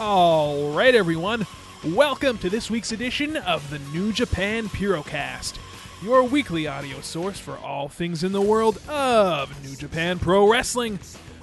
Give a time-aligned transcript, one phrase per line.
[0.00, 1.44] All right, everyone.
[1.84, 5.58] Welcome to this week's edition of the New Japan Purocast,
[6.04, 11.00] your weekly audio source for all things in the world of New Japan Pro Wrestling.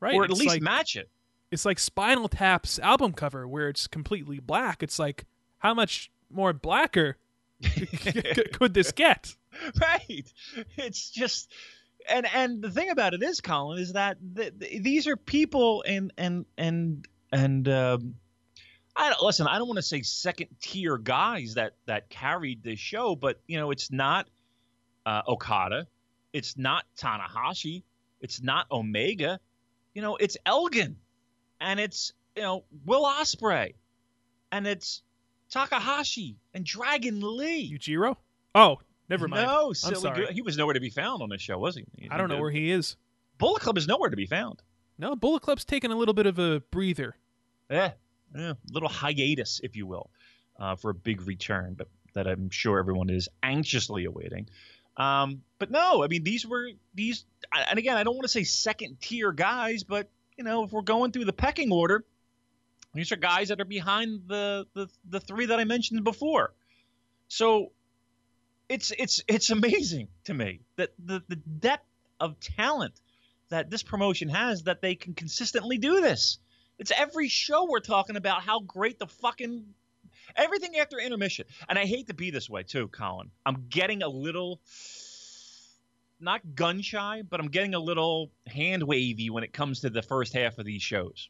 [0.02, 0.16] Right.
[0.16, 1.10] or at It's least like, match it.
[1.52, 4.82] it's like Spinal Tap's album cover where it's completely black.
[4.84, 5.26] It's like
[5.60, 7.18] how much more blacker
[8.54, 9.36] could this get?
[9.82, 10.32] right
[10.78, 11.52] it's just
[12.08, 15.84] and and the thing about it is colin is that th th these are people
[15.88, 18.16] and and and and um
[18.96, 19.48] I don't, listen.
[19.48, 23.58] I don't want to say second tier guys that that carried this show, but you
[23.58, 24.28] know, it's not
[25.06, 25.88] uh, Okada,
[26.34, 27.84] it's not Tanahashi,
[28.20, 29.40] it's not Omega,
[29.94, 30.98] you know, it's Elgin,
[31.62, 33.76] and it's you know Will Ospreay,
[34.52, 35.02] and it's
[35.50, 37.72] Takahashi and Dragon Lee.
[37.78, 38.16] Yujiro?
[38.56, 38.78] Oh,
[39.10, 39.46] never mind.
[39.48, 40.26] No, I'm sorry.
[40.28, 41.86] go- he was nowhere to be found on this show, was he?
[42.10, 42.96] I don't know where he is.
[43.38, 44.62] Bullet Club is nowhere to be found.
[44.98, 47.16] No, Bullet Club's taking a little bit of a breather.
[47.70, 47.92] Yeah,
[48.36, 50.10] yeah, little hiatus, if you will,
[50.60, 54.50] uh, for a big return, but that I'm sure everyone is anxiously awaiting.
[54.98, 57.24] Um, but no, I mean these were these,
[57.70, 60.82] and again, I don't want to say second tier guys, but you know, if we're
[60.82, 62.04] going through the pecking order,
[62.94, 66.54] these are guys that are behind the the, the three that I mentioned before.
[67.28, 67.72] So
[68.68, 71.86] it's it's it's amazing to me that the the depth
[72.20, 73.00] of talent
[73.50, 76.40] that this promotion has that they can consistently do this.
[76.78, 79.66] It's every show we're talking about how great the fucking
[80.36, 81.46] everything after intermission.
[81.68, 83.32] And I hate to be this way too, Colin.
[83.46, 84.62] I'm getting a little
[86.20, 90.02] not gun shy, but I'm getting a little hand wavy when it comes to the
[90.02, 91.30] first half of these shows.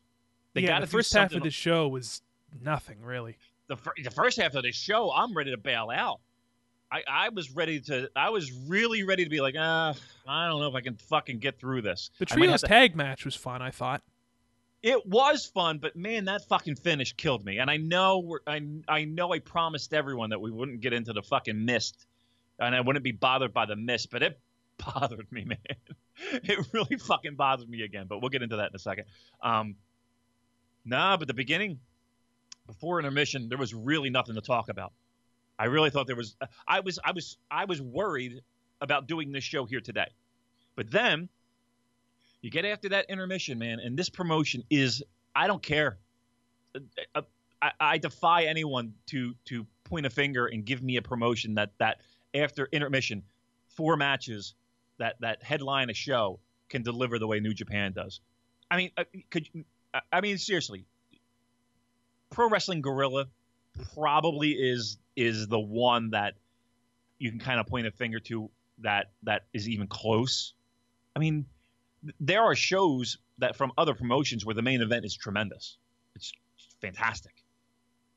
[0.60, 2.22] They yeah, gotta the first half of the show was
[2.62, 3.38] nothing really.
[3.68, 6.20] the, fir- the first half of the show, I'm ready to bail out.
[6.92, 8.10] I, I was ready to.
[8.16, 9.94] I was really ready to be like, ah,
[10.28, 12.10] I don't know if I can fucking get through this.
[12.18, 14.02] The trios to- tag match was fun, I thought.
[14.82, 17.60] It was fun, but man, that fucking finish killed me.
[17.60, 21.12] And I know we're, I I know I promised everyone that we wouldn't get into
[21.14, 22.08] the fucking mist,
[22.58, 24.40] and I wouldn't be bothered by the mist, but it
[24.94, 25.58] bothered me, man.
[26.44, 28.06] It really fucking bothered me again.
[28.10, 29.06] But we'll get into that in a second.
[29.44, 29.76] Um,
[30.90, 31.80] nah, but the beginning,
[32.68, 34.94] before intermission, there was really nothing to talk about.
[35.58, 36.36] I really thought there was.
[36.68, 38.42] I was I was I was worried
[38.82, 40.08] about doing this show here today
[40.76, 41.30] But then
[42.42, 45.04] you get after that intermission, man, and this promotion is
[45.36, 45.98] I don't care.
[47.62, 51.72] I, I defy anyone to to point a finger and give me a promotion that
[51.80, 52.02] that
[52.34, 53.24] after intermission,
[53.68, 54.54] four matches
[54.98, 56.40] that that headline a show
[56.70, 58.22] can deliver the way New Japan does.
[58.72, 59.50] I mean, uh, could
[60.12, 60.86] I mean seriously?
[62.30, 63.26] Pro Wrestling Guerrilla
[63.94, 66.36] probably is is the one that
[67.18, 68.50] you can kind of point a finger to
[68.80, 70.54] that that is even close.
[71.16, 71.46] I mean,
[72.20, 75.78] there are shows that from other promotions where the main event is tremendous.
[76.16, 76.34] It's
[76.82, 77.34] fantastic.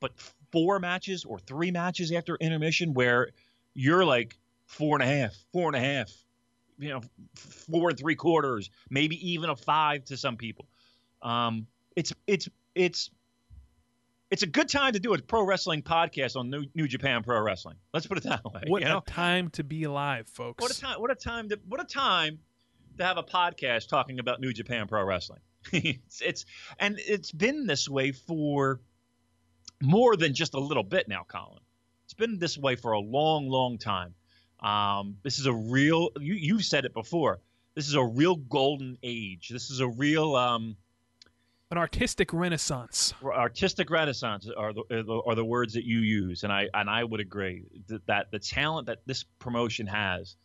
[0.01, 0.13] But
[0.51, 3.31] four matches or three matches after intermission where
[3.75, 4.37] you're like
[4.67, 6.13] four and a half, four and a half,
[6.79, 7.03] you know,
[7.35, 10.67] four and three quarters, maybe even a five to some people.
[11.23, 11.67] Um,
[11.97, 13.11] it's it's it's
[14.31, 17.41] it's a good time to do a pro wrestling podcast on New, New Japan Pro
[17.41, 17.77] Wrestling.
[17.93, 18.63] Let's put it that way.
[18.67, 18.99] What you know?
[18.99, 20.63] a time to be alive, folks!
[20.63, 21.01] What a time!
[21.01, 21.51] What a time!
[21.51, 22.39] To, what a time
[22.99, 25.41] to have a podcast talking about New Japan Pro Wrestling.
[25.73, 26.47] it's, it's
[26.79, 28.81] and it's been this way for
[29.83, 31.61] more than just a little bit now, Colin.
[32.05, 34.15] It's been this way for a long, long time.
[34.61, 36.11] Um, this is a real.
[36.19, 37.41] You you've said it before.
[37.75, 39.49] This is a real golden age.
[39.49, 40.77] This is a real um,
[41.73, 43.15] an artistic renaissance.
[43.25, 47.19] Artistic renaissance are the are the words that you use, and I and I would
[47.19, 50.37] agree that, that the talent that this promotion has.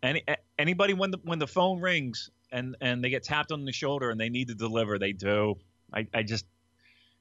[0.00, 0.22] Any
[0.60, 4.10] anybody when the when the phone rings and and they get tapped on the shoulder
[4.10, 5.56] and they need to deliver, they do.
[5.92, 6.46] I I just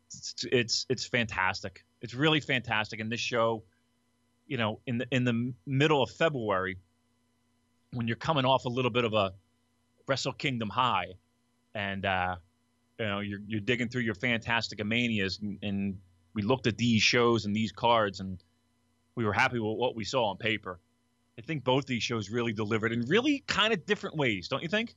[0.07, 1.85] it's it's, it's fantastic.
[2.01, 2.99] It's really fantastic.
[2.99, 3.63] And this show,
[4.45, 6.77] you know, in the in the middle of February,
[7.93, 9.33] when you're coming off a little bit of a
[10.07, 11.13] Wrestle Kingdom high,
[11.75, 12.36] and uh,
[13.00, 15.98] you know you're you're digging through your Fantastica Manias, and, and
[16.33, 18.44] we looked at these shows and these cards, and
[19.16, 20.80] we were happy with what we saw on paper.
[21.38, 24.69] I think both these shows really delivered in really kind of different ways, don't you
[24.69, 24.95] think?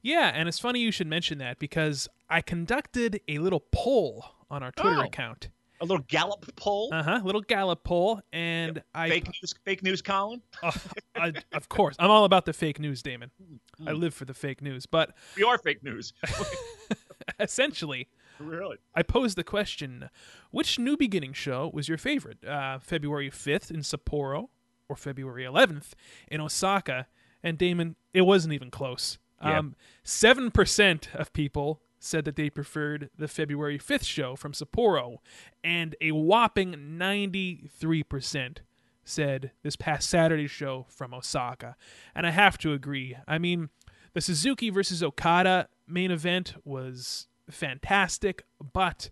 [0.00, 4.62] Yeah, and it's funny you should mention that because I conducted a little poll on
[4.62, 5.06] our Twitter Oh.
[5.06, 5.48] account.
[5.82, 7.20] A little Gallup poll, Uh huh.
[7.22, 10.40] A little Gallup poll, and I, fake news, fake news, Colin.
[10.62, 10.72] oh,
[11.16, 13.32] I, of course, I'm all about the fake news, Damon.
[13.78, 13.88] Hmm.
[13.88, 16.12] I live for the fake news, but We are fake news.
[17.40, 18.08] essentially,
[18.38, 18.76] really?
[18.94, 20.08] I posed the question:
[20.52, 22.44] Which New Beginning show was your favorite?
[22.44, 24.48] Uh, February 5th in Sapporo
[24.88, 25.92] or February 11th
[26.28, 27.06] in Osaka?
[27.42, 29.18] And Damon, it wasn't even close.
[29.42, 29.58] Yeah.
[29.58, 29.74] Um,
[30.04, 35.18] 7% of people said that they preferred the February 5th show from Sapporo,
[35.62, 38.58] and a whopping 93%
[39.04, 41.76] said this past Saturday's show from Osaka.
[42.14, 43.16] And I have to agree.
[43.26, 43.70] I mean,
[44.14, 49.10] the Suzuki versus Okada main event was fantastic, but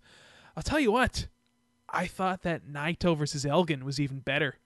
[0.56, 1.28] I'll tell you what,
[1.88, 4.56] I thought that Naito versus Elgin was even better.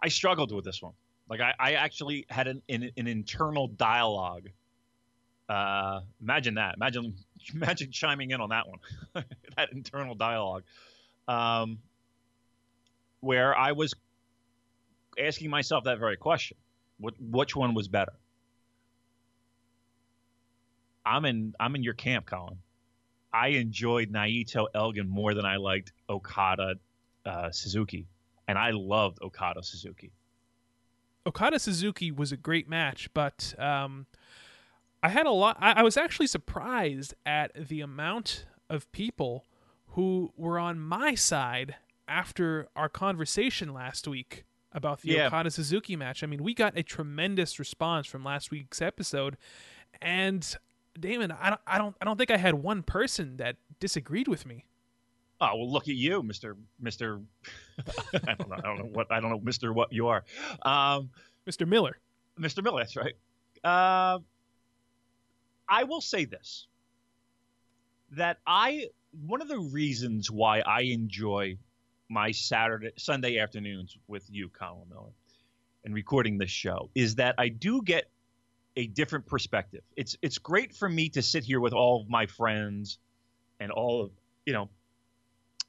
[0.00, 0.94] I struggled with this one.
[1.28, 4.48] Like I, I actually had an, an, an internal dialogue.
[5.52, 6.76] Uh, imagine that.
[6.76, 7.14] Imagine
[7.54, 8.78] imagine chiming in on that one.
[9.56, 10.62] that internal dialogue.
[11.28, 11.78] Um,
[13.20, 13.94] where I was
[15.22, 16.56] asking myself that very question.
[16.98, 18.14] What which one was better?
[21.04, 22.58] I'm in I'm in your camp, Colin.
[23.30, 26.76] I enjoyed Naito Elgin more than I liked Okada
[27.26, 28.06] uh, Suzuki,
[28.48, 30.12] and I loved Okada Suzuki.
[31.26, 34.06] Okada Suzuki was a great match, but um,
[35.02, 35.56] I had a lot.
[35.60, 39.44] I, I was actually surprised at the amount of people
[39.88, 41.74] who were on my side
[42.08, 45.26] after our conversation last week about the Yeah.
[45.26, 46.22] Okada Suzuki match.
[46.22, 49.36] I mean, we got a tremendous response from last week's episode,
[50.00, 50.56] and
[50.98, 54.46] Damon, I don't, I don't, I don't think I had one person that disagreed with
[54.46, 54.64] me.
[55.40, 57.20] Oh well, look at you, Mister Mister.
[58.26, 58.56] I don't know.
[58.56, 59.72] I don't know what I don't know, Mister.
[59.72, 60.22] What you are,
[60.62, 61.10] um,
[61.50, 61.66] Mr.
[61.66, 61.98] Miller.
[62.38, 62.78] Mister Miller.
[62.80, 63.14] That's right.
[63.64, 64.20] Uh,
[65.68, 66.66] I will say this:
[68.12, 68.88] that I
[69.26, 71.58] one of the reasons why I enjoy
[72.08, 75.12] my Saturday Sunday afternoons with you, Colin Miller,
[75.84, 78.10] and recording this show is that I do get
[78.76, 79.82] a different perspective.
[79.96, 82.98] It's it's great for me to sit here with all of my friends
[83.60, 84.10] and all of
[84.46, 84.68] you know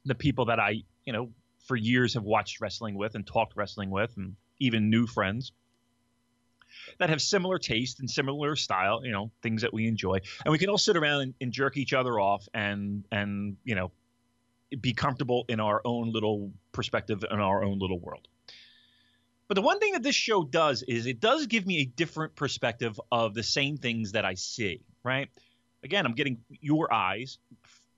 [0.04, 1.30] the people that I you know
[1.66, 5.52] for years have watched wrestling with and talked wrestling with, and even new friends
[6.98, 10.58] that have similar taste and similar style, you know, things that we enjoy, and we
[10.58, 13.90] can all sit around and, and jerk each other off and and you know
[14.80, 18.26] be comfortable in our own little perspective in our own little world.
[19.46, 22.34] But the one thing that this show does is it does give me a different
[22.34, 25.28] perspective of the same things that I see, right?
[25.82, 27.38] Again, I'm getting your eyes,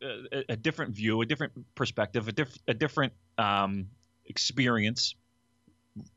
[0.02, 3.86] a, a different view, a different perspective, a, diff- a different um,
[4.26, 5.14] experience,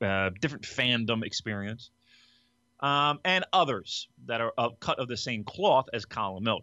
[0.01, 1.91] uh, different fandom experience.
[2.79, 6.61] Um, and others that are of cut of the same cloth as Colin Miller.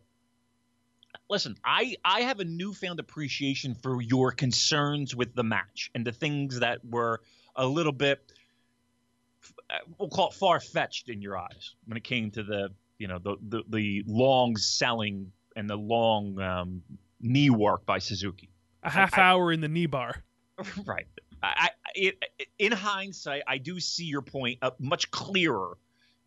[1.29, 6.13] Listen, I, I have a newfound appreciation for your concerns with the match and the
[6.13, 7.21] things that were
[7.57, 8.33] a little bit,
[9.71, 13.09] uh, we'll call it far fetched in your eyes when it came to the you
[13.09, 16.83] know the the, the long selling and the long um,
[17.21, 18.51] knee work by Suzuki.
[18.83, 20.23] A half I- hour in the knee bar.
[20.87, 21.07] right.
[21.43, 22.25] I, I it,
[22.59, 25.77] in hindsight, I do see your point uh, much clearer,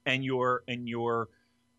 [0.09, 1.29] and your and your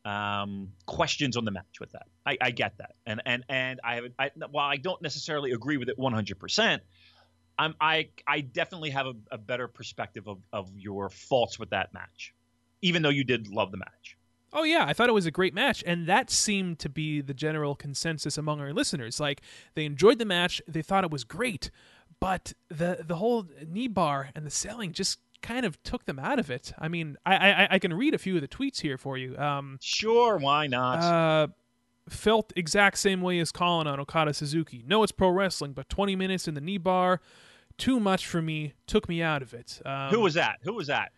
[0.05, 2.07] um, questions on the match with that.
[2.25, 4.05] I, I get that, and and and I have.
[4.19, 6.83] I, while I don't necessarily agree with it 100, percent
[7.61, 11.93] I'm I I definitely have a, a better perspective of of your faults with that
[11.93, 12.35] match,
[12.81, 14.17] even though you did love the match.
[14.53, 17.35] Oh yeah, I thought it was a great match, and that seemed to be the
[17.35, 19.21] general consensus among our listeners.
[19.21, 19.43] Like
[19.75, 21.71] they enjoyed the match, they thought it was great,
[22.19, 26.39] but the the whole knee bar and the selling just kind of took them out
[26.39, 26.73] of it.
[26.79, 29.37] I mean, I I, I can read a few of the tweets here for you.
[29.39, 30.99] Um, Sure, why not?
[30.99, 31.47] uh,
[32.09, 34.83] felt exact same way as Colin on Okada Suzuki.
[34.87, 37.21] No, it's pro wrestling, but 20 minutes in the knee bar,
[37.79, 38.75] too much for me.
[38.87, 39.81] Took me out of it.
[39.87, 40.59] Um, Who was that?
[40.63, 41.13] Who was that?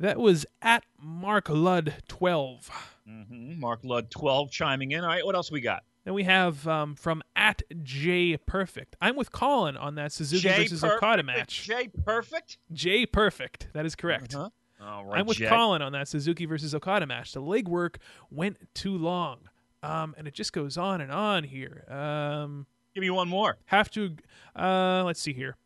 [0.00, 0.18] that?
[0.18, 2.70] Was at Mark Ludd 12.
[3.06, 5.00] hmm Mark Ludd, 12 chiming in.
[5.02, 5.84] All right, what else we got?
[6.04, 8.94] Then we have um, from at J Perfect.
[9.00, 11.62] I'm with Colin on that Suzuki Jay versus Perfect Okada match.
[11.64, 12.58] Jay Perfect.
[12.72, 13.68] J Perfect.
[13.72, 14.34] That is correct.
[14.34, 14.50] Uh-huh.
[14.82, 15.46] All right, I'm with Jay.
[15.48, 17.32] Colin on that Suzuki versus Okada match.
[17.32, 17.98] The leg work
[18.30, 19.38] went too long.
[19.82, 21.84] Um, and it just goes on and on here.
[21.90, 23.56] Um, Give me one more.
[23.66, 24.16] have to
[24.54, 25.56] uh let's see here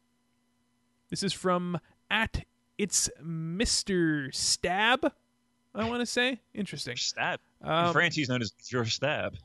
[1.10, 1.78] this is from
[2.10, 2.44] at
[2.78, 5.12] it's mr stab
[5.74, 7.38] i want to say interesting Stab.
[7.62, 9.36] Um, Francie's known as your stab.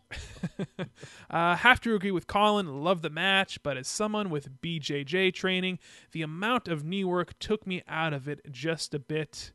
[1.30, 5.80] uh, have to agree with colin love the match but as someone with bjj training
[6.12, 9.52] the amount of knee work took me out of it just a bit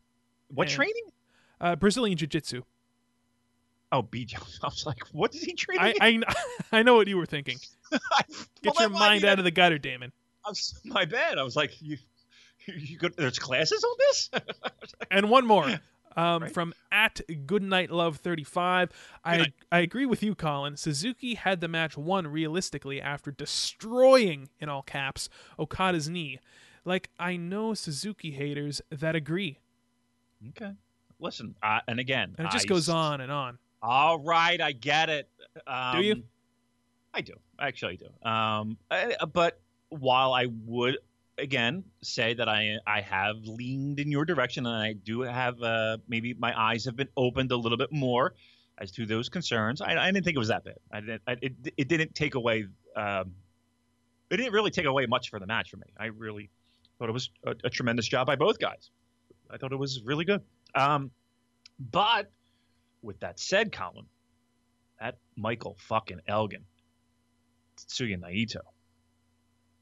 [0.48, 1.04] What And- training?
[1.60, 2.62] uh, brazilian jiu-jitsu
[3.90, 4.34] Oh, BJ.
[4.62, 5.94] I was like, what is he training?
[6.00, 6.22] I, I
[6.78, 7.56] i know what you were thinking
[7.90, 8.00] get
[8.64, 10.12] Well, your mind out of the gutter damon
[10.46, 11.38] was- my bad.
[11.38, 11.96] I was like, you,
[12.66, 14.30] you go, there's classes on this?
[15.10, 15.78] and one more
[16.16, 16.52] um, Right.
[16.52, 18.90] from at Goodnight Love 35.
[19.24, 20.76] I I agree with you, Colin.
[20.76, 26.38] Suzuki had the match won realistically after destroying, in all caps, Okada's knee.
[26.84, 29.58] Like I know Suzuki haters that agree,
[30.50, 30.72] okay.
[31.20, 33.58] Listen, uh, and again, and it just I goes on and on.
[33.82, 35.28] All right, I get it.
[35.66, 36.22] Um, Do you?
[37.12, 37.34] I do.
[37.58, 38.28] Actually, I do.
[38.30, 39.60] Um, I- but
[39.90, 40.98] while I would
[41.38, 45.98] again say that I I have leaned in your direction and I do have uh,
[46.08, 48.34] maybe my eyes have been opened a little bit more
[48.78, 49.80] as to those concerns.
[49.80, 50.78] I, I didn't think it was that bad.
[50.92, 51.22] I didn't.
[51.26, 52.66] I, it it didn't take away.
[52.96, 53.32] Um,
[54.30, 55.86] it didn't really take away much for the match for me.
[55.98, 56.50] I really
[56.98, 58.90] thought it was a, a tremendous job by both guys.
[59.50, 60.42] I thought it was really good.
[60.74, 61.10] Um,
[61.78, 62.30] but
[63.02, 64.06] with that said, Colin,
[65.00, 66.64] that Michael fucking Elgin,
[67.78, 68.60] Tetsuya Naito,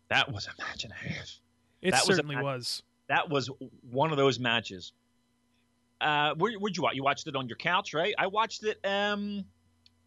[0.08, 1.40] that was a match and a half.
[1.86, 2.82] It That was certainly match- was.
[3.08, 3.48] That was
[3.90, 4.92] one of those matches.
[6.00, 6.94] Uh, where, where'd you watch?
[6.96, 8.12] You watched it on your couch, right?
[8.18, 9.44] I watched it um,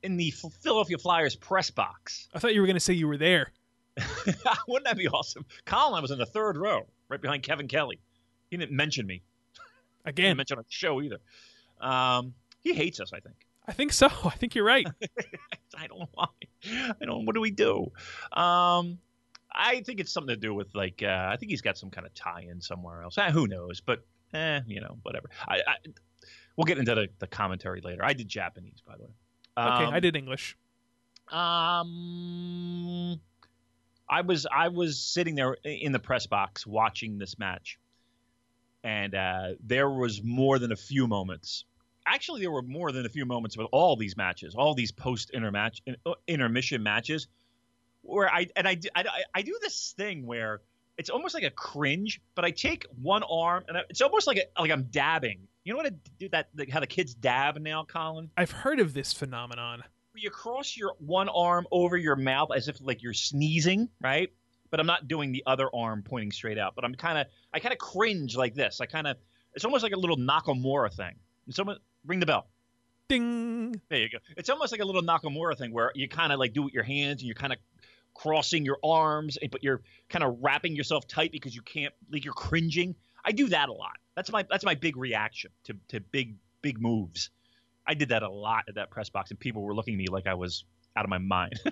[0.03, 2.27] in the Philadelphia Flyers press box.
[2.33, 3.51] I thought you were going to say you were there.
[4.67, 5.45] Wouldn't that be awesome?
[5.65, 8.00] Colin was in the third row, right behind Kevin Kelly.
[8.51, 9.21] He didn't mention me.
[10.05, 11.17] He didn't Again, mention on the show either.
[11.81, 13.36] Um, he hates us, I think.
[13.67, 14.07] I think so.
[14.25, 14.88] I think you're right.
[15.77, 16.25] I don't know why.
[17.01, 17.25] I don't.
[17.25, 17.91] What do we do?
[18.33, 18.98] Um,
[19.53, 22.05] I think it's something to do with like uh, I think he's got some kind
[22.05, 23.17] of tie-in somewhere else.
[23.17, 23.81] Eh, who knows?
[23.81, 25.29] But eh, you know, whatever.
[25.47, 25.75] I, I
[26.55, 28.03] we'll get into the, the commentary later.
[28.03, 29.11] I did Japanese, by the way.
[29.57, 30.55] Okay, Um, I did English.
[31.31, 33.19] Um,
[34.09, 37.79] I was I was sitting there in the press box watching this match,
[38.83, 41.65] and uh, there was more than a few moments.
[42.05, 45.31] Actually, there were more than a few moments with all these matches, all these post
[45.35, 45.81] intermatch
[46.27, 47.27] intermission matches,
[48.09, 50.61] where I and I, do- I I do this thing where
[50.97, 54.37] it's almost like a cringe, but I take one arm and I, it's almost like
[54.37, 55.47] a, like I'm dabbing.
[55.63, 58.31] You know what I do that like how the kids dab now, Colin?
[58.35, 59.79] I've heard of this phenomenon.
[60.11, 64.31] where you cross your one arm over your mouth as if like you're sneezing, right?
[64.71, 66.75] But I'm not doing the other arm pointing straight out.
[66.75, 68.81] But I'm kind of, I kind of cringe like this.
[68.81, 69.17] I kind of,
[69.53, 71.15] it's almost like a little Nakamura thing.
[71.45, 72.47] And someone ring the bell.
[73.07, 73.81] Ding.
[73.89, 74.19] There you go.
[74.37, 76.73] It's almost like a little Nakamura thing where you kind of like do it with
[76.75, 77.59] your hands and you're kind of
[78.19, 82.33] crossing your arms, but you're kind of wrapping yourself tight because you can't, like you're
[82.33, 82.95] cringing.
[83.23, 83.97] I do that a lot.
[84.15, 87.29] That's my that's my big reaction to to big big moves.
[87.88, 90.07] I did that a lot at that press box, and people were looking at me
[90.11, 91.59] like I was out of my mind.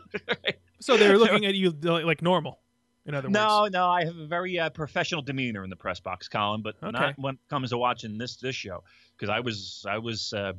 [0.80, 2.60] So they were looking at you like normal.
[3.08, 6.00] In other No, words, no, I have a very uh, professional demeanor in the press
[6.00, 6.92] box, Colin, but Okay.
[6.92, 8.84] not when it comes to watching this this show
[9.18, 10.54] because I was I was uh,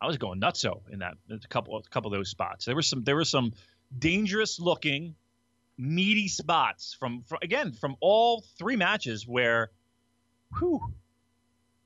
[0.00, 2.64] I was going nutso in that a couple a couple of those spots.
[2.64, 3.52] There was some there were some
[3.98, 5.14] dangerous looking
[5.78, 9.70] meaty spots from, from again from all three matches where,
[10.58, 10.80] whew,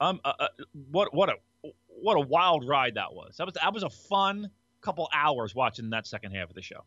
[0.00, 0.48] um, uh, uh,
[0.90, 1.34] what what a
[1.88, 3.36] what a wild ride that was.
[3.38, 6.84] That was that was a fun couple hours watching that second half of the show.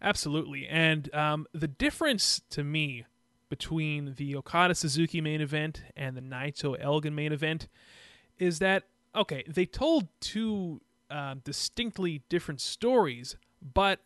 [0.00, 0.66] Absolutely.
[0.66, 3.04] And um, the difference to me
[3.48, 7.68] between the Okada Suzuki main event and the Naito Elgin main event
[8.38, 8.84] is that,
[9.14, 10.80] okay, they told two
[11.10, 14.00] uh, distinctly different stories, but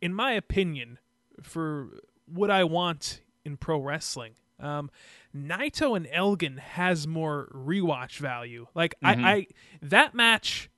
[0.00, 0.98] in my opinion,
[1.42, 1.88] for
[2.26, 4.90] what I want in pro wrestling, um,
[5.34, 8.66] Naito and Elgin has more rewatch value.
[8.74, 9.24] Like Mhm.
[9.24, 9.46] I, I,
[9.82, 10.68] that match,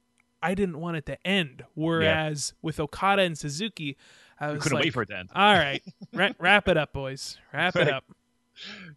[0.42, 1.64] I didn't want it to end.
[1.75, 3.97] Whereas with Okada and Suzuki,
[4.38, 5.31] I was couldn't like, wait for it to end.
[5.35, 7.38] all right, ra- wrap it up, boys.
[7.52, 8.04] Wrap it up.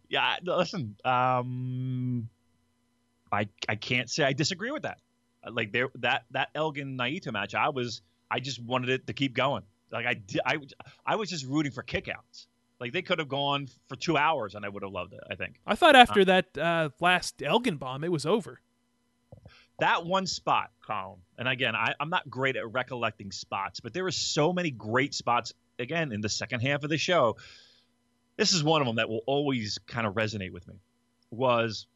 [0.08, 2.28] Yeah, listen, um,
[3.32, 4.98] I I can't say I disagree with that.
[5.48, 9.34] Like there that that Elgin Naito match, I was I just wanted it to keep
[9.34, 9.62] going.
[9.90, 10.58] Like I I
[11.04, 12.46] I was just rooting for kickouts.
[12.80, 15.20] Like they could have gone for two hours and I would have loved it.
[15.30, 18.60] I think I thought after that uh, last Elgin bomb, it was over.
[19.78, 21.20] that one spot, Colin.
[21.38, 25.14] And again, I, I'm not great at recollecting spots, but there were so many great
[25.14, 27.36] spots again in the second half of the show.
[28.36, 30.74] This is one of them that will always kind of resonate with me.
[31.30, 31.86] Was,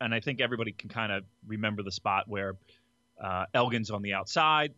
[0.00, 2.56] and I think everybody can kind of remember the spot where
[3.22, 4.72] uh, Elgin's on the outside,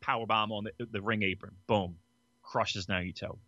[0.00, 1.96] power bomb on the, the ring apron, boom,
[2.42, 3.38] crushes Naito.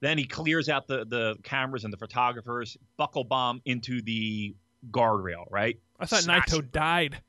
[0.00, 4.54] Then he clears out the the cameras and the photographers, buckle bomb into the
[4.90, 5.78] guardrail, right?
[5.98, 7.20] I thought Smash Naito died.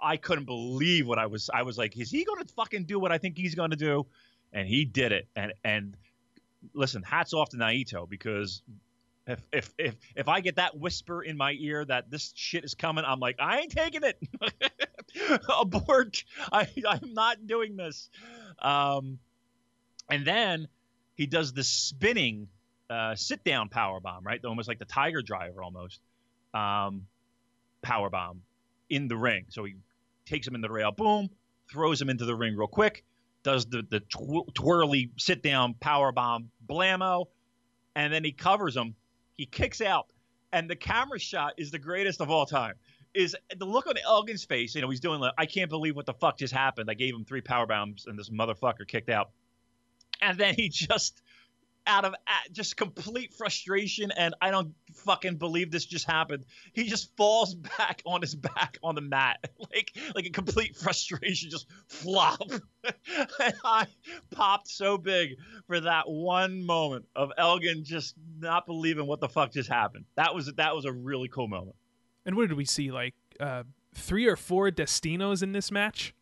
[0.00, 1.50] I couldn't believe what I was.
[1.52, 3.76] I was like, is he going to fucking do what I think he's going to
[3.76, 4.06] do?
[4.52, 5.28] And he did it.
[5.36, 5.96] And and
[6.74, 8.62] listen, hats off to Naito because
[9.30, 12.74] if if if if I get that whisper in my ear that this shit is
[12.74, 14.18] coming, I'm like, I ain't taking it.
[15.60, 16.24] Abort.
[16.52, 18.10] I I'm not doing this.
[18.60, 19.18] Um,
[20.10, 20.68] and then
[21.14, 22.48] he does the spinning
[22.88, 24.44] uh, sit down power bomb, right?
[24.44, 26.00] Almost like the Tiger Driver, almost
[26.52, 27.06] um,
[27.82, 28.42] power bomb
[28.88, 29.46] in the ring.
[29.50, 29.74] So he
[30.26, 31.30] takes him in the rail, boom,
[31.70, 33.04] throws him into the ring real quick,
[33.42, 37.26] does the the tw- twirly sit down power bomb, blammo,
[37.94, 38.94] and then he covers him.
[39.40, 40.06] He kicks out,
[40.52, 42.74] and the camera shot is the greatest of all time.
[43.14, 44.74] Is the look on Elgin's face?
[44.74, 46.90] You know, he's doing like, I can't believe what the fuck just happened.
[46.90, 49.30] I gave him three power bombs, and this motherfucker kicked out.
[50.20, 51.22] And then he just
[51.90, 52.14] out of
[52.52, 56.44] just complete frustration and I don't fucking believe this just happened.
[56.72, 61.50] He just falls back on his back on the mat, like like a complete frustration,
[61.50, 62.40] just flop.
[62.84, 63.86] and I
[64.30, 69.52] popped so big for that one moment of Elgin just not believing what the fuck
[69.52, 70.04] just happened.
[70.14, 71.76] That was that was a really cool moment.
[72.24, 72.92] And what did we see?
[72.92, 76.14] Like uh, three or four Destinos in this match?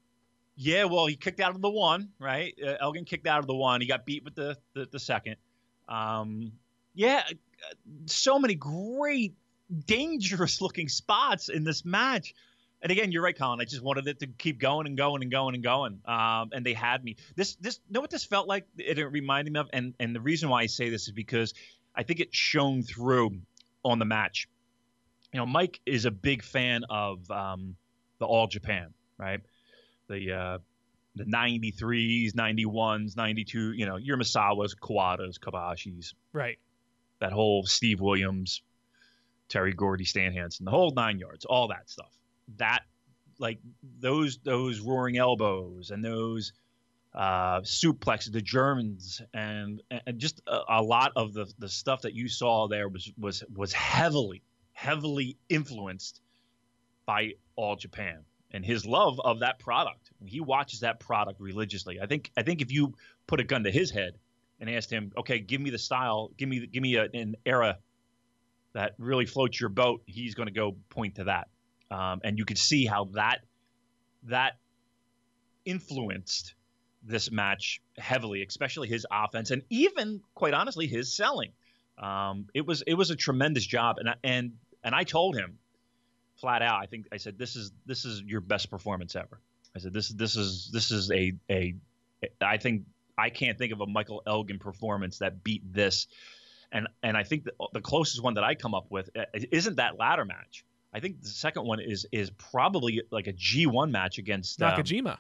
[0.61, 2.52] Yeah, well, he kicked out of the one, right?
[2.61, 3.81] Uh, Elgin kicked out of the one.
[3.81, 5.37] He got beat with the the, the second.
[5.88, 6.53] Um,
[6.94, 7.22] yeah,
[8.07, 9.35] so many great,
[9.87, 12.35] dangerous looking spots in this match.
[12.81, 13.61] And again, you're right, Colin.
[13.61, 16.01] I just wanted it to keep going and going and going and going.
[16.05, 17.16] Um, and they had me.
[17.35, 18.66] This, this, know what this felt like?
[18.77, 21.55] It, it reminded me of, and and the reason why I say this is because
[21.94, 23.40] I think it shone through
[23.85, 24.48] on the match.
[25.33, 27.77] You know, Mike is a big fan of um,
[28.18, 29.40] the All Japan, right?
[30.09, 30.59] The uh,
[31.18, 36.59] the 93s, 91s, 92, you know, your Misawas, Kawadas, Kobashis, Right.
[37.20, 38.62] that whole Steve Williams,
[39.48, 42.12] Terry Gordy, Stan Hansen, the whole nine yards, all that stuff.
[42.57, 42.81] That
[43.38, 43.59] like
[44.00, 46.52] those those roaring elbows and those
[47.14, 52.14] uh, suplexes, the Germans, and and just a, a lot of the the stuff that
[52.14, 56.20] you saw there was was was heavily heavily influenced
[57.04, 60.08] by All Japan and his love of that product.
[60.24, 62.00] He watches that product religiously.
[62.00, 62.94] I think I think if you
[63.26, 64.18] put a gun to his head
[64.61, 67.78] and asked him, "Okay, give me the style, give me give me a, an era
[68.72, 71.48] that really floats your boat," he's going to go point to that.
[71.90, 73.38] Um, and you could see how that
[74.24, 74.59] that
[75.64, 76.54] influenced
[77.02, 81.52] this match heavily, especially his offense and even, quite honestly, his selling.
[81.96, 84.52] Um, it was it was a tremendous job, and and
[84.85, 85.59] and I told him
[86.37, 86.81] flat out.
[86.83, 89.40] I think I said this is this is your best performance ever.
[89.79, 91.75] I said this this is this is a a
[92.41, 92.85] I think
[93.17, 96.07] I can't think of a Michael Elgin performance that beat this.
[96.71, 99.77] And and I think the, the closest one that I come up with uh, isn't
[99.77, 100.64] that ladder match.
[100.93, 105.05] I think the second one is is probably like a G1 match against um, Nakajima.
[105.05, 105.19] was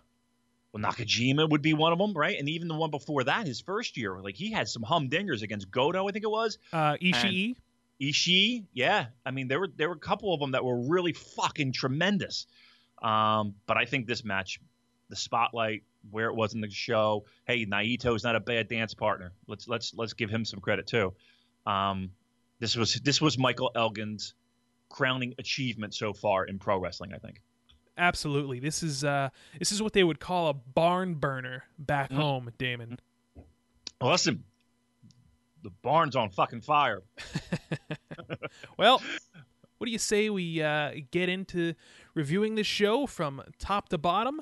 [0.72, 2.38] well, Nakajima would be one of them, right?
[2.38, 5.70] And even the one before that, his first year, like he had some humdingers against
[5.70, 6.58] Goto, I think it was.
[6.72, 7.56] Uh, Ishii.
[8.00, 9.06] Ishii, yeah.
[9.24, 12.46] I mean, there were there were a couple of them that were really fucking tremendous.
[13.02, 14.60] Um, but I think this match,
[15.08, 18.94] the spotlight, where it was in the show, hey, Naito is not a bad dance
[18.94, 19.32] partner.
[19.46, 21.12] Let's let's let's give him some credit too.
[21.66, 22.10] Um,
[22.60, 24.34] this was this was Michael Elgin's
[24.88, 27.40] crowning achievement so far in pro wrestling, I think.
[27.96, 28.58] Absolutely.
[28.60, 32.20] This is uh this is what they would call a barn burner back Mm-hmm.
[32.20, 32.98] home, Damon.
[34.00, 34.44] Listen,
[35.64, 37.02] the barn's on fucking fire.
[38.76, 39.02] Well,
[39.78, 41.74] what do you say we uh, get into
[42.18, 44.40] reviewing this show from top to bottom?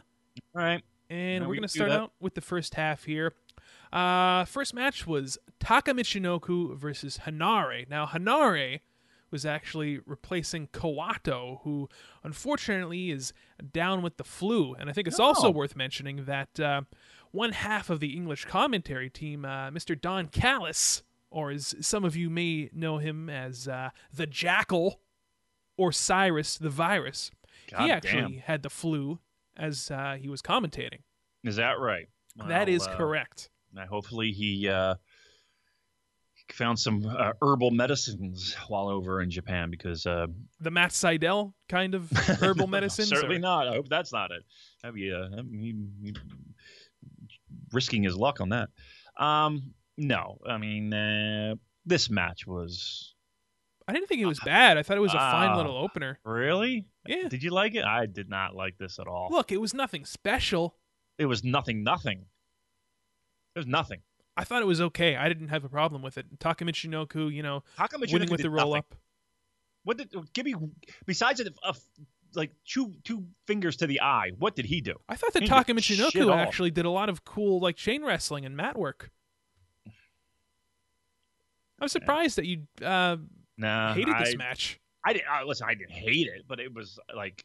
[0.57, 0.83] All right.
[1.11, 3.35] And Yeah, we're we going to start out with the first half here.
[3.93, 7.87] Uh, first match was Taka Michinoku versus Hanare.
[7.89, 8.81] Now, Hanare
[9.31, 11.89] was actually replacing Kawato, who
[12.25, 13.35] unfortunately is
[13.73, 14.73] down with the flu.
[14.75, 15.51] And I think it's also Oh.
[15.51, 16.83] worth mentioning that uh,
[17.31, 20.01] one half of the English commentary team, uh, Mr.
[20.01, 25.01] Don Callis, or as some of you may know him as uh, the Jackal
[25.77, 27.31] or Cyrus the Virus,
[27.71, 27.97] God he damn.
[27.97, 29.19] actually had the flu
[29.57, 31.01] as uh, he was commentating.
[31.45, 32.09] Is that right?
[32.37, 33.51] that Well, is uh, correct.
[33.89, 34.95] Hopefully he uh,
[36.53, 40.27] found some uh, herbal medicines while over in Japan because uh,
[40.61, 42.11] The Matt Seidel kind of
[42.43, 43.09] herbal medicines.
[43.09, 43.69] certainly or- not.
[43.69, 44.43] I hope that's not it.
[44.83, 46.15] That'd be, uh, that'd be- be
[47.73, 48.69] risking his luck on that.
[49.19, 51.55] Um, no, I mean uh,
[51.87, 53.15] this match was
[53.89, 54.77] I didn't think it was bad.
[54.79, 55.57] I thought it was a fine Ah.
[55.57, 56.19] little opener.
[56.25, 56.87] really.
[57.07, 57.29] Yeah.
[57.29, 57.85] Did you like it?
[57.85, 59.29] I did not like this at all.
[59.31, 60.75] Look, it was nothing special.
[61.19, 61.85] It was nothing.
[61.85, 62.27] Nothing.
[63.55, 64.01] It was nothing.
[64.37, 65.17] I thought it was okay.
[65.17, 66.27] I didn't have a problem with it.
[66.41, 68.79] Taka Michinoku, you know, How come winning with the roll nothing?
[68.79, 68.95] up.
[69.85, 70.55] What did give me
[71.07, 71.75] besides a, a
[72.35, 74.33] like two two fingers to the eye?
[74.37, 74.95] What did he do?
[75.09, 76.35] I thought that Taka Michinoku all.
[76.35, 79.11] actually did a lot of cool like chain wrestling and mat work.
[81.81, 83.17] I'm surprised that you uh,
[83.59, 84.81] Nah, hated I, this match.
[85.05, 85.67] I didn't uh, listen.
[85.69, 87.45] I didn't hate it, but it was like,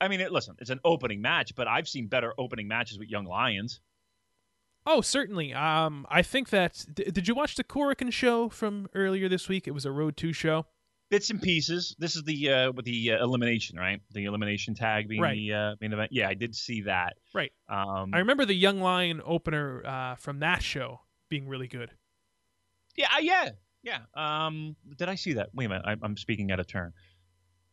[0.00, 3.08] I mean, it, listen, it's an opening match, but I've seen better opening matches with
[3.08, 3.80] Young Lions.
[4.84, 5.54] Oh, certainly.
[5.54, 6.84] Um, I think that.
[6.92, 9.66] D- did you watch the Korakuen show from earlier this week?
[9.68, 10.66] It was a Road Two show.
[11.08, 11.94] Bits and pieces.
[11.98, 14.00] This is the uh, with the uh, elimination, right?
[14.12, 15.34] The elimination tag being Right.
[15.36, 16.10] the uh, main event.
[16.12, 17.16] Yeah, I did see that.
[17.34, 17.52] Right.
[17.68, 21.90] Um, I remember the Young Lion opener uh, from that show being really good.
[22.96, 23.50] Yeah, uh, yeah,
[23.82, 23.98] yeah.
[24.14, 25.50] Um, did I see that?
[25.54, 26.92] Wait a minute, I, I'm speaking out of turn.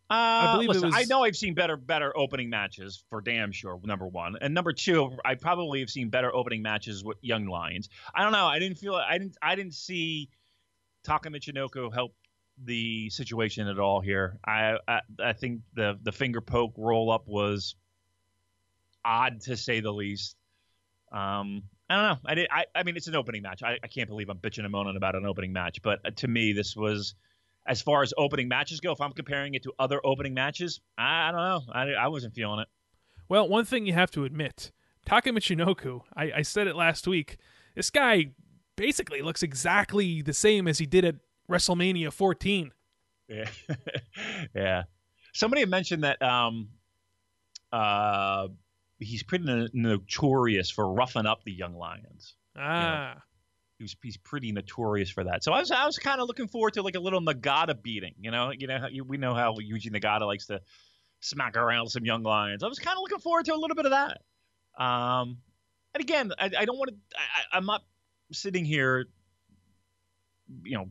[0.10, 3.80] Uh, believe it listen, I know I've seen better, better opening matches for damn sure.
[3.84, 7.90] Number one, and number two, I probably have seen better opening matches with Young Lions.
[8.16, 8.48] I don't know.
[8.48, 8.96] I didn't feel.
[8.96, 9.38] I didn't.
[9.42, 10.30] I didn't see
[11.04, 12.16] Taka Michinoku help
[12.66, 14.40] the situation at all here.
[14.44, 17.76] I, I I think the the finger poke roll up was
[19.06, 20.36] odd to say the least.
[21.12, 22.30] Um, I don't know.
[22.30, 22.48] I did.
[22.52, 23.64] I, I mean, it's an opening match.
[23.64, 26.28] I, I can't believe I'm bitching and moaning about an opening match, but uh, to
[26.28, 27.16] me, this was
[27.66, 28.92] as far as opening matches go.
[28.92, 31.74] If I'm comparing it to other opening matches, I, I don't know.
[31.74, 32.68] I, I wasn't feeling it.
[33.28, 34.72] Well, one thing you have to admit,
[35.06, 37.38] Taka Michinoku, I, I said it last week,
[37.76, 38.32] this guy
[38.76, 41.16] basically looks exactly the same as he did at
[41.50, 42.72] WrestleMania 14.
[43.28, 43.50] Yeah,
[44.56, 44.84] yeah.
[45.34, 46.70] Somebody mentioned that um,
[47.72, 48.48] uh,
[49.00, 52.36] he's pretty no- notorious for roughing up the young lions.
[52.58, 53.16] Ah.
[53.78, 55.42] He was, he's pretty notorious for that.
[55.44, 58.14] So I was I was kind of looking forward to like a little Nagata beating.
[58.20, 60.60] You know, you know you, we know how Yuji Nagata likes to
[61.22, 62.62] smack around some young lions.
[62.64, 64.22] I was kind of looking forward to a little bit of that.
[64.84, 65.38] Um,
[65.94, 66.96] and again, I, I don't want to.
[67.54, 67.84] I'm not
[68.34, 69.06] sitting here,
[70.64, 70.90] you know,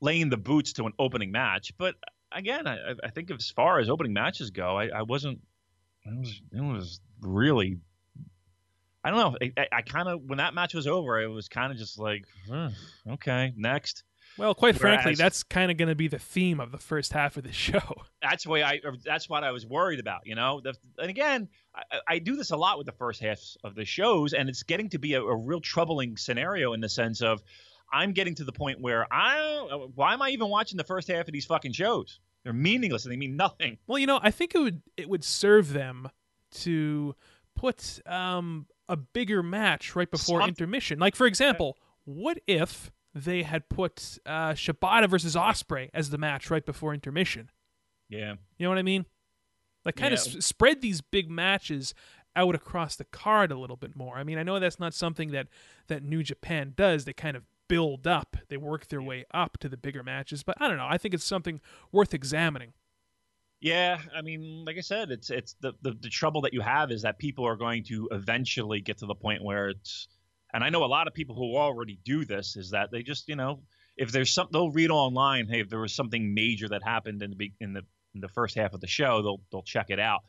[0.00, 1.72] laying the boots to an opening match.
[1.78, 1.94] But
[2.32, 5.40] again, I, I- I think as far as opening matches go, I, I wasn't.
[6.04, 7.78] It was it was really.
[9.04, 9.50] I don't know.
[9.56, 12.24] I, I, kind of when that match was over, it was kind of just like,
[12.48, 12.70] "Huh,
[13.08, 14.02] okay, next.
[14.36, 17.36] Well, quite frankly, that's kind of going to be the theme of the first half
[17.36, 17.80] of the show.
[18.22, 18.80] That's way I.
[19.04, 20.26] That's what I was worried about.
[20.26, 20.60] You know.
[20.62, 23.84] The, and again, I, I do this a lot with the first halves of the
[23.84, 27.42] shows, and it's getting to be a, a real troubling scenario in the sense of
[27.92, 29.86] I'm getting to the point where I.
[29.94, 32.20] Why am I even watching the first half of these fucking shows?
[32.44, 33.78] They're meaningless and they mean nothing.
[33.86, 36.08] Well, you know, I think it would it would serve them
[36.52, 37.14] to
[37.56, 40.98] put um, a bigger match right before Some- intermission.
[40.98, 46.50] Like, for example, what if they had put uh, Shibata versus Ospreay as the match
[46.50, 47.50] right before intermission?
[48.08, 48.34] Yeah.
[48.58, 49.06] You know what I mean?
[49.84, 50.38] Like, kind of Yeah.
[50.38, 51.94] s- spread these big matches
[52.36, 54.16] out across the card a little bit more.
[54.16, 55.48] I mean, I know that's not something that
[55.88, 57.04] that New Japan does.
[57.04, 60.42] They kind of build up, they work their way up to the bigger matches.
[60.42, 60.86] But I don't know.
[60.88, 61.60] I think it's something
[61.92, 62.72] worth examining.
[63.60, 66.92] Yeah, I mean, like I said, it's it's the, the the trouble that you have
[66.92, 70.06] is that people are going to eventually get to the point where it's,
[70.52, 73.28] and I know a lot of people who already do this is that they just
[73.28, 73.62] you know
[73.96, 77.32] if there's some they'll read online, hey, if there was something major that happened in
[77.36, 77.82] the in the
[78.14, 80.20] in the first half of the show, they'll they'll check it out,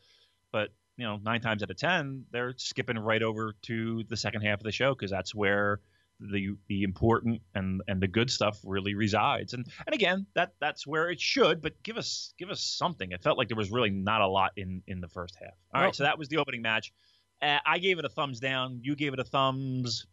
[0.50, 4.42] but you know nine times out of ten they're skipping right over to the second
[4.42, 5.80] half of the show because that's where
[6.20, 9.54] the the important and and the good stuff really resides.
[9.54, 11.62] And and again, that that's where it should.
[11.62, 13.12] But give us give us something.
[13.12, 15.54] It felt like there was really not a lot in in the first half.
[15.74, 16.92] All right, so that was the opening match.
[17.42, 18.80] Uh, I gave it a thumbs down.
[18.82, 20.06] You gave it a thumbs.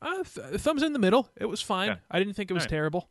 [0.00, 1.28] Uh, th- thumbs in the middle.
[1.38, 1.90] It was fine.
[1.90, 2.00] Okay.
[2.10, 2.70] I didn't think it was right.
[2.70, 3.10] terrible.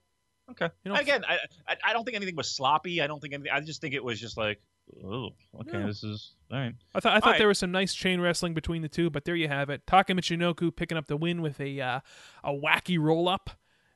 [0.51, 0.69] Okay.
[0.83, 3.01] You know, Again, I, I I don't think anything was sloppy.
[3.01, 3.51] I don't think anything.
[3.51, 4.59] I just think it was just like,
[5.03, 5.29] oh,
[5.61, 5.87] okay, No.
[5.87, 6.73] this is all right.
[6.95, 9.35] I thought I thought there was some nice chain wrestling between the two, but there
[9.35, 9.85] you have it.
[9.87, 11.99] Taka Michinoku picking up the win with a uh,
[12.43, 13.51] a wacky roll up.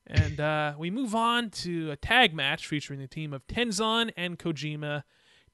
[0.06, 4.38] And uh, we move on to a tag match featuring the team of Tenzan and
[4.38, 5.04] Kojima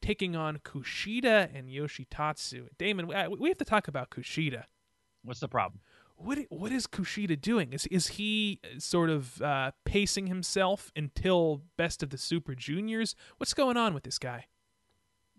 [0.01, 2.67] taking on Kushida and Yoshitatsu.
[2.79, 4.63] Damon, we have to talk about Kushida.
[5.23, 5.81] What's the problem?
[6.15, 7.73] What what is Kushida doing?
[7.73, 13.15] Is is he sort of uh, pacing himself until Best of the Super Juniors?
[13.37, 14.47] What's going on with this guy?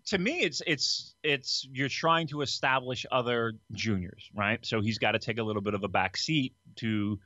[0.05, 5.11] To me it's it's it's you're trying to establish other juniors right so he's got
[5.11, 7.19] to take a little bit of a back seat to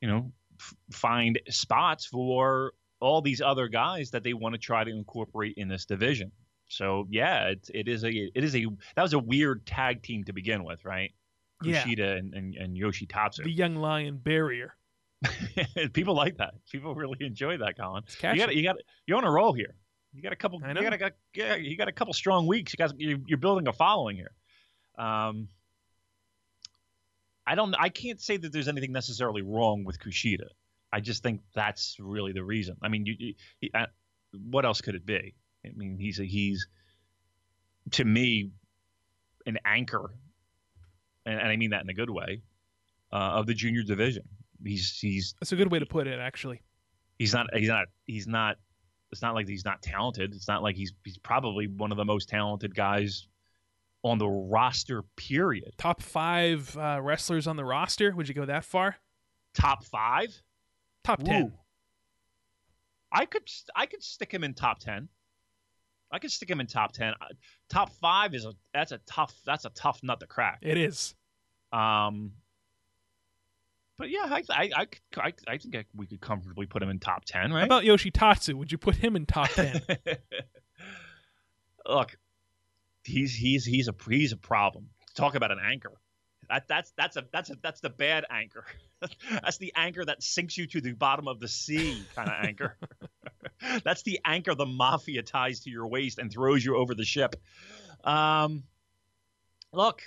[0.00, 0.30] you know
[0.60, 5.54] f- find spots for all these other guys that they want to try to incorporate
[5.56, 6.30] in this division
[6.68, 10.24] so yeah it, it is a it is a that was a weird tag team
[10.24, 11.12] to begin with right
[11.62, 11.82] Yeah.
[11.84, 13.44] Kushida and, and, and Yoshitatsu.
[13.44, 14.74] The Young Lion Barrier.
[15.94, 16.52] People like that.
[16.70, 18.02] People really enjoy that, Colin.
[18.36, 19.74] You got you got you're on a roll here.
[20.16, 20.60] You got a couple.
[20.64, 22.72] I You got a yeah, you got a couple strong weeks.
[22.72, 24.32] You got you're, you're building a following here.
[24.98, 25.48] Um,
[27.46, 27.74] I don't.
[27.78, 30.48] I can't say that there's anything necessarily wrong with Kushida.
[30.90, 32.76] I just think that's really the reason.
[32.82, 33.86] I mean, you, you, he- uh,
[34.32, 35.34] what else could it be?
[35.64, 36.66] I mean, he's a, he's
[37.92, 38.52] to me
[39.44, 40.10] an anchor,
[41.26, 42.40] and, and I mean that in a good way,
[43.12, 44.22] uh, of the junior division.
[44.64, 46.62] He's he's That's a good way to put it, actually.
[47.18, 48.56] he's not he's not he's not
[49.16, 52.04] it's not like he's not talented it's not like he's he's probably one of the
[52.04, 53.26] most talented guys
[54.04, 58.14] on the roster period Top five uh, wrestlers on the roster.
[58.14, 58.96] Would you go that far?
[59.54, 60.28] top five
[61.02, 61.44] Top ten.
[61.44, 61.52] Ooh.
[63.10, 65.08] i could i could stick him in top 10
[66.12, 67.26] i could stick him in top 10 Uh,
[67.70, 71.14] top five is a that's a tough that's a tough nut to crack It is.
[71.72, 72.32] um
[73.98, 76.98] but yeah i i i, I, I think I, we could comfortably put him in
[76.98, 78.54] top 10 right How about Yoshitatsu?
[78.54, 79.80] Would you put him in top ten?
[81.88, 82.16] Look,
[83.04, 84.88] he's he's he's a he's a problem.
[85.14, 85.92] Talk about an anchor.
[86.48, 88.64] That that's that's a that's a that's the bad anchor.
[89.30, 92.76] that's the anchor that sinks you to the bottom of the sea kind of anchor.
[93.84, 97.36] that's the anchor the mafia ties to your waist and throws you over the ship.
[98.04, 98.64] Um,
[99.72, 100.02] look,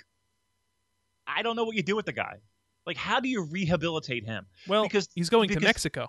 [1.26, 2.36] I don't know what you do with the guy.
[2.86, 4.46] Like, how do you rehabilitate him?
[4.66, 6.08] well, Because- he's going to Mexico.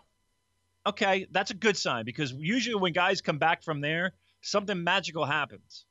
[0.86, 5.26] okay, that's a good sign because usually when guys come back from there, something magical
[5.26, 5.86] happens.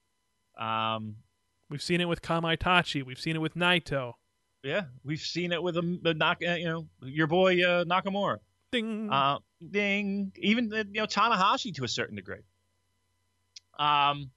[0.58, 1.16] Um,
[1.68, 3.04] We've seen it with Kamaitachi.
[3.04, 4.14] We've seen it with Naito.
[4.64, 8.38] yeah, we've seen it with a, a knock, uh, you know, your boy uh, Nakamura.
[8.72, 9.08] Ding.
[9.10, 9.38] Uh,
[9.70, 12.42] ding, even uh, you know Tanahashi to a certain degree.
[13.78, 14.30] Um,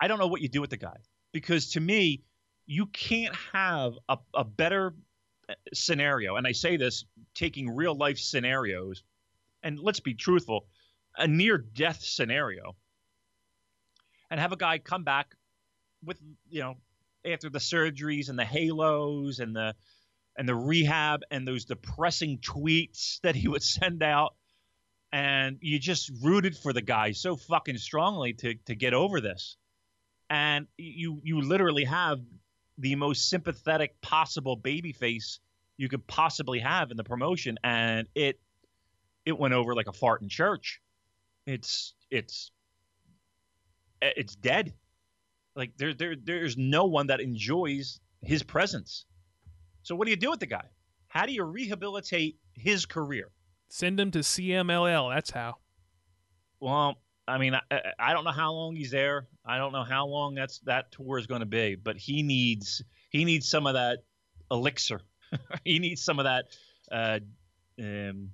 [0.00, 0.96] I don't know what you do with the guy
[1.32, 2.22] because to me,
[2.66, 4.94] you can't have a, a better
[5.72, 7.04] scenario, and I say this
[7.34, 9.02] taking real life scenarios,
[9.62, 10.66] and let's be truthful,
[11.16, 12.76] a near death scenario,
[14.30, 15.34] and have a guy come back
[16.04, 16.74] with you know
[17.24, 19.74] after the surgeries and the halos and the
[20.36, 24.34] and the rehab and those depressing tweets that he would send out
[25.12, 29.56] and you just rooted for the guy so fucking strongly to to get over this.
[30.28, 32.20] And you you literally have
[32.78, 35.40] the most sympathetic possible baby face
[35.76, 38.40] you could possibly have in the promotion and it
[39.24, 40.80] it went over like a fart in church
[41.46, 42.50] it's it's
[44.02, 44.72] eh, it's dead
[45.54, 49.06] like there there there's no one that enjoys his presence
[49.86, 50.64] so what do you do with the guy?
[51.06, 53.30] How do you rehabilitate his career?
[53.68, 55.14] Send him to CMLL.
[55.14, 55.58] That's how.
[56.58, 56.96] Well,
[57.28, 57.60] I mean, I,
[57.98, 59.26] I- don't know how long he's there.
[59.44, 62.82] I don't know how long that's that tour is going to be, but he needs
[63.10, 64.04] he needs some of that
[64.50, 65.00] elixir.
[65.64, 66.46] he needs some of that
[66.90, 67.18] uh,
[67.80, 68.30] um,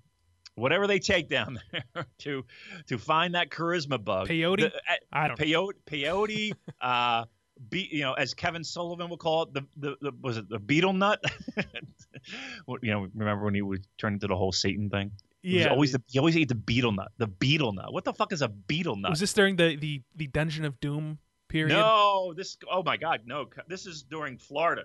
[0.56, 1.58] whatever they take down
[1.94, 2.44] there to
[2.88, 4.28] to find that charisma bug.
[4.28, 4.60] Peyote?
[4.60, 5.38] The- uh, I don't.
[5.38, 7.24] peyote, peyote, uh,
[7.70, 10.58] be, you know, as Kevin Sullivan would call it, the, the, the was it the
[10.58, 11.22] betel nut?
[12.82, 15.12] You know, remember when he would turn into the whole Satan thing?
[15.42, 17.10] Yeah, always the- the, he always ate the betel nut.
[17.18, 17.92] The betel nut.
[17.92, 19.10] What the fuck is a betel nut?
[19.10, 21.74] Was this during the, the, the Dungeon of Doom period?
[21.74, 22.56] No, this.
[22.70, 23.46] Oh my God, no.
[23.68, 24.84] This is during Florida,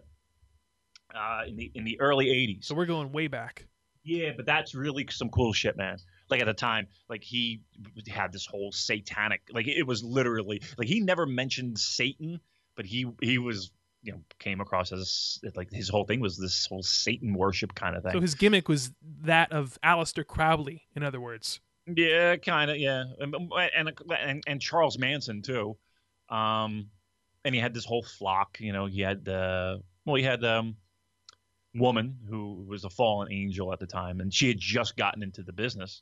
[1.14, 2.66] uh, in the in the early '80s.
[2.66, 3.68] So we're going way back.
[4.04, 5.98] Yeah, but that's really some cool shit, man.
[6.30, 7.62] Like at the time, like he
[8.08, 12.40] had this whole satanic, like it was literally like he never mentioned Satan,
[12.76, 13.72] but he he was
[14.08, 17.96] you know came across as like his whole thing was this whole Satan worship kind
[17.96, 18.14] of thing.
[18.14, 18.92] So his gimmick was
[19.22, 21.60] that of Aleister Crowley, in other words.
[21.86, 22.78] Yeah, kind of.
[22.78, 25.78] Yeah, and, and and and Charles Manson too.
[26.30, 26.90] Um,
[27.44, 28.58] and he had this whole flock.
[28.62, 30.78] You know, he had the well, he had um,
[31.76, 35.44] woman who was a fallen angel at the time, and she had just gotten into
[35.44, 36.02] the business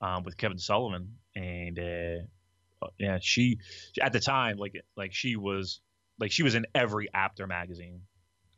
[0.00, 3.58] um, with Kevin Sullivan, and uh, yeah, she
[4.00, 5.80] at the time like like she was
[6.22, 8.00] like she was in every Apter magazine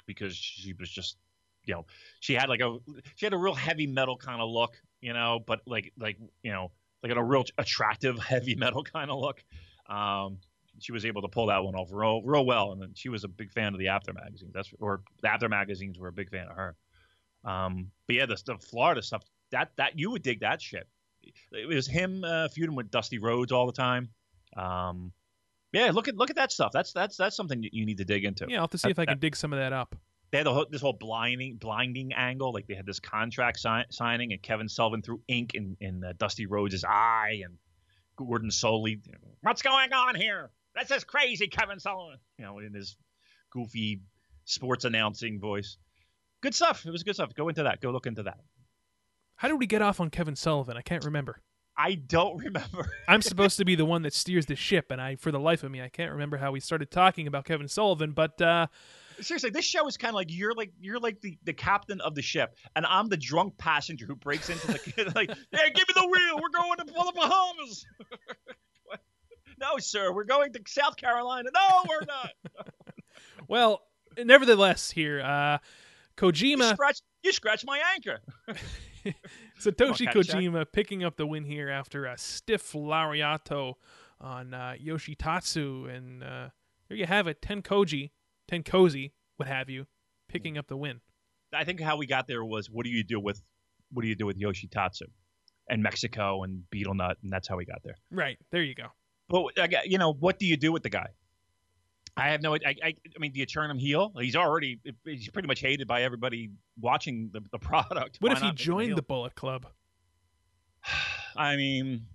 [0.05, 1.17] because she was just
[1.65, 1.87] you know
[2.21, 2.77] she had like a
[3.15, 6.53] she had a real heavy metal kind of look you know but like like you
[6.53, 6.71] know
[7.03, 9.43] like a real attractive heavy metal kind of look.
[9.89, 10.39] Um
[10.79, 13.25] she was able to pull that one off real real well and then she was
[13.25, 14.53] a big fan of the Apter magazines.
[14.53, 16.77] That's or the Apter magazines were a big fan of her.
[17.47, 19.23] Um but yeah the, the florida stuff
[19.53, 20.87] that that you would dig that shit.
[21.51, 24.11] It was him uh, feuding with dusty rhodes all the time.
[24.55, 25.15] Um
[25.75, 28.05] yeah look at look at that stuff that's that's that's something that you need to
[28.07, 29.73] dig into Yeah, I'll have to see if I That- can dig some of that
[29.75, 29.95] up.
[30.31, 32.53] they had the whole, this whole blinding blinding angle.
[32.53, 36.13] Like they had this contract si- signing, and Kevin Sullivan threw ink in in uh,
[36.17, 37.59] Dusty Rhodes' eye, and
[38.17, 39.01] Gordon Solie,
[39.43, 40.51] what's going on here?
[40.77, 42.19] This is crazy, Kevin Sullivan.
[42.39, 42.97] You know, in his
[43.51, 44.01] goofy
[44.45, 45.77] sports announcing voice.
[46.41, 46.85] Good stuff.
[46.85, 47.33] It was good stuff.
[47.35, 47.81] Go into that.
[47.81, 48.39] Go look into that.
[49.37, 50.77] How did we get off on Kevin Sullivan?
[50.77, 51.41] I can't remember.
[51.77, 52.91] I don't remember.
[53.09, 55.63] I'm supposed to be the one that steers the ship, and I, for the life
[55.63, 58.13] of me, I can't remember how we started talking about Kevin Sullivan.
[58.13, 58.67] But uh,
[59.21, 62.15] Seriously, this show is kind of like you're like you're like the, the captain of
[62.15, 65.95] the ship, and I'm the drunk passenger who breaks into the like, hey, give me
[65.95, 66.41] the wheel.
[66.41, 67.87] We're going to the Bahamas.
[69.61, 71.51] no, sir, we're going to South Carolina.
[71.55, 72.69] No, we're not.
[73.49, 73.83] well,
[74.19, 75.59] nevertheless, here uh,
[76.21, 78.21] You Kojima, scratch, you scratch my anchor.
[79.61, 80.51] Satoshi Come on, Caddyshack.
[80.51, 83.75] Kojima, picking up the win here after a stiff lariato
[84.21, 86.49] on uh, Yoshitatsu, and uh,
[86.89, 88.11] there you have it, Tenkoji,
[88.51, 89.87] Tenkozi, what have you,
[90.29, 91.01] picking up the win.
[91.53, 93.41] I think how we got there was what do you do with
[93.93, 95.03] what do you do with Yoshitatsu
[95.69, 97.95] and Mexico and betel nut, and that's how we got there.
[98.11, 98.89] Right there, you go.
[99.29, 101.09] But I you know, what do you do with the guy?
[102.17, 102.55] I have no.
[102.55, 104.13] I, I, I mean, do you turn him heel?
[104.19, 104.79] He's already.
[105.05, 106.51] He's pretty much hated by everybody
[106.81, 108.19] watching the, the product.
[108.21, 109.67] What Why if he not make him joined the Bullet Club?
[111.37, 112.07] I mean,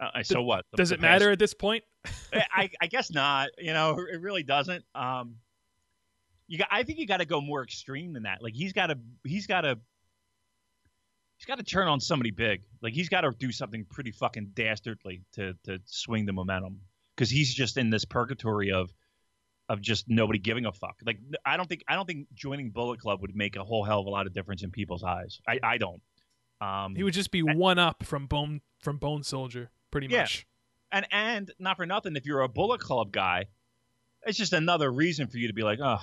[0.00, 0.64] uh, so what?
[0.70, 1.84] The- Does it matter at this point?
[2.32, 3.50] I, I guess not.
[3.58, 4.84] You know, it really doesn't.
[4.94, 5.36] Um,
[6.46, 6.68] you got.
[6.70, 8.42] I think you got to go more extreme than that.
[8.42, 8.98] Like he's got to.
[9.24, 9.78] He's got to.
[11.36, 12.62] He's got to turn on somebody big.
[12.80, 16.80] Like he's got to do something pretty fucking dastardly to to swing the momentum.
[17.16, 18.92] Because he's just in this purgatory of
[19.70, 20.96] of just nobody giving a fuck.
[21.06, 24.00] Like I don't think I don't think joining Bullet Club would make a whole hell
[24.00, 25.40] of a lot of difference in people's eyes.
[25.48, 26.02] I I don't.
[26.60, 30.20] Um, He would just be one up from Bone from Bone Soldier, pretty Yeah.
[30.22, 30.46] much.
[30.92, 33.46] and and not for nothing, if you're a Bullet Club guy,
[34.26, 35.98] it's just another reason for you to be like, oh,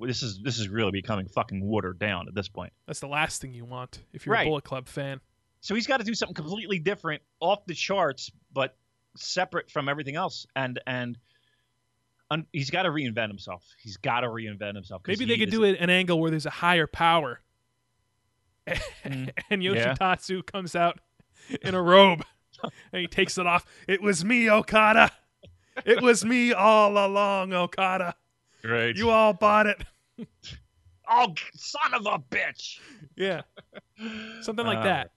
[0.00, 2.72] this is this is really becoming fucking watered down at this point.
[2.86, 4.46] That's the last thing you want if you're Right.
[4.46, 5.20] a Bullet Club fan.
[5.60, 8.76] So he's got to do something completely different, off the charts, but
[9.16, 11.18] separate from everything else, and and.
[12.30, 13.64] un- He's got to reinvent himself.
[13.78, 15.02] He's got to reinvent himself.
[15.06, 17.40] Maybe they could do it an angle where there's a higher power,
[19.04, 19.94] Mm, and yeah.
[19.94, 21.00] Yoshitatsu comes out
[21.62, 22.22] in a robe,
[22.92, 23.64] and he takes it off.
[23.86, 25.10] It was me, Okada.
[25.86, 28.14] It was me all along, Okada.
[28.64, 28.94] Right.
[28.94, 29.82] You all bought it.
[31.08, 32.80] oh, son of a bitch.
[33.16, 33.42] Yeah,
[34.42, 35.12] something like All that.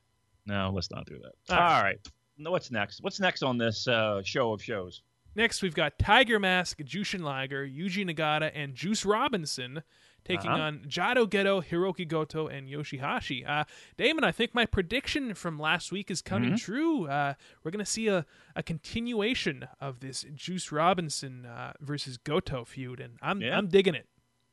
[0.46, 1.54] No, let's not do that.
[1.54, 1.76] All right.
[1.76, 2.00] All right.
[2.06, 2.12] No,
[2.50, 3.02] What's next?
[3.04, 5.02] What's next on this uh, show of shows?
[5.36, 9.82] Next, we've got Tiger Mask, Jushin Liger, Yuji Nagata, and Juice Robinson
[10.26, 10.62] taking Uh-huh.
[10.62, 13.48] on Jado Gedo, Hiroki Goto, and Yoshihashi.
[13.48, 13.64] Uh,
[13.98, 16.56] Damon, I think my prediction from last week is coming Mm-hmm.
[16.58, 17.08] true.
[17.08, 18.26] Uh, we're going to see a,
[18.56, 23.58] a continuation of this Juice Robinson uh, versus Goto feud, and I'm Yeah.
[23.58, 24.08] I'm digging it.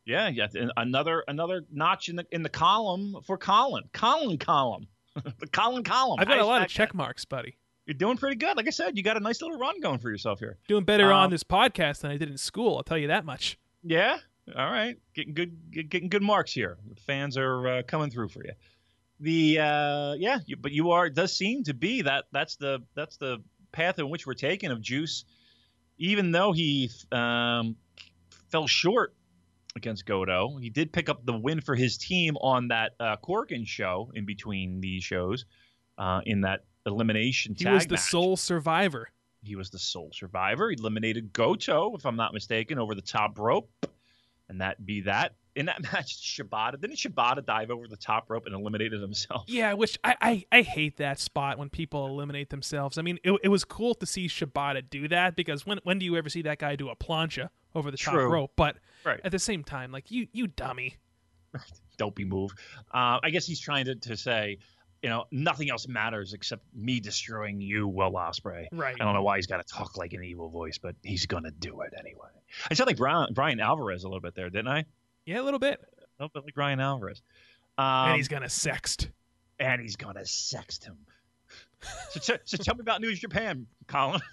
[0.06, 0.46] Yeah, yeah.
[0.76, 3.84] Another another notch in the in the column for Colin.
[3.92, 4.86] Colin column.
[5.14, 6.18] the Colin column.
[6.20, 7.56] I've got a lot of check marks, buddy.
[7.88, 8.54] You're doing pretty good.
[8.54, 10.58] Like I said, you got a nice little run going for yourself here.
[10.68, 12.76] Doing better on Um, this podcast than I did in school.
[12.76, 13.58] I'll tell you that much.
[13.82, 14.18] Yeah.
[14.54, 14.98] All right.
[15.14, 16.76] Getting good get- getting good marks here.
[16.86, 18.52] The fans are uh, coming through for you.
[19.20, 22.80] The uh yeah, you, but you are it does seem to be that that's the
[22.94, 23.38] that's the
[23.72, 25.24] path in which we're taking of Juice
[25.96, 27.74] even though he um
[28.50, 29.14] fell short
[29.76, 30.56] against Goto.
[30.58, 34.24] He did pick up the win for his team on that uh, Korakuen show in
[34.26, 35.46] between these shows
[35.96, 38.00] uh, in that elimination He was the match.
[38.10, 39.08] sole survivor.
[39.42, 40.68] He was the sole survivor.
[40.70, 43.70] He eliminated Goto, if I'm not mistaken, over the top rope.
[44.48, 45.34] And that be that.
[45.54, 49.44] In that match, Shibata didn't Shibata dive over the top rope and eliminated himself?
[49.46, 52.96] Yeah, which I, I, I hate that spot when people eliminate themselves.
[52.98, 56.04] I mean, it, it was cool to see Shibata do that because when when do
[56.06, 58.52] you ever see that guy do a plancha over the top rope?
[58.56, 59.20] But Right.
[59.24, 60.96] at the same time, like you you dummy.
[61.96, 62.52] Dopey move.
[62.92, 64.58] Uh, I guess he's trying to, to say,
[65.02, 68.66] you know, nothing else matters except me destroying you, Will Ospreay.
[68.72, 68.96] Right.
[69.00, 71.50] I don't know why he's got to talk like an evil voice, but he's gonna
[71.52, 72.28] do it anyway.
[72.70, 74.84] I sound like Brian, Brian Alvarez a little bit there, didn't I?
[75.24, 75.80] Yeah, a little bit.
[75.80, 77.22] A little bit like Brian Alvarez.
[77.76, 79.08] Um, and he's gonna sext.
[79.60, 80.96] and he's gonna sext him.
[82.10, 84.20] so, t- so tell me about News Japan, Colin.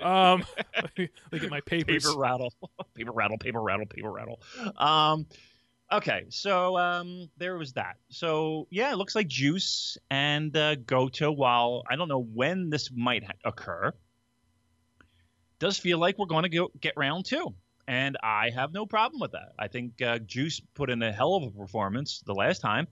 [0.00, 0.44] Um,
[0.98, 2.04] look at my papers.
[2.04, 2.52] paper rattle,
[2.94, 4.40] paper rattle, paper rattle, paper rattle.
[4.76, 5.26] Um,
[5.92, 7.96] okay, so um, there was that.
[8.08, 11.30] So yeah, it looks like Juice and uh, Goto.
[11.30, 13.92] While I don't know when this might ha- occur,
[15.58, 17.54] does feel like we're going to go get round two,
[17.86, 19.52] and I have no problem with that.
[19.58, 22.88] I think uh, Juice put in a hell of a performance the last time,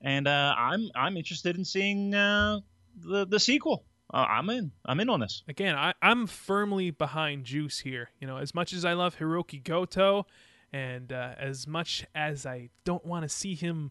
[0.00, 2.60] and uh, I'm I'm interested in seeing uh,
[2.96, 3.84] the the sequel.
[4.12, 4.72] Uh, I'm in.
[4.84, 5.44] I'm in on this.
[5.46, 8.10] Again, I, I'm firmly behind Juice here.
[8.20, 10.26] You know, as much as I love Hiroki Goto,
[10.72, 13.90] and uh, as much as I don't want to see him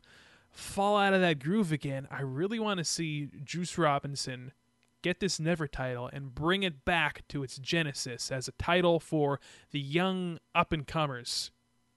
[0.52, 4.52] fall out of that groove again, I really want to see Juice Robinson
[5.02, 9.40] get this Never title and bring it back to its genesis as a title for
[9.72, 11.52] the young up and comers.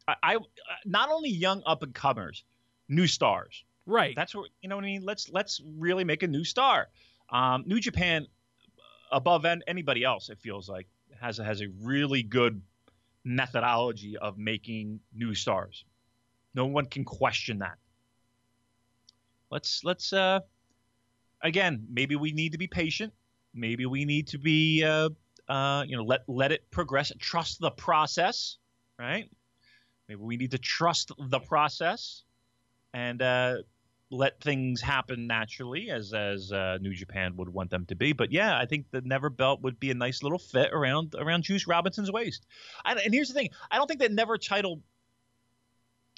[0.07, 0.37] I, I
[0.85, 2.45] not only young up and comers,
[2.89, 3.65] new stars.
[3.87, 4.15] Right.
[4.15, 5.03] That's what you know what I mean.
[5.05, 6.89] Let's let's really make a new star.
[7.31, 8.27] Um, new Japan,
[9.11, 10.87] above an, anybody else, it feels like
[11.21, 12.63] has a, has a really good
[13.25, 15.85] methodology of making new stars.
[16.55, 17.79] No one can question that.
[19.51, 20.41] Let's let's uh,
[21.43, 21.87] again.
[21.91, 23.13] Maybe we need to be patient.
[23.55, 25.11] Maybe we need to be uh,
[25.49, 27.13] uh, you know let let it progress.
[27.19, 28.57] Trust the process,
[28.99, 29.31] right?
[30.09, 32.25] Maybe we need to trust the process
[32.93, 33.57] and uh,
[34.13, 38.13] let things happen naturally as as uh, New Japan would want them to be.
[38.13, 41.43] But yeah, I think the Never Belt would be a nice little fit around around
[41.45, 42.47] Juice Robinson's waist.
[42.85, 44.83] And, and here's the thing: I don't think that Never title.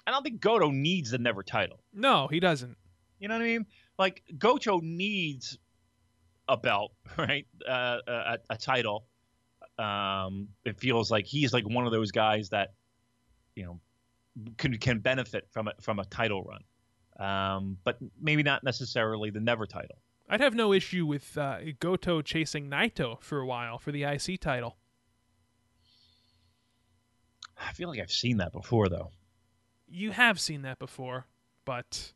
[0.06, 1.80] I don't think Goto needs the Never title.
[1.94, 2.76] no, he doesn't.
[3.20, 3.66] You know what I mean?
[3.98, 5.56] Like Goto needs
[6.48, 7.46] a belt, right?
[7.66, 9.06] Uh, a, a title.
[9.78, 12.74] Um, it feels like he's like one of those guys that,
[13.56, 13.80] you know,
[14.58, 16.60] can can benefit from it from a title run.
[17.18, 19.98] Um, but maybe not necessarily the never title.
[20.28, 24.40] I'd have no issue with uh, Goto chasing Naito for a while for the IC
[24.40, 24.76] title.
[27.58, 29.10] I feel like I've seen that before, though.
[29.86, 31.26] You have seen that before,
[31.64, 32.12] but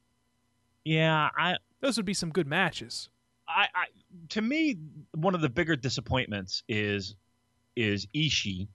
[0.84, 3.08] Yeah, I, those would be some good matches.
[3.46, 3.84] I, I,
[4.30, 4.78] to me,
[5.14, 7.14] one of the bigger disappointments is
[7.76, 8.68] is Ishii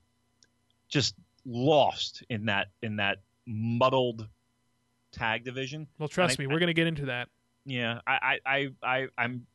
[0.88, 1.14] just
[1.44, 4.28] lost in that in that muddled
[5.14, 5.86] tag division.
[5.98, 7.28] Well, trust I- me, we're going to get into that.
[7.64, 9.46] Yeah, I, I, I, I I'm.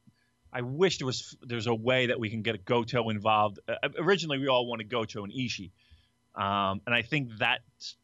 [0.52, 3.60] I wish there was there's a way that we can get a Goto involved.
[3.68, 5.70] Uh, originally, we all wanted Goto and Ishii,
[6.34, 7.60] um, and I think that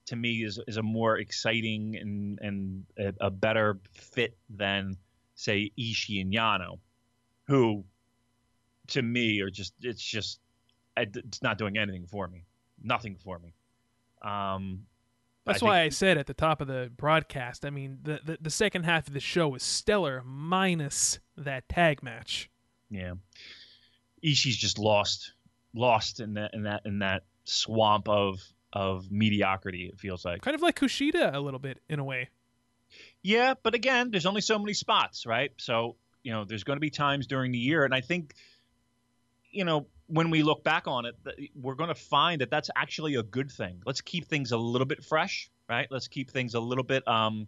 [0.06, 4.96] to me is is a more exciting and and a, a better fit than
[5.34, 6.78] say Ishii and Yano,
[7.48, 7.84] who
[8.90, 10.40] to me are just it's just
[10.96, 12.46] it's not doing anything for me,
[12.84, 13.54] nothing for me.
[14.22, 14.86] Um,
[15.46, 17.66] That's I why think- I said at the top of the broadcast.
[17.66, 22.02] I mean, the, the the second half of the show was stellar, minus that tag
[22.02, 22.50] match.
[22.90, 23.14] Yeah,
[24.24, 25.34] Ishii's just lost,
[25.74, 28.40] lost in that in that in that swamp of
[28.74, 29.86] of mediocrity.
[29.92, 30.42] It feels like.
[30.42, 32.30] Kind of like Kushida a little bit in a way.
[33.22, 35.52] Yeah, but again, there's only so many spots, right?
[35.58, 38.34] So you know, there's going to be times during the year, and I think,
[39.52, 41.16] you know, when we look back on it,
[41.56, 43.82] we're going to find that that's actually a good thing.
[43.86, 45.88] Let's keep things a little bit fresh, right?
[45.90, 47.48] Let's keep things a little bit um,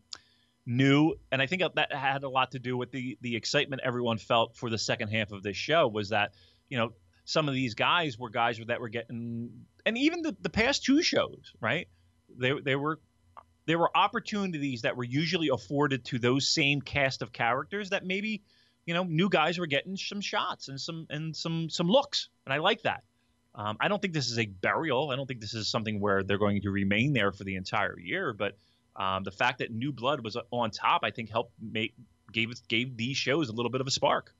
[0.65, 4.17] new, and I think that had a lot to do with the the excitement everyone
[4.17, 5.87] felt for the second half of this show.
[5.87, 6.33] Was that
[6.69, 6.93] you know
[7.25, 9.51] some of these guys were guys that were getting,
[9.85, 11.87] and even the, the past two shows, right?
[12.35, 12.99] They they were
[13.67, 18.41] there were opportunities that were usually afforded to those same cast of characters that maybe
[18.88, 22.53] you know new guys were getting some shots and some and some some looks and
[22.53, 23.03] i like that
[23.53, 26.23] um, i don't think this is a burial i don't think this is something where
[26.23, 28.57] they're going to remain there for the entire year but
[28.95, 31.93] um, the fact that new blood was on top i think helped make
[32.31, 34.33] gave gave these shows a little bit of a spark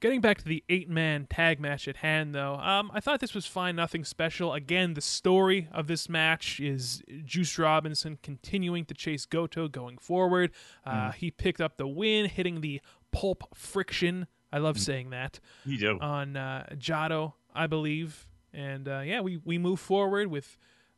[0.00, 3.34] Getting back to the eight man tag match at hand, though, um, I thought this
[3.34, 4.54] was fine, nothing special.
[4.54, 10.52] Again, the story of this match is Juice Robinson continuing to chase Goto going forward.
[10.86, 12.80] Uh, He picked up the win, hitting the
[13.12, 14.26] pulp friction.
[14.52, 15.38] I love saying that.
[15.64, 15.98] You do.
[16.00, 18.26] On uh, Jado, I believe.
[18.52, 20.56] And uh, yeah, we, we move forward with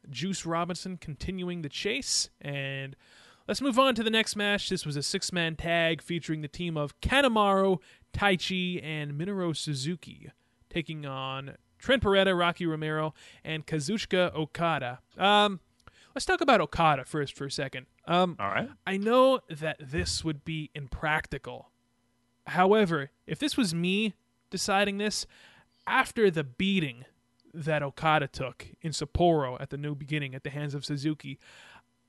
[0.08, 2.30] Juice Robinson continuing the chase.
[2.40, 2.96] And
[3.46, 4.68] let's move on to the next match.
[4.68, 7.78] This was a six man tag featuring the team of Kanemaru,
[8.12, 10.30] Taichi, and Minoru Suzuki,
[10.70, 13.12] taking on Trent Beretta, Rocky Romero,
[13.44, 15.00] and Kazuchika Okada.
[15.18, 15.60] Um,
[16.14, 17.86] let's talk about Okada first for a second.
[18.06, 18.68] Um, All right.
[18.86, 21.71] I know that this would be impractical.
[22.52, 24.14] However, if this was me
[24.50, 25.26] deciding this,
[25.86, 27.04] after the beating
[27.52, 31.38] that Okada took in Sapporo at the new beginning at the hands of Suzuki,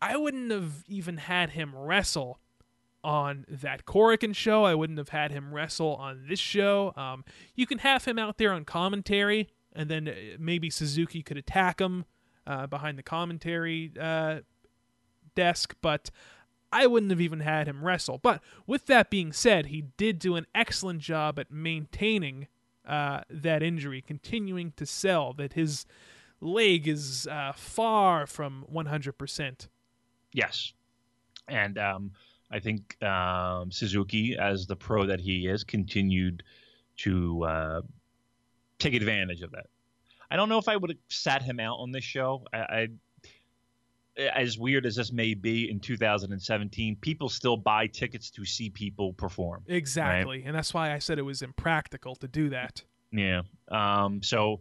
[0.02, 2.40] I wouldn't have even had him wrestle
[3.04, 4.64] on that Korakuen show.
[4.64, 6.94] I wouldn't have had him wrestle on this show.
[6.96, 7.26] Um,
[7.56, 11.80] you can have him out there on commentary, and then uh, maybe Suzuki could attack
[11.82, 12.06] him
[12.48, 14.40] uh, behind the commentary uh,
[15.36, 16.12] desk, but
[16.74, 18.18] I wouldn't have even had him wrestle.
[18.18, 22.48] But with that being said, he did do an excellent job at maintaining
[22.86, 25.86] uh, that injury, continuing to sell that his
[26.42, 29.68] leg is uh, far from 100%.
[30.34, 30.74] Yes,
[31.48, 32.12] and um,
[32.52, 36.44] I think um, Suzuki, as the pro that he is, continued
[36.98, 37.82] to uh,
[38.80, 39.68] take advantage of that.
[40.32, 42.44] I don't know if I would have sat him out on this show.
[42.52, 42.88] I, I
[44.18, 49.14] as weird as this may be in 2017, people still buy tickets to see people
[49.14, 49.64] perform.
[49.68, 50.44] Exactly.
[50.46, 52.84] And that's why I said it was impractical to do that.
[53.12, 53.42] Yeah.
[53.70, 54.60] Um, so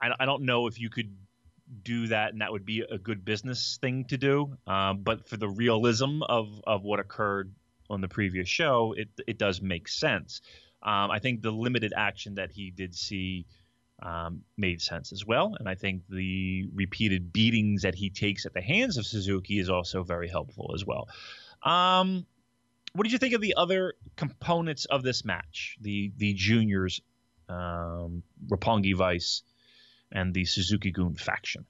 [0.00, 1.14] I, I don't know if you could
[1.82, 4.56] do that and that would be a good business thing to do.
[4.66, 7.52] Um, but for the realism of, of what occurred
[7.88, 10.42] on the previous show, it, it does make sense.
[10.82, 13.46] Um, I think the limited action that he did see
[14.02, 15.54] um, made sense as well.
[15.58, 19.68] And I think the repeated beatings that he takes at the hands of Suzuki is
[19.68, 21.08] also very helpful as well.
[21.62, 22.26] Um,
[22.92, 25.76] what did you think of the other components of this match?
[25.80, 27.00] The the juniors,
[27.48, 29.42] um, Roppongi Vice,
[30.10, 31.66] and the Suzuki Gun faction.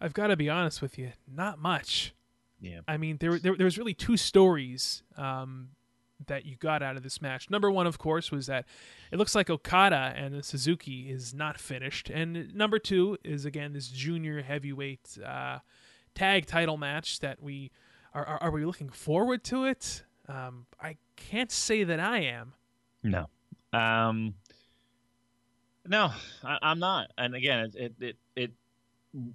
[0.00, 2.12] I've got to be honest with you, not much.
[2.60, 2.80] Yeah.
[2.86, 5.70] I mean, there there, there was really two stories um,
[6.26, 7.50] that you got out of this match.
[7.50, 8.66] Number one, of course, was that
[9.10, 13.88] it looks like Okada and Suzuki is not finished, and number two is again this
[13.88, 15.58] junior heavyweight uh,
[16.14, 17.70] tag title match that we
[18.14, 18.42] are, are.
[18.44, 20.04] Are we looking forward to it?
[20.28, 22.54] Um, I can't say that I am.
[23.02, 23.26] No.
[23.72, 24.34] Um,
[25.86, 26.12] no,
[26.44, 27.10] I, I'm not.
[27.18, 28.50] And again, it, it, it, it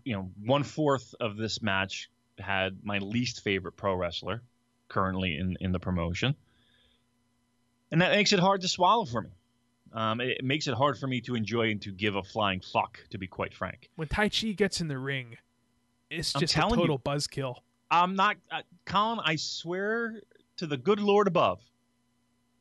[0.04, 2.10] you know, one fourth of this match
[2.40, 4.42] had my least favorite pro wrestler
[4.88, 6.36] currently in, in the promotion.
[7.92, 9.30] And that makes it hard to swallow for me.
[9.94, 12.62] Um, it, it makes it hard for me to enjoy and to give a flying
[12.62, 13.90] fuck, to be quite frank.
[13.96, 15.38] When Taichi gets in the ring,
[16.10, 16.76] it's just a you.
[16.76, 17.56] total buzzkill.
[17.90, 19.20] I'm not, uh, Colin.
[19.24, 20.22] I swear
[20.58, 21.62] to the good Lord above,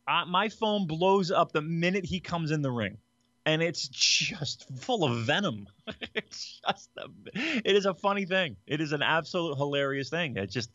[0.06, 2.96] uh, my phone blows up the minute he comes in the ring,
[3.44, 5.66] and it's just full of venom.
[6.14, 8.56] it's just, a, it is a funny thing.
[8.66, 10.36] It is an absolute hilarious thing.
[10.36, 10.70] It just,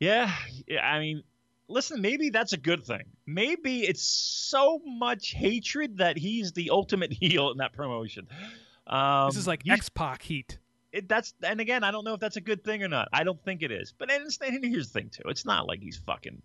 [0.00, 0.32] yeah.
[0.82, 1.22] I mean,
[1.68, 3.04] listen, maybe that's a good thing.
[3.26, 8.26] Maybe it's so much hatred that he's the ultimate heel in that promotion.
[8.86, 10.58] Um, This is like he's- X Pac heat.
[10.92, 13.08] it, that's and again, I don't know if that's a good thing or not.
[13.12, 13.92] I don't think it is.
[13.96, 16.40] But and, it's- and here's the thing too: it's not like he's fucking.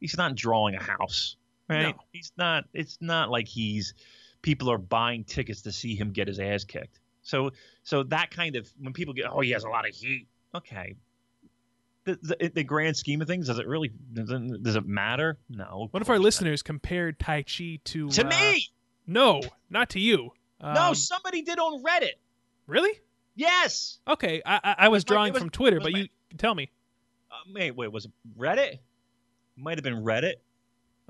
[0.00, 1.36] He's not drawing a house,
[1.68, 1.94] right?
[1.94, 1.94] No.
[2.12, 2.64] He's not.
[2.72, 3.94] It's not like he's.
[4.42, 7.00] People are buying tickets to see him get his ass kicked.
[7.22, 7.50] So
[7.82, 10.28] so that kind of when people get oh he has a lot of heat.
[10.54, 10.94] Okay.
[12.08, 15.36] The, the, the grand scheme of things, does it really does it, does it matter?
[15.50, 15.88] No.
[15.90, 18.66] One of our course listeners compared Taichi to to uh, me.
[19.06, 19.40] No,
[19.70, 20.30] not to you.
[20.62, 22.12] no, Um, somebody did on Reddit.
[22.66, 22.92] really?
[23.36, 23.98] Yes.
[24.08, 26.70] Okay, I, I, I was my- drawing was- from Twitter, but my- you tell me.
[27.30, 28.78] Uh, wait, wait, was it Reddit?
[29.56, 30.34] Might have been Reddit.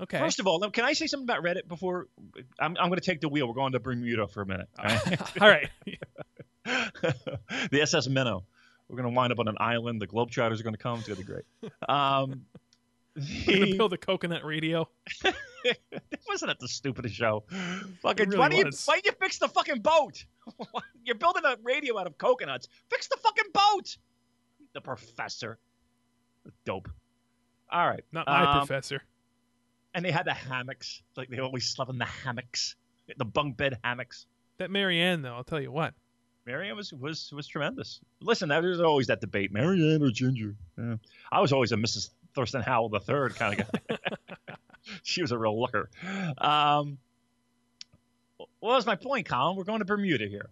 [0.01, 0.17] Okay.
[0.19, 2.07] First of all, can I say something about Reddit before
[2.59, 3.47] I'm, I'm going to take the wheel?
[3.47, 4.67] We're going to Bermuda for a minute.
[4.77, 5.21] All right?
[5.41, 5.69] All right.
[7.71, 8.43] the SS Minnow.
[8.89, 10.01] We're going to wind up on an island.
[10.01, 10.99] The Globetrotters are going to come.
[10.99, 11.45] It's going to be great.
[11.89, 12.45] Um,
[13.47, 14.87] We're gonna build a coconut radio.
[16.27, 17.43] wasn't that the stupidest show?
[18.01, 20.23] Fucking, It why, do you, why don't you fix the fucking boat?
[21.03, 22.67] You're building a radio out of coconuts.
[22.89, 23.97] Fix the fucking boat.
[24.73, 25.57] The professor.
[26.65, 26.87] Dope.
[27.71, 28.03] All right.
[28.13, 29.03] Not my Um, professor.
[29.93, 31.01] and they had the hammocks.
[31.17, 32.75] Like they always slept in the hammocks,
[33.17, 34.27] the bunk bed hammocks.
[34.59, 35.93] That Marianne, though, I'll tell you what.
[36.49, 37.99] Marianne was was was tremendous.
[38.21, 40.55] Listen, there's always that debate, Marianne or Ginger.
[40.79, 40.95] Yeah.
[41.31, 42.09] I was always a Mrs.
[42.33, 43.97] Thurston Howell the third kind of guy.
[45.03, 45.91] she was a real looker.
[46.39, 46.97] Um,
[48.37, 49.55] what was my point, Colin?
[49.57, 50.49] We're going to Bermuda here.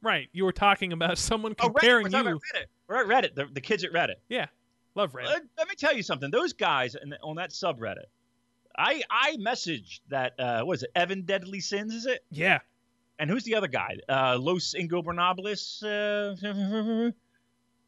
[0.00, 0.28] Right.
[0.32, 1.72] You were talking about someone Oh, Reddit.
[1.72, 2.38] comparing We're you.
[2.38, 2.64] Reddit.
[2.86, 3.34] We're at Reddit.
[3.34, 4.16] The, the kids at Reddit.
[4.28, 4.46] Yeah.
[4.94, 5.26] Love Reddit.
[5.26, 6.30] Let, let me tell you something.
[6.30, 8.06] Those guys in, on that subreddit,
[8.78, 10.38] I I messaged that.
[10.38, 10.90] Uh, what is it?
[10.94, 12.24] Evan Deadly Sins is it?
[12.30, 12.60] yeah.
[13.22, 13.98] And who's the other guy?
[14.08, 15.80] Uh, Los Ingobernables.
[15.80, 17.12] Uh,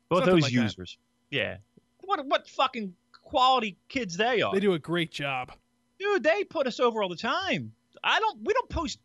[0.09, 0.63] both those like that.
[0.63, 0.97] users.
[1.29, 1.57] Yeah.
[2.03, 4.55] What what fucking quality kids they are.
[4.55, 5.51] They do a great job.
[5.99, 7.73] Dude, they put us over all the time.
[8.05, 8.45] I don't.
[8.45, 9.01] We don't post.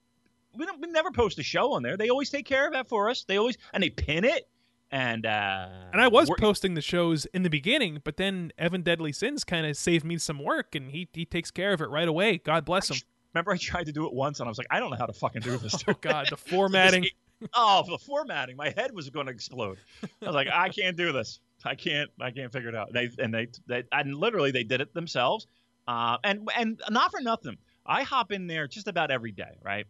[0.55, 0.79] We don't.
[0.79, 1.97] We never post a show on there.
[1.97, 3.23] They always take care of that for us.
[3.23, 4.47] They always and they pin it.
[4.91, 9.13] And uh And I was posting the shows in the beginning, but then Evan Deadly
[9.13, 12.07] Sins kind of saved me some work, and he he takes care of it right
[12.07, 12.37] away.
[12.37, 12.97] God bless him.
[13.33, 15.05] Remember, I tried to do it once, and I was like, I don't know how
[15.05, 15.83] to fucking do this.
[15.87, 17.05] Oh God, the formatting.
[17.53, 18.57] oh, the formatting.
[18.57, 19.77] My head was going to explode.
[20.03, 21.39] I was like, I can't do this.
[21.63, 22.09] I can't.
[22.19, 22.93] I can't figure it out.
[22.93, 25.47] They and they, they and literally they did it themselves.
[25.87, 27.57] Uh, and and not for nothing.
[27.85, 29.85] I hop in there just about every day, right?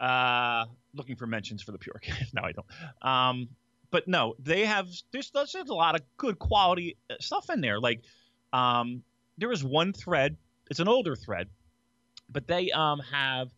[0.00, 1.98] Uh, looking for mentions for the pure.
[2.02, 2.32] Case.
[2.34, 2.66] No, I don't.
[3.02, 3.48] Um,
[3.90, 4.88] but no, they have.
[5.12, 7.80] There's there's a lot of good quality uh, stuff in there.
[7.80, 8.02] Like,
[8.52, 9.02] um,
[9.38, 10.36] there was one thread.
[10.70, 11.48] It's an older thread,
[12.30, 13.50] but they um have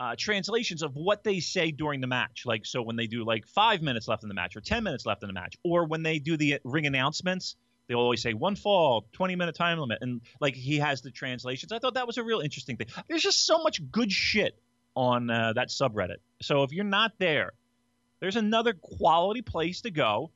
[0.00, 2.42] uh, translations of what they say during the match.
[2.44, 5.06] Like, so when they do like five minutes left in the match or 10 minutes
[5.06, 7.56] left in the match, or when they do the ring announcements,
[7.86, 9.98] they'll always say one fall, 20 minute time limit.
[10.00, 11.72] And like he has the translations.
[11.72, 12.88] I thought that was a real interesting thing.
[13.08, 14.58] There's just so much good shit
[14.96, 16.16] on uh, that subreddit.
[16.42, 17.52] So if you're not there,
[18.20, 20.30] there's another quality place to go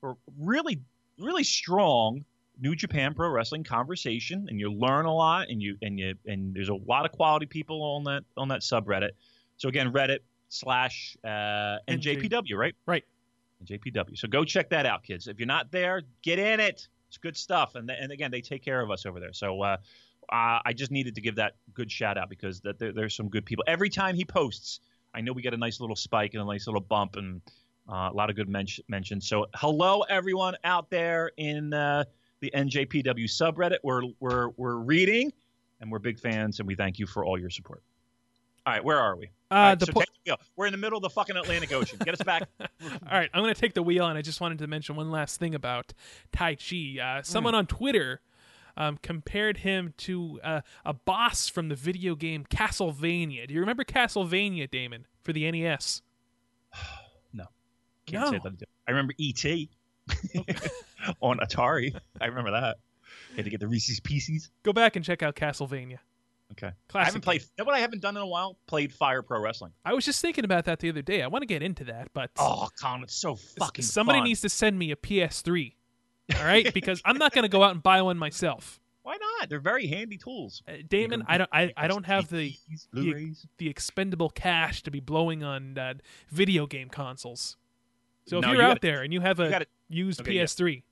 [0.00, 0.80] for really,
[1.18, 2.24] really strong
[2.60, 6.54] New Japan Pro Wrestling conversation, and you learn a lot, and you and you and
[6.54, 9.10] there's a lot of quality people on that on that subreddit.
[9.56, 12.74] So again, Reddit slash uh, NJPW, right?
[12.86, 13.04] Right.
[13.64, 14.16] NJPW.
[14.16, 15.26] So go check that out, kids.
[15.26, 16.88] If you're not there, get in it.
[17.08, 19.32] It's good stuff, and and again, they take care of us over there.
[19.32, 19.76] So uh,
[20.32, 23.28] uh, I just needed to give that good shout out because that there, there's some
[23.28, 23.64] good people.
[23.66, 24.80] Every time he posts,
[25.14, 27.40] I know we get a nice little spike and a nice little bump and
[27.88, 29.28] uh, a lot of good men- mentions.
[29.28, 32.04] So hello everyone out there in uh,
[32.44, 33.78] the NJPW subreddit.
[33.82, 35.32] We're we're we're reading
[35.80, 37.82] and we're big fans and we thank you for all your support.
[38.66, 39.26] All right, where are we?
[39.50, 40.36] Uh, right, the so po- the.
[40.56, 41.98] We're in the middle of the fucking Atlantic Ocean.
[42.04, 42.48] Get us back.
[42.60, 42.68] All
[43.12, 45.38] right, I'm going to take the wheel, and I just wanted to mention one last
[45.38, 45.92] thing about
[46.32, 46.98] Taichi.
[46.98, 48.22] Uh, someone on Twitter
[48.78, 53.46] um, compared him to uh, a boss from the video game Castlevania.
[53.46, 56.00] Do you remember Castlevania, Damon, for the NES?
[58.06, 58.30] Can't No.
[58.32, 58.68] say that.
[58.86, 59.70] I remember E.T.
[61.20, 61.94] on Atari.
[62.20, 62.76] I remember that.
[63.36, 64.50] Had to get the Reese's Pieces.
[64.62, 65.98] Go back and check out Castlevania.
[66.52, 66.70] Okay.
[66.94, 67.42] I haven't played.
[67.58, 68.56] Know what I haven't done in a while?
[68.66, 69.72] Played Fire Pro Wrestling.
[69.84, 71.22] I was just thinking about that the other day.
[71.22, 73.84] I want to get into that, but Oh, Colin, it's so fucking.
[73.84, 74.24] somebody fun.
[74.28, 75.72] needs to send me a PS3.
[76.38, 78.78] All right, because I'm not going to go out and buy one myself.
[79.02, 79.48] Why not?
[79.50, 80.62] They're very handy tools.
[80.68, 82.54] Uh, Damon, I don't, I, I don't have the
[82.92, 85.94] the, the expendable cash to be blowing on uh,
[86.30, 87.56] video game consoles.
[88.26, 90.20] So if No, you're you out gotta- there and you have a you gotta- used
[90.20, 90.36] Okay.
[90.36, 90.82] PS3,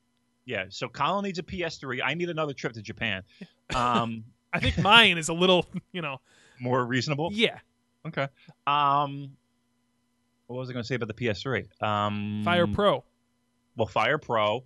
[0.45, 0.65] Yeah.
[0.69, 2.01] So Colin needs a PS3.
[2.05, 3.23] I need another trip to Japan.
[3.75, 6.21] Um, I think mine is a little, you know,
[6.61, 7.31] more reasonable.
[7.33, 7.59] yeah,
[8.07, 8.29] Okay.
[8.67, 9.31] Um,
[10.47, 11.83] what was I going to say about the PS3?
[11.83, 13.03] Um, Fire Pro.
[13.77, 14.65] Well, Fire Pro.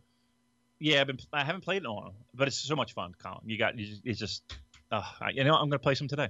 [0.81, 3.43] Yeah, I've been, I haven't played it on, but it's so much fun, Colin.
[3.49, 4.43] You got, you just, it's just,
[4.91, 5.03] uh,
[5.33, 6.25] you know, I'm going to play some today.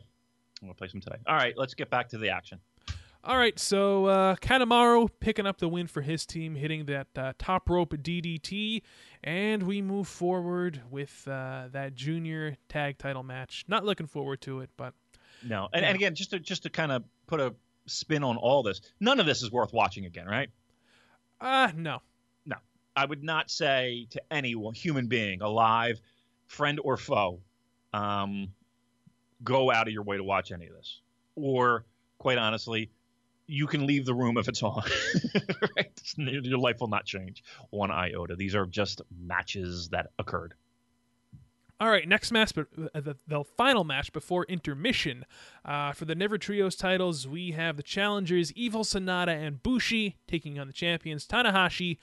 [0.61, 1.17] I'm going to play some today.
[1.27, 2.61] All right, let's get back to the action.
[3.27, 7.33] All right, so uh, Kanemaru picking up the win for his team, hitting that uh,
[7.41, 8.83] top rope DDT,
[9.25, 13.65] and we move forward with uh, that junior tag title match.
[13.67, 14.95] Not looking forward to it, but
[15.43, 15.89] No, and, Yeah.
[15.89, 17.53] and again, just to just to kind of put a
[17.87, 20.49] spin on all this, none of this is worth watching again, right?
[21.41, 21.99] uh no.
[22.47, 22.57] No.
[22.95, 26.01] I would not say to any human being, alive,
[26.47, 27.41] friend or foe,
[27.93, 28.53] um,
[29.43, 31.01] go out of your way to watch any of this.
[31.35, 31.85] Or,
[32.19, 32.89] quite honestly,
[33.47, 34.83] you can leave the room if it's on.
[35.77, 36.03] right?
[36.17, 38.37] Your life will not change one iota.
[38.37, 40.55] These are just matches that occurred.
[41.79, 45.27] All right, next match, but uh, the, the final match before intermission
[45.63, 50.59] uh, for the Never Trios titles, we have the challengers Evil Sanada and Bushi taking
[50.59, 51.99] on the champions Tanahashi,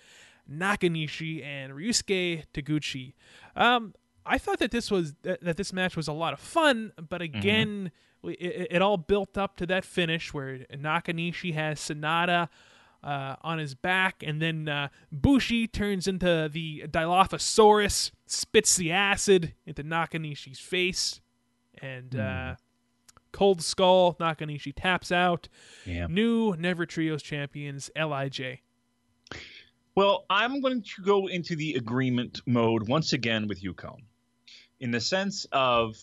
[0.49, 3.13] Nakanishi, and Ryusuke Taguchi.
[3.55, 6.91] Um, I thought that this was that, that this match was a lot of fun,
[7.09, 7.91] but again, we-
[8.23, 12.49] it, it all built up to that finish where Nakanishi has Sanada
[13.03, 19.53] uh, on his back, and then uh, Bushi turns into the Dilophosaurus, spits the acid
[19.65, 21.19] into Nakanishi's face,
[21.81, 22.55] and uh,
[23.33, 25.49] Cold Skull Nakanishi taps out.
[25.85, 26.07] Yeah.
[26.07, 28.59] New Never Trios champions Lij.
[29.95, 34.03] Well, I'm going to go into the agreement mode once again with you, Cone,
[34.79, 35.97] in the sense of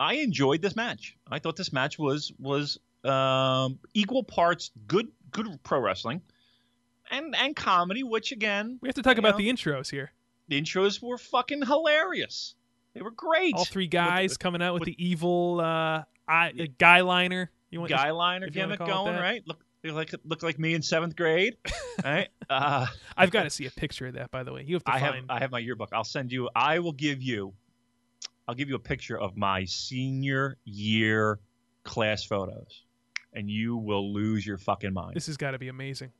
[0.00, 1.16] I enjoyed this match.
[1.30, 6.22] I thought this match was was um, equal parts good good pro wrestling
[7.10, 10.12] and and comedy, which again We have to talk about know, the intros here.
[10.48, 12.54] the intros were fucking hilarious.
[12.94, 13.54] They were great.
[13.54, 17.50] All three guys With coming out with, with- the evil uh, eye, uh, guy liner.
[17.70, 19.42] You want guy liner if gimmick it going right.
[19.46, 21.56] Look they like look like me in seventh grade,
[22.04, 22.28] right?
[22.50, 22.86] Uh,
[23.16, 24.64] I've got to see a picture of that, by the way.
[24.66, 25.14] You have to I have.
[25.28, 25.90] I have my yearbook.
[25.92, 26.48] I'll send you.
[26.54, 27.54] I will give you.
[28.48, 31.38] I'll give you a picture of my senior year
[31.84, 32.82] class photos,
[33.34, 35.14] and you will lose your fucking mind.
[35.14, 36.10] this has got to be amazing.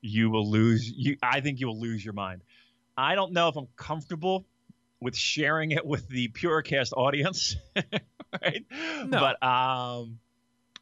[0.00, 0.90] you will lose.
[0.90, 2.40] You, I think you will lose your mind.
[2.96, 4.46] I don't know if I'm comfortable
[5.00, 7.54] with sharing it with the Purecast audience,
[8.42, 8.64] right?
[9.04, 9.20] No.
[9.20, 10.18] But um,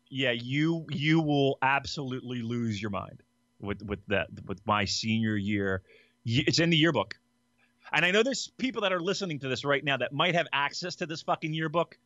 [0.09, 3.23] yeah, you you will absolutely lose your mind
[3.61, 5.83] with with that with my senior year.
[6.25, 7.15] It's in the yearbook,
[7.93, 10.47] and I know there's people that are listening to this right now that might have
[10.53, 11.99] access to this fucking yearbook.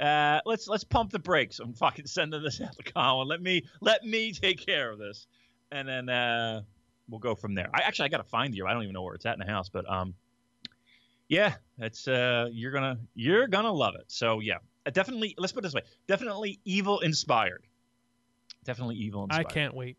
[0.00, 1.58] Uh, let's let's pump the brakes.
[1.58, 3.28] I'm fucking sending this out to Colin.
[3.28, 5.26] Let me let me take care of this,
[5.72, 6.62] and then uh,
[7.08, 7.70] we'll go from there.
[7.72, 8.66] I actually I gotta find the year.
[8.66, 10.14] I don't even know where it's at in the house, but um,
[11.28, 14.04] yeah, it's uh, you're gonna you're gonna love it.
[14.08, 15.34] So yeah, uh, definitely.
[15.38, 17.64] Let's put it this way: definitely evil inspired.
[18.64, 19.46] Definitely evil inspired.
[19.46, 19.96] I can't wait.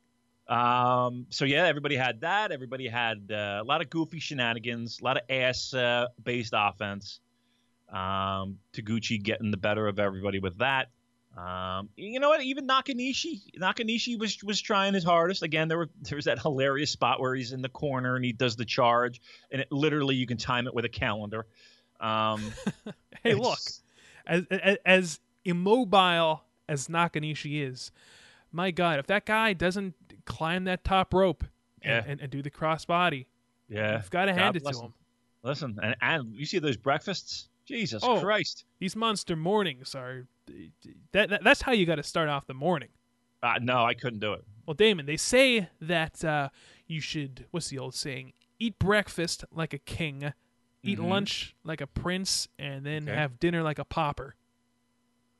[0.47, 2.51] Um, so yeah, everybody had that.
[2.51, 7.19] Everybody had uh, a lot of goofy shenanigans, a lot of ass uh, based offense.
[7.89, 10.89] Um, Taguchi getting the better of everybody with that.
[11.37, 12.41] Um, you know what?
[12.41, 15.43] Even Nakanishi, Nakanishi was was trying his hardest.
[15.43, 18.33] Again, there were there was that hilarious spot where he's in the corner and he
[18.33, 19.21] does the charge,
[19.51, 21.45] and it literally you can time it with a calendar.
[21.99, 22.53] Um,
[23.23, 23.59] Hey, look,
[24.25, 27.91] as, as as immobile as Nakanishi is,
[28.51, 29.95] my God, if that guy doesn't
[30.27, 31.43] climb that top rope
[31.81, 32.11] and, Yeah.
[32.11, 33.25] and, and do the crossbody,
[33.69, 34.93] yeah, you've got to God hand it bless to him.
[35.43, 37.49] Listen, and, and you see those breakfasts?
[37.65, 38.19] Jesus Oh.
[38.21, 38.63] Christ!
[38.79, 40.25] These monster mornings are
[41.11, 42.89] that, that that's how you got to start off the morning.
[43.43, 44.43] Uh, no, I couldn't do it.
[44.65, 46.49] Well, Damon, they say that uh,
[46.87, 48.33] you should, what's the old saying?
[48.59, 50.33] Eat breakfast like a king,
[50.81, 51.09] eat Mhm.
[51.09, 53.15] lunch like a prince, and then Okay.
[53.15, 54.35] have dinner like a pauper.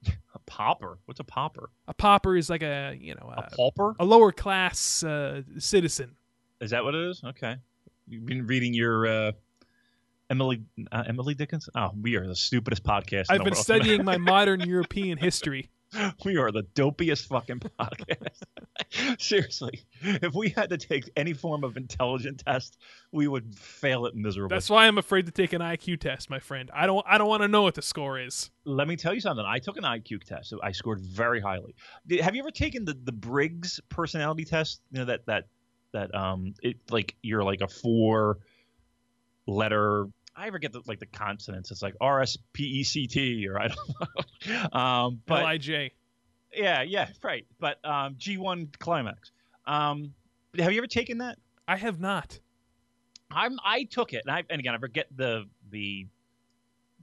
[0.05, 0.99] A popper?
[1.05, 1.69] What's a popper?
[1.87, 3.95] A pauper is like a, you know, A a, pauper?
[3.99, 6.15] a lower class uh, citizen.
[6.61, 7.21] Is that what it is?
[7.23, 7.55] Okay.
[8.07, 9.31] You've been reading your uh,
[10.29, 11.73] Emily uh, Emily Dickinson.
[11.75, 13.25] Oh, we are the stupidest podcast.
[13.29, 13.57] I've been world.
[13.57, 15.69] studying my modern European history.
[16.25, 19.19] we are the dopiest fucking podcast.
[19.19, 22.77] Seriously, if we had to take any form of intelligent test,
[23.11, 24.55] we would fail it miserably.
[24.55, 26.69] That's why I'm afraid to take an IQ test, my friend.
[26.73, 28.49] I don't I don't want to know what the score is.
[28.65, 29.45] Let me tell you something.
[29.45, 30.49] I took an IQ test.
[30.49, 31.75] So I scored very highly.
[32.21, 34.81] Have you ever taken the the Briggs personality test?
[34.91, 35.45] You know that that
[35.93, 38.39] that um it like you're like a four
[39.47, 40.07] letter.
[40.37, 41.71] I ever get the, like the consonants.
[41.71, 43.77] It's like R S P E C T or I don't
[44.71, 44.79] know.
[44.79, 45.91] um, but Lij.
[46.53, 47.45] yeah, yeah, right.
[47.59, 49.31] But um, G one climax.
[49.65, 50.13] Um,
[50.57, 51.39] have you ever taken that?
[51.67, 52.39] I have not.
[53.31, 56.07] I'm I took it, and, I, and again I forget the the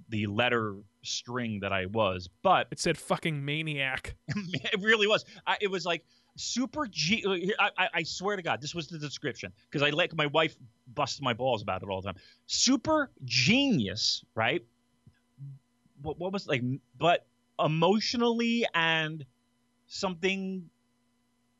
[0.08, 4.14] the letter string that I was, but It said fucking maniac.
[4.28, 5.24] it really was.
[5.46, 6.04] I, it was like
[6.36, 7.52] super G.
[7.58, 10.56] I, I, I swear to God, this was the description because I like my wife
[10.94, 12.20] busts my balls about it all the time.
[12.46, 14.64] Super genius, right?
[16.02, 16.62] What, what was like,
[16.98, 17.26] but
[17.58, 19.24] emotionally and
[19.86, 20.68] something,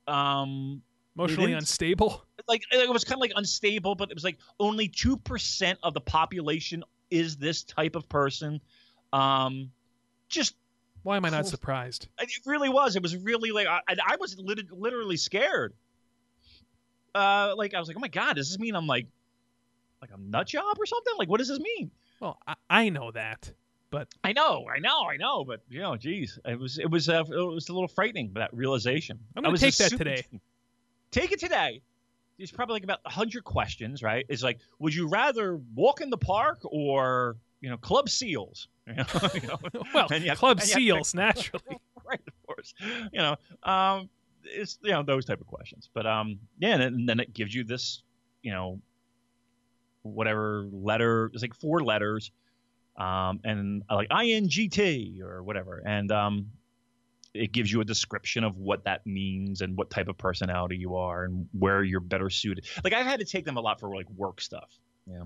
[0.09, 0.83] um,
[1.17, 2.25] Emotionally unstable.
[2.49, 5.95] like it was kind of like unstable, but it was like only two percent of
[5.95, 8.61] the population is this type of person.
[9.13, 9.71] Um,
[10.29, 10.57] just
[11.05, 12.09] Why am I not surprised?
[12.19, 12.97] it really was.
[12.97, 15.75] It was really like I, I was lit- literally scared.
[17.15, 19.07] Uh, like I was like, oh my god, does this mean I'm like,
[20.01, 21.13] like a nut job or something?
[21.19, 21.91] Like, what does this mean?
[22.21, 23.53] Well, I, I know that,
[23.91, 27.11] but I know, I know, I know, but you know, geez, it was it was
[27.11, 29.21] uh, it was a little frightening that realization.
[29.37, 30.25] I'm gonna was take that today.
[31.11, 31.83] Take it today.
[32.39, 34.25] There's probably like about hundred questions, right?
[34.31, 38.69] It's like, would you rather walk in the park or you know, club seals?
[38.87, 39.05] You know,
[39.35, 39.59] you know,
[39.95, 41.79] well, and you club and you to- seals naturally.
[42.07, 42.75] right, of course.
[42.81, 44.11] You know, um,
[44.45, 45.89] it's you know those type of questions.
[45.95, 48.03] But um, yeah, and, then- and then it gives you this,
[48.43, 48.79] you know,
[50.03, 51.31] whatever letter.
[51.33, 52.31] It's like four letters,
[52.99, 56.51] um, and like INGT or whatever, and um,
[57.33, 60.97] it gives you a description of what that means and what type of personality you
[60.97, 62.67] are and where you're better suited.
[62.85, 64.71] Like I've had to take them a lot for like work stuff.
[65.11, 65.23] Yeah,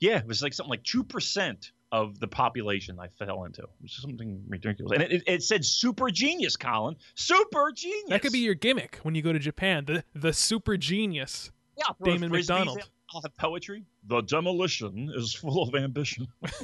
[0.00, 3.96] yeah, it was like something like two percent of the population I fell into, which
[3.96, 4.92] is something ridiculous.
[4.92, 6.96] And it, it, it said super genius, Colin.
[7.14, 8.10] Super genius.
[8.10, 9.84] That could be your gimmick when you go to Japan.
[9.84, 11.50] The the super genius.
[11.76, 12.88] yeah, Damon McDonald.
[13.14, 13.84] I'll have poetry.
[14.08, 16.26] The demolition is full of ambition.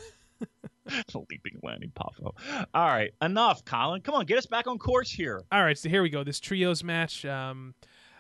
[1.15, 2.33] Leaping Lanny Poffo.
[2.75, 4.01] All right, enough, Colin.
[4.01, 5.43] Come on, get us back on course here.
[5.53, 6.25] All right, so here we go.
[6.25, 7.25] This trios match.
[7.25, 7.75] Um,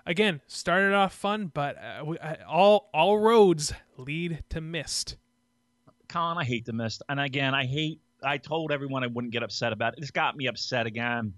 [0.06, 5.16] again, started off fun, but uh, we, uh, all all roads lead to mist.
[6.08, 8.00] Colin, I hate the mist, and again, I hate.
[8.24, 10.00] I told everyone I wouldn't get upset about it.
[10.02, 11.34] It's got me upset again.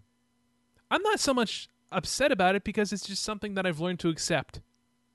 [0.91, 4.09] I'm not so much upset about it because it's just something that I've learned to
[4.11, 4.61] accept.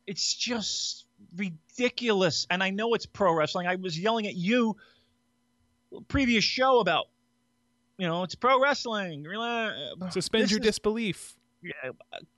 [0.08, 3.68] It's just ridiculous, and I know it's pro wrestling.
[3.68, 4.78] I was yelling at you
[6.08, 7.06] previous show about,
[7.98, 9.26] you know, it's pro wrestling.
[10.12, 11.36] Suspend This your is- disbelief
[11.84, 11.92] Uh,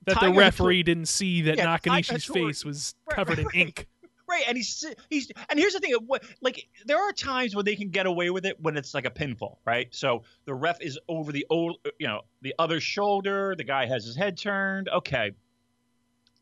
[0.06, 3.60] that Tiger the referee didn't see that Yeah, Nakanishi's face was Right, covered right, in
[3.60, 3.88] ink.
[4.28, 5.94] Right, and he's he's and here's the thing,
[6.40, 9.10] like there are times when they can get away with it when it's like a
[9.10, 9.88] pinfall, right?
[9.90, 13.86] So the ref is over the old, uh, you know, the other shoulder, the guy
[13.86, 14.88] has his head turned.
[14.88, 15.32] Okay,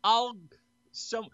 [0.04, 0.36] I'll
[0.92, 1.26] some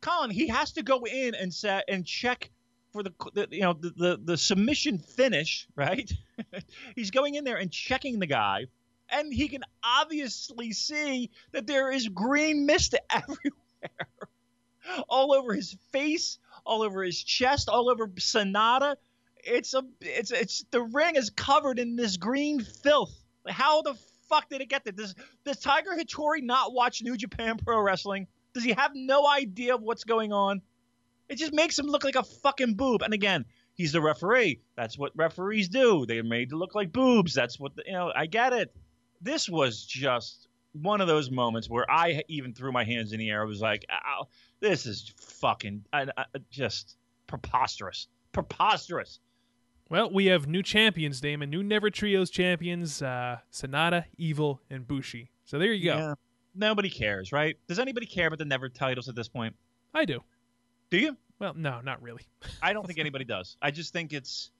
[0.00, 2.50] Colin, he has to go in and set and check
[2.92, 6.10] for the, the you know the, the the submission finish, right?
[6.94, 8.66] he's going in there and checking the guy,
[9.12, 14.08] and he can obviously see that there is green mist everywhere
[15.08, 18.96] all over his face, all over his chest, all over Sanada.
[19.42, 23.14] It's a it's it's the ring is covered in this green filth.
[23.48, 23.94] How the
[24.28, 24.92] fuck did it get there?
[24.92, 28.26] Does does Tiger Hattori not watch New Japan Pro Wrestling?
[28.52, 30.60] Does he have no idea of what's going on?
[31.28, 33.02] It just makes him look like a fucking boob.
[33.02, 33.44] And again,
[33.74, 34.60] he's the referee.
[34.76, 36.04] That's what referees do.
[36.04, 37.32] They're made to look like boobs.
[37.32, 38.12] That's what the, you know.
[38.14, 38.74] I get it.
[39.20, 43.30] This was just one of those moments where I even threw my hands in the
[43.30, 43.42] air.
[43.42, 44.28] I was like, Ow,
[44.60, 46.96] "This is fucking I, I, just
[47.26, 49.20] preposterous, preposterous."
[49.88, 51.50] Well, we have new champions, Damon.
[51.50, 55.32] New Never Trios champions, uh, Sanada, Evil, and Bushi.
[55.44, 55.96] So there you go.
[55.96, 56.14] Yeah.
[56.54, 57.56] Nobody cares, right?
[57.66, 59.56] Does anybody care about the Never titles at this point?
[59.92, 60.20] I do.
[60.90, 61.16] Do you?
[61.40, 62.22] Well, no, not really.
[62.62, 63.56] I don't think anybody does.
[63.60, 64.50] I just think it's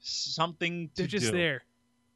[0.00, 1.32] something to They're just do.
[1.32, 1.62] there.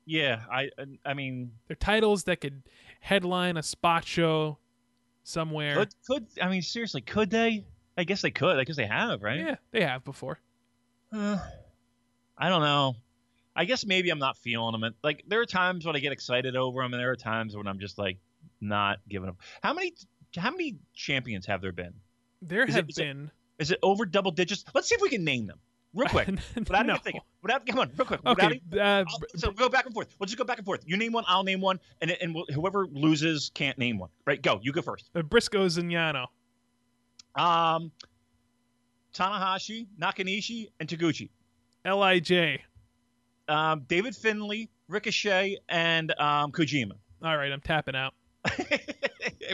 [0.07, 0.71] Yeah, I
[1.05, 2.63] I mean, They're titles that could
[3.01, 4.59] headline a spot show
[5.25, 5.75] somewhere.
[5.77, 7.65] could could I mean seriously, could they?
[7.97, 8.57] I guess they could.
[8.59, 9.39] I guess they have, right?
[9.39, 10.39] Yeah, they have before.
[11.13, 11.39] Uh,
[12.39, 12.97] I don't know.
[13.55, 14.95] I guess maybe I'm not feeling them.
[15.03, 17.67] Like there are times when I get excited over them, and there are times when
[17.67, 18.19] I'm just like
[18.61, 19.37] not giving them.
[19.63, 19.93] How many
[20.37, 21.95] how many champions have there been?
[22.43, 23.31] There Is it- have it- been.
[23.59, 24.65] Is it over double digits?
[24.75, 25.59] Let's see if we can name them
[25.95, 26.29] real quick.
[26.57, 26.93] Without no.
[26.95, 27.21] even thinking.
[27.43, 28.21] Without come on, real quick.
[28.25, 29.05] Okay, even- uh,
[29.37, 30.15] so go back and forth.
[30.19, 30.83] We'll just go back and forth.
[30.87, 34.11] You name one, I'll name one, and and we'll, whoever loses can't name one.
[34.27, 34.41] Right?
[34.41, 34.61] Go.
[34.63, 35.11] You go first.
[35.15, 36.27] uh, Briscoe Zignano.
[37.35, 37.93] Um,
[39.15, 41.31] Tanahashi, Nakanishi, and Taguchi.
[41.85, 42.61] Lij.
[43.49, 46.93] Um, David Finlay, Ricochet, and um, Kojima.
[47.23, 48.15] All right, I'm tapping out.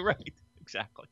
[0.00, 0.32] right.
[0.60, 1.06] Exactly.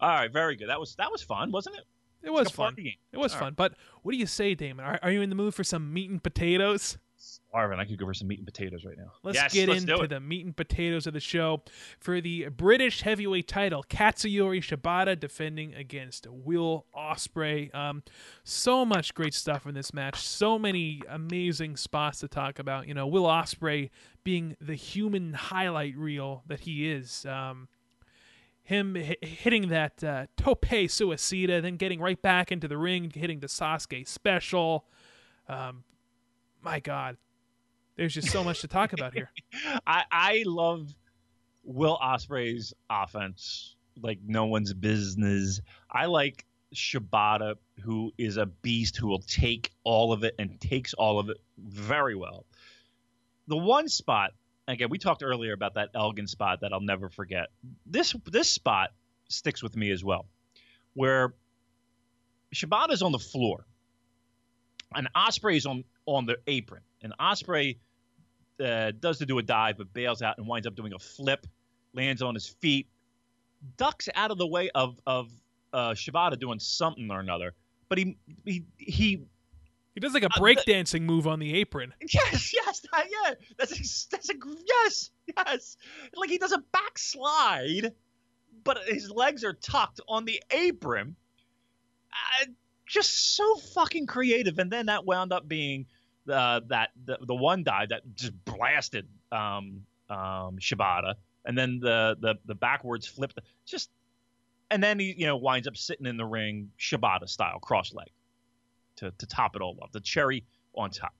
[0.00, 0.30] All right.
[0.32, 0.68] Very good.
[0.68, 1.84] That was that was fun, wasn't it?
[2.22, 2.74] It was Like fun.
[2.74, 2.94] game.
[3.12, 3.54] It was All fun.
[3.56, 4.84] But what do you say, Damon?
[4.84, 6.98] Are, are you in the mood for some meat and potatoes?
[7.52, 9.12] Marvin, I could go for some meat and potatoes right now.
[9.22, 11.62] Let's yes, get let's into the meat and potatoes of the show.
[11.98, 17.74] For the British heavyweight title, Katsuyori Shibata defending against Will Ospreay.
[17.74, 18.02] Um,
[18.44, 20.18] so much great stuff in this match.
[20.20, 22.88] So many amazing spots to talk about.
[22.88, 23.90] You know, Will Ospreay
[24.24, 27.26] being the human highlight reel that he is.
[27.26, 27.68] Um,
[28.62, 33.40] him hi- hitting that uh, tope suicida, then getting right back into the ring, hitting
[33.40, 34.86] the Sasuke special.
[35.48, 35.84] Um,
[36.62, 37.16] my God,
[37.96, 39.30] there's just so much to talk about here.
[39.86, 40.94] I, I love
[41.64, 45.60] Will Ospreay's offense like no one's business.
[45.90, 46.44] I like
[46.74, 51.28] Shibata, who is a beast who will take all of it and takes all of
[51.28, 52.46] it very well.
[53.48, 54.32] The one spot,
[54.72, 57.48] again, we talked earlier about that Elgin spot that I'll never forget.
[57.86, 58.90] This this spot
[59.28, 60.26] sticks with me as well,
[60.94, 61.34] where
[62.54, 63.66] Shibata's on the floor,
[64.94, 67.78] and Ospreay's on on the apron, and Ospreay
[68.64, 71.46] uh, does to do a dive, but bails out and winds up doing a flip,
[71.94, 72.88] lands on his feet,
[73.76, 75.30] ducks out of the way of of
[75.72, 77.54] uh, Shibata doing something or another.
[77.88, 79.22] But he he he
[79.94, 81.92] He does like a Uh, breakdancing move on the apron.
[82.00, 83.34] yes yes that, yeah.
[83.58, 84.34] That's ex- that's a
[84.66, 85.76] yes yes.
[86.14, 87.92] Like he does a backslide,
[88.64, 91.16] but his legs are tucked on the apron.
[92.12, 92.46] Uh,
[92.86, 95.86] just so fucking creative, and then that wound up being
[96.26, 101.14] the that the, the one dive that just blasted um, um, Shibata,
[101.44, 103.32] and then the the the backwards flip,
[103.64, 103.90] just
[104.70, 108.08] and then he you know winds up sitting in the ring Shibata style, cross leg,
[109.00, 110.44] to to top it all off, the cherry
[110.74, 111.12] on top.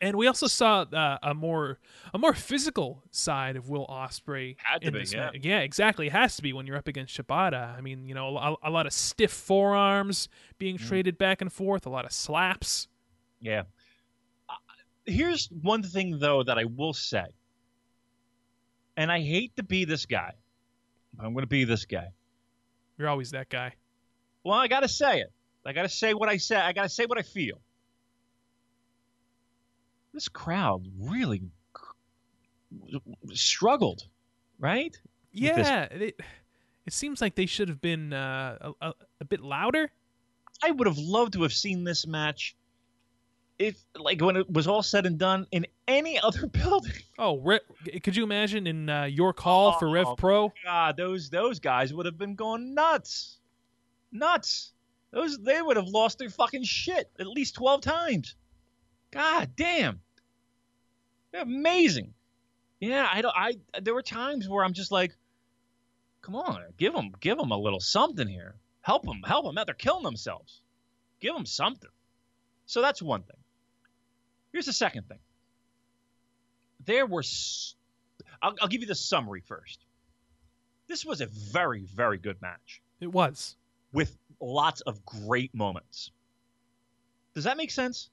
[0.00, 1.80] And we also saw uh, a more
[2.14, 4.54] a more physical side of Will Ospreay.
[4.58, 5.30] Had to in be, this yeah.
[5.32, 5.38] match.
[5.42, 6.06] yeah, exactly.
[6.06, 7.76] It has to be when you're up against Shibata.
[7.76, 10.86] I mean, you know, a, a lot of stiff forearms being Mm.
[10.86, 12.86] traded back and forth, a lot of slaps.
[13.40, 13.62] Yeah.
[15.04, 17.24] here's one thing though that I will say,
[18.96, 20.32] and I hate to be this guy,
[21.14, 22.08] but I'm going to be this guy.
[22.98, 23.74] You're always that guy.
[24.44, 25.32] Well, I got to say it.
[25.68, 26.56] I got to say what I say.
[26.56, 27.60] I got to say what I feel.
[30.14, 31.42] This crowd really
[33.32, 34.06] struggled,
[34.58, 34.98] right?
[35.32, 36.20] Yeah, it,
[36.86, 39.90] it seems like they should have been uh, a, a, bit louder.
[40.64, 42.56] I would have loved to have seen this match
[43.58, 46.92] if like when it was all said and done in any other building.
[47.18, 47.60] Oh, Re-
[48.02, 50.52] could you imagine in uh, York Hall for Rev Oh, Pro?
[50.64, 53.38] God, those those guys would have been going nuts,
[54.10, 54.72] nuts.
[55.10, 58.34] Those they would have lost their fucking shit at least twelve times.
[59.10, 60.00] God damn,
[61.32, 62.12] They're amazing.
[62.80, 63.34] Yeah, I don't.
[63.34, 65.16] I there were times where I'm just like,
[66.20, 68.54] come on, give them, give them a little something here.
[68.82, 69.66] Help them, help them out.
[69.66, 70.60] They're killing themselves.
[71.20, 71.90] Give them something.
[72.66, 73.36] So that's one thing.
[74.52, 75.18] Here's the second thing.
[76.84, 77.22] There were.
[78.42, 79.84] I'll, I'll give you the summary first.
[80.86, 83.56] This was a very, very good match It was.
[83.92, 86.10] with lots of great moments.
[87.34, 88.10] Does that make sense?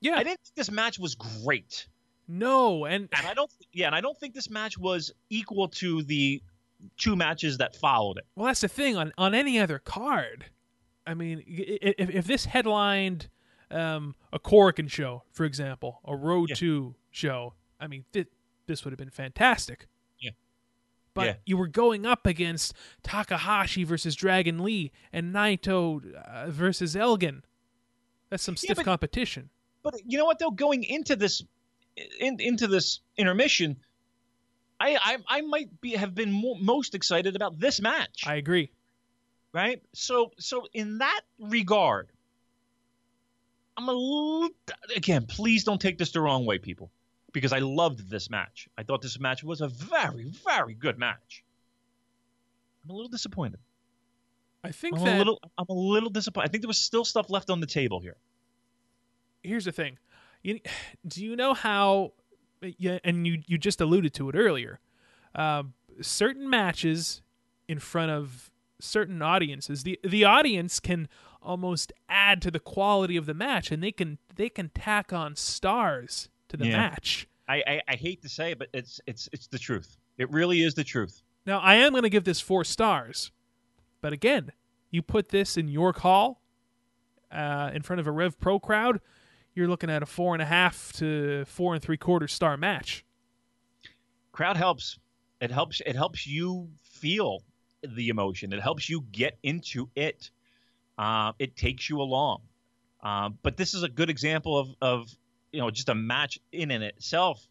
[0.00, 0.14] Yeah.
[0.14, 1.86] I didn't think this match was great.
[2.28, 6.02] no, and And I don't yeah, and I don't think this match was equal to
[6.02, 6.42] the
[6.96, 8.26] two matches that followed it.
[8.36, 10.46] well, that's the thing on on any other card.
[11.06, 13.28] I mean, if if this headlined
[13.70, 16.54] um, a Korakuen show, for example, a Road Yeah.
[16.54, 18.28] Two show, I mean, th-
[18.66, 19.86] this would have been fantastic.
[21.18, 21.24] Yeah.
[21.24, 21.40] But Yeah.
[21.46, 27.42] you were going up against Takahashi versus Dragon Lee and Naito uh, versus Elgin.
[28.30, 29.50] That's some Yeah, stiff but- competition.
[29.82, 31.42] But you know what though, going into this
[32.20, 33.76] in, into this intermission,
[34.80, 38.24] I I, I might be have been mo most excited about this match.
[38.26, 38.70] I agree.
[39.52, 39.82] right?
[39.94, 42.10] So so in that regard,
[43.76, 44.50] I'm a little,
[44.96, 45.26] again.
[45.26, 46.90] Please don't take this the wrong way, people,
[47.38, 48.68] because I loved this match.
[48.76, 51.44] I thought this match was a very very good match.
[52.84, 53.60] I'm a little disappointed.
[54.64, 56.48] I think I'm that a little I'm a little disappointed.
[56.48, 58.16] I think there was still stuff left on the table here.
[59.42, 59.98] here's the thing.
[60.42, 60.60] You,
[61.06, 62.12] do you know how?
[62.60, 64.80] Yeah, and you you just alluded to it earlier.
[65.34, 67.22] Um, certain matches
[67.68, 71.08] in front of certain audiences, the the audience can
[71.40, 75.36] almost add to the quality of the match, and they can they can tack on
[75.36, 76.76] stars to the Yeah.
[76.76, 77.28] match.
[77.48, 79.96] I, I I hate to say it, but it's it's it's the truth.
[80.18, 81.22] It really is the truth.
[81.46, 83.30] Now, I am going to give this four stars,
[84.02, 84.52] but again,
[84.90, 86.42] you put this in York Hall,
[87.32, 89.00] uh, in front of a Rev Pro crowd,
[89.54, 93.04] you're looking at a four and a half to four and three quarter star match.
[94.32, 94.98] crowd helps
[95.40, 97.42] it helps it helps you feel
[97.82, 100.30] the emotion it helps you get into it
[100.98, 102.40] uh, it takes you along
[103.02, 105.08] um, but this is a good example of, of
[105.52, 107.46] you know just a match in and itself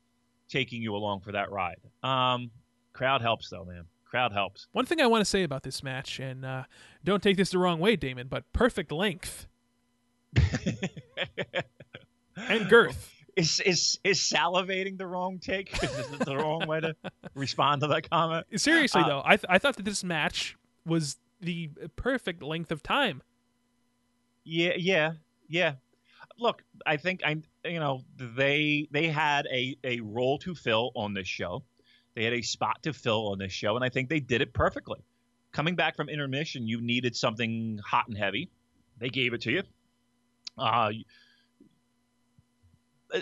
[0.49, 2.49] taking you along for that ride um,
[2.93, 6.19] crowd helps though man crowd helps One thing I want to say about this match,
[6.19, 6.63] and uh,
[7.03, 9.47] don't take this the wrong way, Damon, but perfect length
[12.37, 13.11] and girth.
[13.35, 16.95] is, is is salivating the wrong take is this the wrong way to
[17.35, 21.17] respond to that comment Seriously, Uh, though, I, th- I thought that this match was
[21.41, 23.21] the perfect length of time.
[24.43, 25.11] Yeah, yeah,
[25.49, 25.73] yeah.
[26.39, 31.13] Look, I think I, you know, they they had a a role to fill on
[31.13, 31.63] this show.
[32.15, 34.53] They had a spot to fill on this show, and I think they did it
[34.53, 34.99] perfectly.
[35.51, 38.49] Coming back from intermission, you needed something hot and heavy.
[38.97, 39.63] They gave it to you.
[40.57, 40.91] Uh,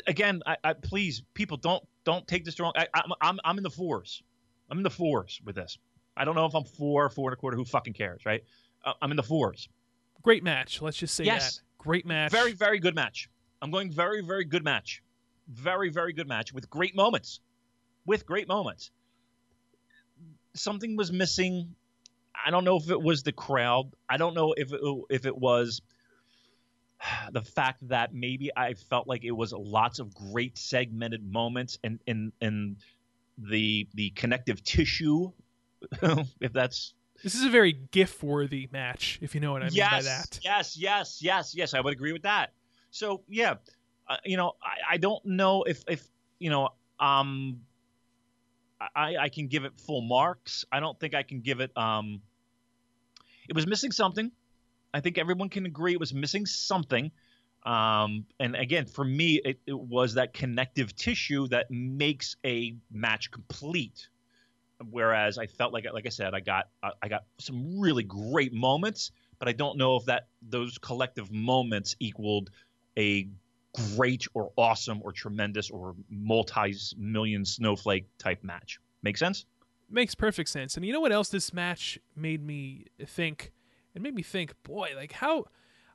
[0.07, 2.73] again, I, I please, people, don't don't take this wrong.
[2.75, 4.23] I, I'm I'm I'm in the fours.
[4.69, 5.77] I'm in the fours with this.
[6.17, 7.57] I don't know if I'm four, four and a quarter.
[7.57, 8.43] Who fucking cares, right?
[8.83, 9.67] Uh, I'm in the fours.
[10.21, 10.81] Great match.
[10.81, 11.57] Let's just say Yes.
[11.57, 11.61] that.
[11.77, 12.31] Great match.
[12.31, 13.29] Very, very good match.
[13.61, 15.01] I'm going very, very good match.
[15.47, 17.39] Very, very good match with great moments.
[18.05, 18.91] With great moments.
[20.53, 21.75] Something was missing.
[22.45, 23.91] I don't know if it was the crowd.
[24.09, 25.81] I don't know if it, if it was
[27.31, 31.99] the fact that maybe I felt like it was lots of great segmented moments and
[32.07, 32.77] and and
[33.37, 35.31] the the connective tissue,
[36.39, 36.93] if that's
[37.23, 40.01] This is a very GIF worthy match, if you know what I mean yes, by
[40.01, 40.39] that.
[40.43, 41.73] Yes, yes, yes, yes.
[41.73, 42.53] I would agree with that.
[42.95, 43.55] So yeah,
[44.07, 46.07] uh, you know, I, I don't know if if
[46.39, 47.59] you know, um,
[48.95, 50.63] I I can give it full marks.
[50.71, 51.77] I don't think I can give it.
[51.77, 52.21] Um,
[53.49, 54.31] it was missing something.
[54.93, 57.11] I think everyone can agree it was missing something.
[57.65, 63.29] Um, and again, for me, it, it was that connective tissue that makes a match
[63.29, 64.07] complete.
[64.89, 68.53] Whereas I felt like, like I said, I got I I got some really great
[68.53, 72.51] moments, but I don't know if that those collective moments equaled
[72.97, 73.27] a
[73.95, 78.79] great or awesome or tremendous or multi-million snowflake type match.
[79.03, 79.45] Make sense?
[79.89, 80.75] Makes perfect sense.
[80.75, 83.51] And you know what else this match made me think?
[83.93, 85.45] It made me think, boy, like how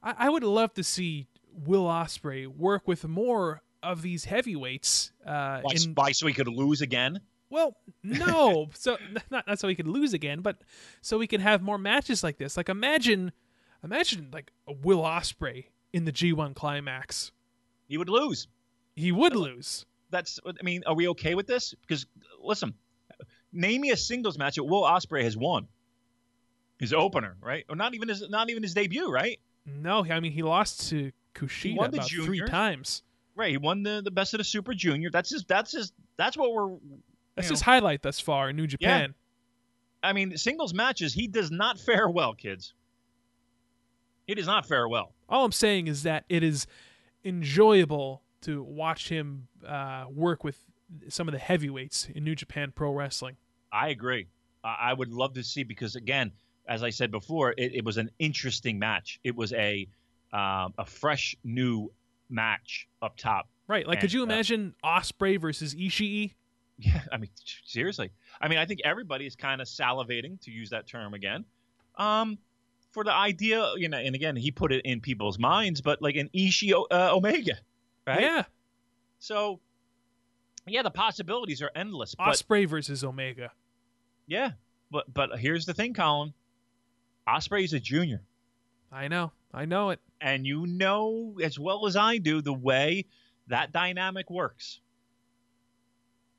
[0.03, 5.13] I, I would love to see Will Ospreay work with more of these heavyweights.
[5.27, 7.21] Uh, Why, in, why so he could lose again?
[7.51, 8.97] well, no, so
[9.31, 10.63] not not so he could lose again, but
[11.03, 12.57] so we can have more matches like this.
[12.57, 13.33] Like imagine,
[13.83, 17.33] imagine like a Will Ospreay in the G1 climax.
[17.89, 18.49] He would lose.
[18.95, 19.87] He would lose.
[20.11, 20.39] That's.
[20.47, 21.75] I mean, are we okay with this?
[21.81, 22.07] Because
[22.43, 22.75] listen,
[23.53, 25.69] name me a singles match that Will Ospreay has won.
[26.79, 27.65] His opener, right?
[27.69, 29.39] Or not even his not even his debut, right?
[29.67, 33.03] No, I mean he lost to Kushida won the about three times.
[33.35, 33.51] Right.
[33.51, 35.11] He won the, the best of the Super Junior.
[35.11, 35.45] That's his.
[35.45, 35.93] That's his.
[36.17, 36.77] That's what we're.
[37.37, 39.15] That's you his highlight thus far in New Japan.
[40.03, 40.09] Yeah.
[40.09, 41.13] I mean, singles matches.
[41.13, 42.75] He does not fare well, kids.
[44.27, 45.13] He does not fare well.
[45.31, 46.67] All I'm saying is that it is
[47.25, 50.59] enjoyable to watch him uh, work with
[51.09, 53.37] some of the heavyweights in New Japan Pro Wrestling.
[53.73, 54.27] I agree.
[54.63, 56.33] I would love to see because again,
[56.69, 59.19] as I said before, it, it was an interesting match.
[59.25, 59.89] It was a
[60.33, 61.91] um, a fresh new
[62.29, 63.49] match up top.
[63.67, 63.87] Right?
[63.87, 66.35] Like, And, could you uh, imagine Ospreay versus Ishii?
[66.83, 67.29] Yeah, I mean,
[67.67, 68.11] seriously.
[68.41, 71.45] I mean, I think everybody is kind of salivating to use that term again.
[71.99, 72.39] Um,
[72.91, 76.17] for the idea, you know, and again, he put it in people's minds, but like
[76.17, 77.55] an Ishii uh, Omega,
[78.07, 78.21] right?
[78.21, 78.45] Yeah,
[79.19, 79.61] So,
[80.67, 82.15] yeah, the possibilities are endless.
[82.15, 83.53] But Ospreay versus Omega.
[84.27, 84.53] yeah,
[84.91, 86.33] but but here's the thing, Colin.
[87.29, 88.23] Ospreay is a junior.
[88.91, 90.01] I know, I know it.
[90.21, 93.07] and you know as well as I do the way
[93.47, 94.81] that dynamic works.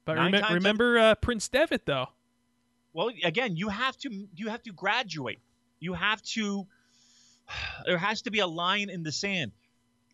[0.04, 2.08] But times remember uh, Prince Devitt though.
[2.94, 5.40] Well, again, you have to you have to graduate.
[5.82, 6.66] You have to.
[7.86, 9.52] There has to be a line in the sand.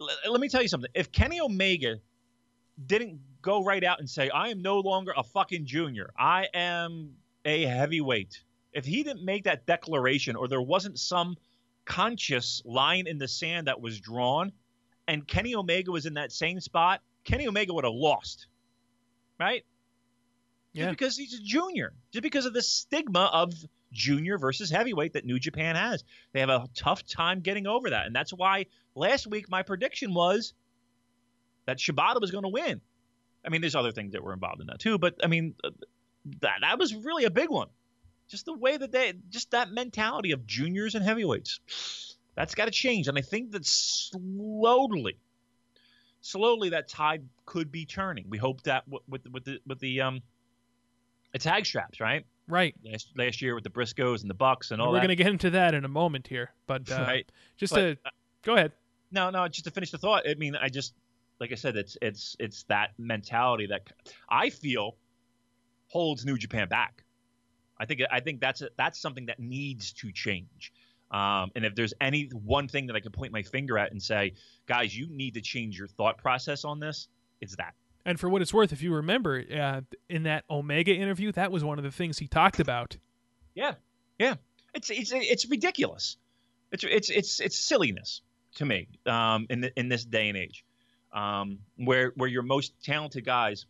[0.01, 0.89] L- let me tell you something.
[0.95, 1.99] If Kenny Omega
[2.83, 6.09] didn't go right out and say, "I am no longer a fucking junior.
[6.17, 7.15] I am
[7.45, 8.41] a heavyweight,"
[8.73, 11.35] if he didn't make that declaration, or there wasn't some
[11.85, 14.51] conscious line in the sand that was drawn,
[15.07, 18.47] and Kenny Omega was in that same spot, Kenny Omega would have lost,
[19.39, 19.63] right?
[20.73, 20.89] Just Yeah.
[20.91, 23.53] because he's a junior, just because of the stigma of
[23.91, 26.03] junior versus heavyweight that New Japan has.
[26.33, 28.05] They have a tough time getting over that.
[28.05, 28.65] And that's why
[28.95, 30.53] last week my prediction was
[31.65, 32.81] that Shibata was going to win.
[33.45, 35.69] I mean, there's other things that were involved in that too, but I mean, uh,
[36.41, 37.67] that, that was really a big one.
[38.29, 42.17] Just the way that they, just that mentality of juniors and heavyweights.
[42.35, 43.07] That's got to change.
[43.07, 45.17] And I think that slowly,
[46.21, 48.25] slowly that tide could be turning.
[48.29, 50.21] We hope that with, with the, with the, um,
[51.31, 52.25] the tag straps, right?
[52.47, 52.73] Right.
[52.83, 55.01] Last, last year with the Briscoes and the Bucks and all We're that.
[55.03, 57.29] gonna get into that in a moment here, but uh, Right.
[57.57, 57.97] just But, to
[58.43, 58.71] go ahead.
[59.11, 60.23] No, no, just to finish the thought.
[60.29, 60.93] I mean, I just
[61.39, 63.91] like I said, it's it's it's that mentality that
[64.29, 64.95] I feel
[65.87, 67.03] holds New Japan back.
[67.79, 70.73] I think I think that's a, that's something that needs to change.
[71.11, 74.01] Um, and if there's any one thing that I can point my finger at and
[74.01, 74.33] say,
[74.67, 77.07] guys, you need to change your thought process on this,
[77.39, 77.75] it's that.
[78.07, 81.61] And for what it's worth, if you remember, uh, in that Omega interview, that was
[81.65, 82.95] one of the things he talked about.
[83.53, 83.73] Yeah,
[84.17, 84.35] yeah.
[84.73, 86.15] It's it's it's ridiculous.
[86.71, 88.21] It's it's it's it's silliness
[88.55, 90.63] to me um, in the, in this day and age,
[91.11, 93.65] um, where where your most talented guys.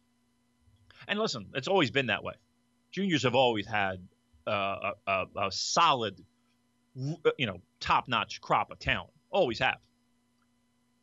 [1.08, 2.34] And listen, it's always been that way.
[2.92, 4.08] Juniors have always had
[4.46, 6.24] uh, a, a, solid,
[6.96, 9.10] you know, top notch crop of talent.
[9.32, 9.78] Always have.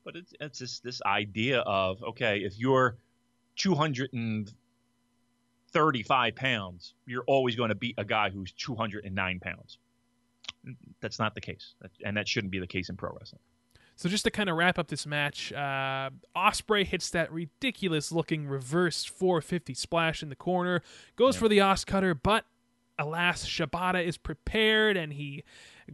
[0.05, 2.97] But it's it's this this idea of okay, if you're
[3.57, 4.53] two hundred and
[5.75, 9.79] 35 pounds, you're always going to beat a guy who's 209 pounds.
[11.01, 11.75] That's not the case,
[12.05, 13.41] and that shouldn't be the case in pro wrestling.
[13.97, 19.05] So just to kind of wrap up this match, uh, Ospreay hits that ridiculous-looking reverse
[19.05, 20.81] 450 splash in the corner,
[21.17, 22.45] goes for the Os cutter, but
[22.99, 25.45] alas, Shibata is prepared and he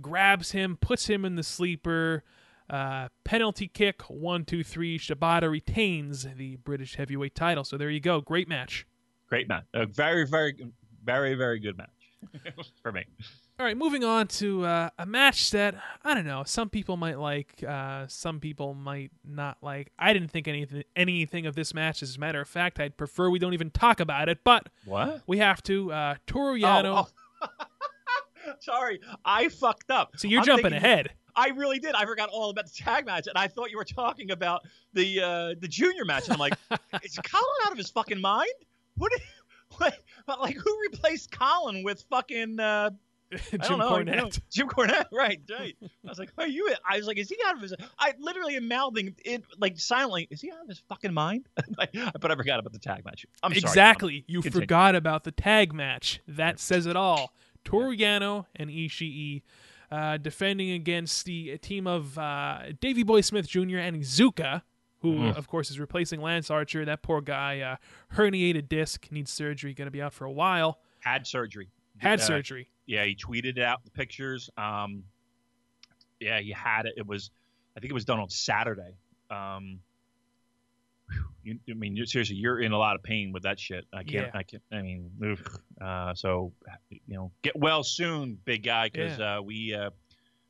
[0.01, 2.23] grabs him, puts him in the sleeper.
[2.71, 4.99] Uh, penalty kick, one, two, three.
[4.99, 7.65] Shibata retains the British heavyweight title.
[7.65, 8.87] So there you go, great match.
[9.29, 10.55] Great match, a very, very,
[11.05, 13.05] very, very good match for me.
[13.59, 16.45] All right, moving on to uh, a match that I don't know.
[16.47, 19.93] Some people might like, uh, some people might not like.
[19.99, 22.03] I didn't think anything anything of this match.
[22.03, 24.39] As a matter of fact, I'd prefer we don't even talk about it.
[24.45, 25.21] But What?
[25.27, 25.93] we have to.
[25.93, 27.07] Uh, Toru Yano.
[27.07, 27.09] Oh,
[27.43, 27.49] oh.
[28.61, 30.13] Sorry, I fucked up.
[30.17, 31.11] So you're I'm jumping thinking- ahead.
[31.36, 31.94] I really did.
[31.94, 34.62] I forgot all about the tag match, and I thought you were talking about
[34.93, 36.24] the uh, the junior match.
[36.24, 36.55] And I'm like,
[37.02, 38.51] is Colin out of his fucking mind?
[38.97, 39.12] What?
[39.78, 39.98] What?
[40.27, 42.90] But like, who replaced Colin with fucking uh,
[43.51, 44.16] Jim know, you Cornette.
[44.16, 45.77] know, Jim Cornette, right, right.
[45.81, 46.74] I was like, are you?
[46.89, 47.73] I was like, is he out of his?
[47.98, 50.27] I literally am mouthing it like silently.
[50.31, 51.48] Is he out of his fucking mind?
[51.78, 53.27] Like, but I forgot about the tag match.
[53.43, 53.59] I'm sorry.
[53.61, 54.24] exactly.
[54.27, 54.62] You Continue.
[54.62, 56.20] forgot about the tag match.
[56.27, 57.32] That says it all.
[57.65, 59.43] Toru Yano and Ishii
[59.91, 63.79] uh, defending against the team of uh, Davey Boy Smith Jr.
[63.79, 64.62] and Iizuka,
[65.01, 65.37] who, Mm.
[65.37, 66.85] of course, is replacing Lance Archer.
[66.85, 67.77] That poor guy, uh,
[68.15, 70.79] herniated disc, needs surgery, going to be out for a while.
[71.01, 71.71] Had surgery.
[71.99, 72.69] Had Uh, surgery.
[72.87, 74.51] Yeah, he tweeted out the pictures.
[74.57, 75.05] Um,
[76.21, 76.95] yeah, he had it.
[76.97, 77.31] It was,
[77.77, 78.97] I think it was done on Saturday.
[79.31, 79.81] Um, whew,
[81.43, 83.87] you, I mean, seriously, you're in a lot of pain with that shit.
[83.93, 84.31] I can't.
[84.32, 84.39] Yeah.
[84.39, 84.62] I can't.
[84.73, 85.11] I mean,
[85.81, 86.53] uh, so
[86.91, 89.91] you know, get well soon, big guy, because uh, we uh,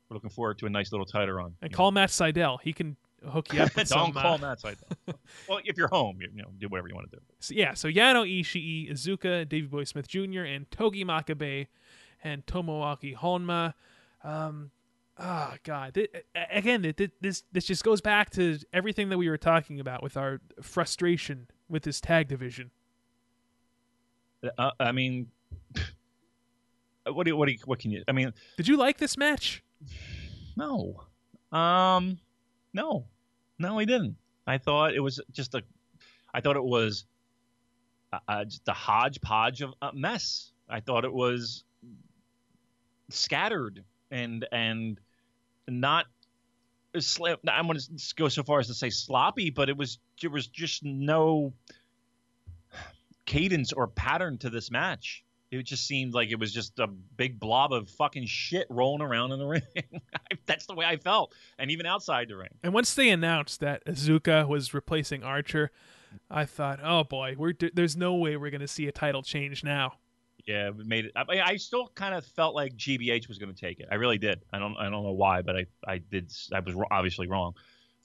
[0.09, 1.55] we're looking forward to a nice little tighter on.
[1.61, 2.59] And call Matt Sydal.
[2.61, 2.97] He can
[3.27, 4.17] hook you up with Don't some.
[4.17, 4.77] uh, call Matt side.
[5.47, 7.21] well, if you're home, you, you know, do whatever you want to do.
[7.39, 11.67] So, yeah, so Yano Ishii, Iizuka, Davey Boy Smith Jr., and Togi Makabe
[12.23, 13.73] and Tomoaki Honma.
[14.23, 14.71] Um,
[15.19, 15.97] oh God!
[16.51, 20.03] Again, th- th- this this just goes back to everything that we were talking about
[20.03, 22.71] with our frustration with this tag division.
[24.57, 25.27] Uh, I mean,
[27.07, 28.03] what do you, what do you, what can you?
[28.07, 29.63] I mean, Did you like this match?
[30.55, 31.03] No.
[31.51, 32.19] Um
[32.73, 33.05] no.
[33.59, 34.15] No, I didn't.
[34.47, 35.61] I thought it was just a
[36.33, 37.05] I thought it was
[38.13, 40.51] a, a, just a hodgepodge of a mess.
[40.69, 41.63] I thought it was
[43.09, 44.99] scattered and and
[45.67, 46.05] not
[46.93, 50.47] I'm going to go so far as to say sloppy, but it was there was
[50.47, 51.53] just no
[53.25, 55.23] cadence or pattern to this match.
[55.51, 59.33] It just seemed like it was just a big blob of fucking shit rolling around
[59.33, 59.61] in the ring.
[60.45, 62.49] That's the way I felt, and even outside the ring.
[62.63, 65.71] And once they announced that Iizuka was replacing Archer,
[66.29, 69.63] I thought, oh boy, we're there's no way we're going to see a title change
[69.63, 69.93] now.
[70.47, 71.11] Yeah, it made it.
[71.15, 73.87] I, I still kind of felt like GBH was going to take it.
[73.91, 74.41] I really did.
[74.51, 74.75] I don't.
[74.77, 75.65] I don't know why, but I.
[75.87, 76.31] I did.
[76.53, 77.53] I was obviously wrong.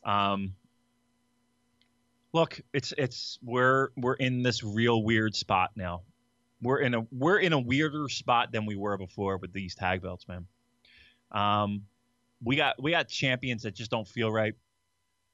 [0.05, 0.55] Um,
[2.33, 6.03] look, it's it's we're we're in this real weird spot now.
[6.63, 10.03] We're in a we're in a weirder spot than we were before with these tag
[10.03, 10.47] belts, man.
[11.33, 11.83] Um,
[12.43, 14.55] we got we got champions that just don't feel right.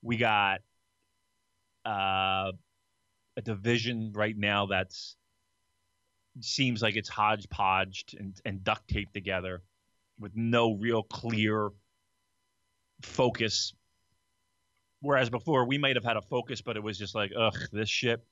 [0.03, 0.61] We got
[1.85, 2.53] uh,
[3.37, 5.17] a division right now that's
[6.41, 9.63] seems like it's hodgepodged and, and duct taped together
[10.19, 11.71] with no real clear
[13.03, 13.75] focus.
[15.01, 17.89] Whereas before we might have had a focus, but it was just like, ugh, this
[17.89, 18.25] shit.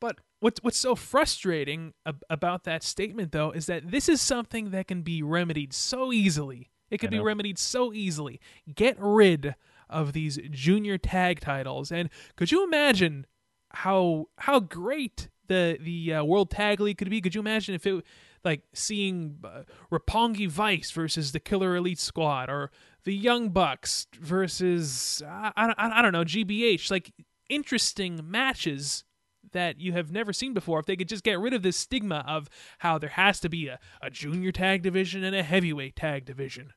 [0.00, 4.70] But what's what's so frustrating ab- about that statement, though, is that this is something
[4.70, 6.70] that can be remedied so easily.
[6.90, 8.40] It could be remedied so easily.
[8.74, 9.54] Get rid
[9.88, 13.26] of these junior tag titles, and could you imagine
[13.70, 17.20] how how great the the uh, World Tag League could be?
[17.20, 18.04] Could you imagine if it
[18.44, 22.70] like seeing uh, Roppongi Vice versus the Killer Elite Squad, or
[23.04, 27.12] the Young Bucks versus I, I, I don't know GBH, like
[27.50, 29.04] interesting matches
[29.52, 32.24] that you have never seen before if they could just get rid of this stigma
[32.28, 32.48] of
[32.78, 36.72] how there has to be a, a junior tag division and a heavyweight tag division.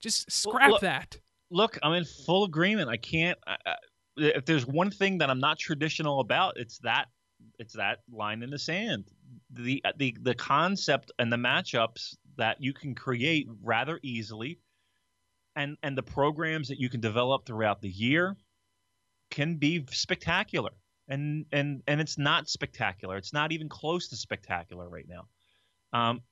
[0.00, 1.18] Just scrap look- that.
[1.50, 2.88] Look, I'm in full agreement.
[2.88, 3.38] I can't.
[3.46, 3.74] I, I,
[4.16, 7.06] if there's one thing that I'm not traditional about, it's that
[7.58, 9.10] it's that line in the sand.
[9.50, 14.58] The the the concept and the matchups that you can create rather easily,
[15.56, 18.36] and and the programs that you can develop throughout the year
[19.30, 20.70] can be spectacular.
[21.08, 23.16] And and and it's not spectacular.
[23.16, 25.28] It's not even close to spectacular right now.
[25.92, 26.22] Um,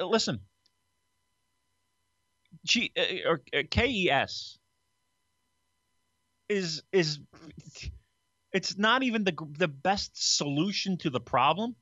[0.00, 0.40] listen,
[2.64, 4.58] G uh, or uh, KES
[6.48, 7.20] is is
[8.54, 11.74] it's not even the the best solution to the problem,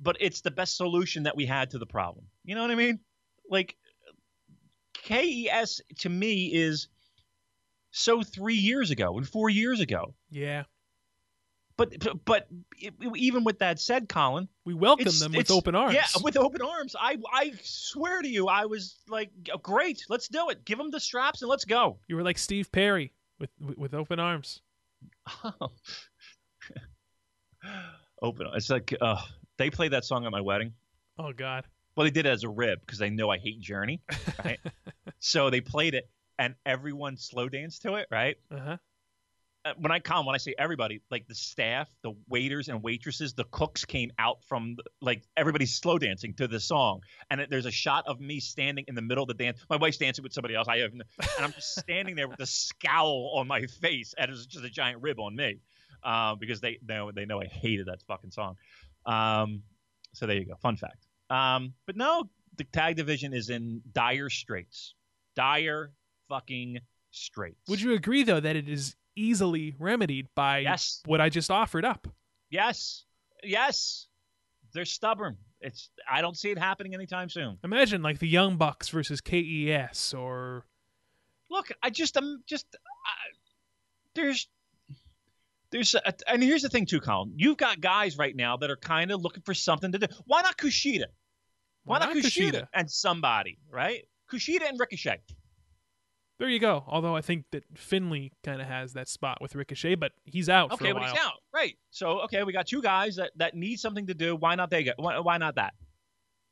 [0.00, 2.24] but it's the best solution that we had to the problem.
[2.42, 2.98] You know what I mean?
[3.48, 3.76] Like
[4.94, 6.88] KES to me is
[7.92, 10.14] so 3 years ago and 4 years ago.
[10.30, 10.64] Yeah.
[11.76, 12.48] But but, but
[12.78, 15.94] it, even with that said, Colin, We welcome them with open arms.
[15.94, 16.96] Yeah, with open arms.
[16.98, 19.30] I I swear to you, I was like,
[19.62, 20.64] great, let's do it.
[20.64, 21.98] Give them the straps and let's go.
[22.08, 24.62] you were like Steve Perry with, with open arms.
[28.22, 28.46] open.
[28.54, 29.20] It's like uh,
[29.58, 30.72] they played that song at my wedding.
[31.18, 31.64] Oh God.
[31.96, 34.00] Well, they did it as a rib because they know I hate Journey,
[34.44, 34.60] right?
[35.18, 36.08] so they played it,
[36.38, 38.36] and everyone slow danced to it, right?
[38.50, 38.72] Uh-huh.
[38.72, 38.76] Uh,
[39.76, 43.44] When I come, when I say everybody, like the staff, the waiters and waitresses, the
[43.44, 47.00] cooks came out from the, like everybody's slow dancing to the song,
[47.30, 49.58] and there's a shot of me standing in the middle of the dance.
[49.68, 50.66] My wife's dancing with somebody else.
[50.66, 51.04] I have, and
[51.38, 55.02] I'm just standing there with a scowl on my face, and it's just a giant
[55.02, 55.60] rib on me,
[56.02, 58.56] uh, because they know they know I hated that fucking song.
[59.04, 59.62] Um,
[60.14, 61.06] so there you go, fun fact.
[61.28, 64.94] Um, but no, the tag division is in dire straits.
[65.36, 65.92] Dire
[66.30, 66.78] fucking
[67.10, 67.68] straits.
[67.68, 71.02] Would you agree though that it is easily remedied by Yes.
[71.06, 72.08] what I just offered up?
[72.50, 73.04] Yes.
[73.42, 74.06] Yes.
[74.72, 75.36] They're stubborn.
[75.60, 77.58] It's I don't see it happening anytime soon.
[77.64, 80.64] Imagine like the Young Bucks versus KES or
[81.50, 82.78] Look, I just I'm just uh,
[84.14, 84.48] there's
[85.70, 87.32] there's a, and here's the thing too, Colin.
[87.36, 90.06] You've got guys right now that are kind of looking for something to do.
[90.26, 91.06] Why not Kushida?
[91.84, 92.66] Why, not Kushida?
[92.74, 94.04] and somebody, right?
[94.30, 95.20] Kushida and Ricochet.
[96.40, 96.84] There you go.
[96.86, 100.70] Although I think that Finlay kind of has that spot with Ricochet, but he's out
[100.70, 101.76] for Okay, but he's out, right?
[101.90, 104.34] So okay, we got two guys that, that need something to do.
[104.34, 104.92] Why not they go?
[104.96, 105.74] Why, why not that?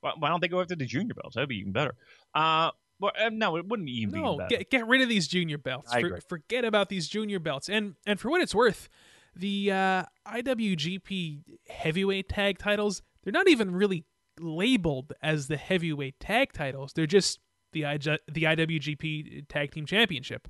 [0.03, 1.37] Why, why don't they go after the junior belts?
[1.37, 1.95] That'd be even better.
[2.35, 2.71] Uh,
[3.01, 5.91] well, uh, no, it wouldn't even be No, get get rid of these junior belts.
[5.91, 6.21] I For- agree.
[6.29, 7.71] forget about these junior belts.
[7.71, 8.91] And and for what it's worth,
[9.35, 14.05] the uh, IWGP Heavyweight Tag titles they're not even really
[14.39, 16.93] labeled as the Heavyweight Tag titles.
[16.93, 17.41] They're just
[17.73, 20.49] the IJ, the IWGP Tag Team Championship.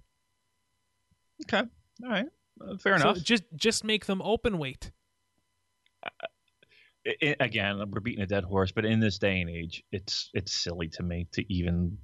[1.45, 1.69] okay,
[2.03, 2.27] all right,
[2.61, 3.23] uh, fair So enough.
[3.23, 4.91] just just make them open weight.
[6.05, 10.31] I- I- again, we're beating a dead horse, but in this day and age, it's
[10.35, 11.97] it's silly to me to even.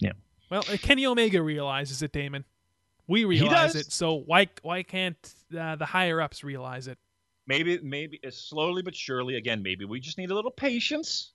[0.00, 0.12] Yeah.
[0.50, 2.44] Well, uh, Kenny Omega realizes it, Damon.
[3.06, 5.16] We realize it, so why why can't
[5.56, 6.98] uh, the higher ups realize it?
[7.46, 9.36] Maybe maybe it's slowly but surely.
[9.36, 11.33] Again, maybe we just need a little patience.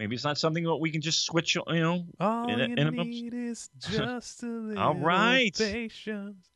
[0.00, 1.54] Maybe it's not something that we can just switch.
[1.56, 5.54] You know, All In a- you in a- need is just a little All right.
[5.54, 6.48] patience.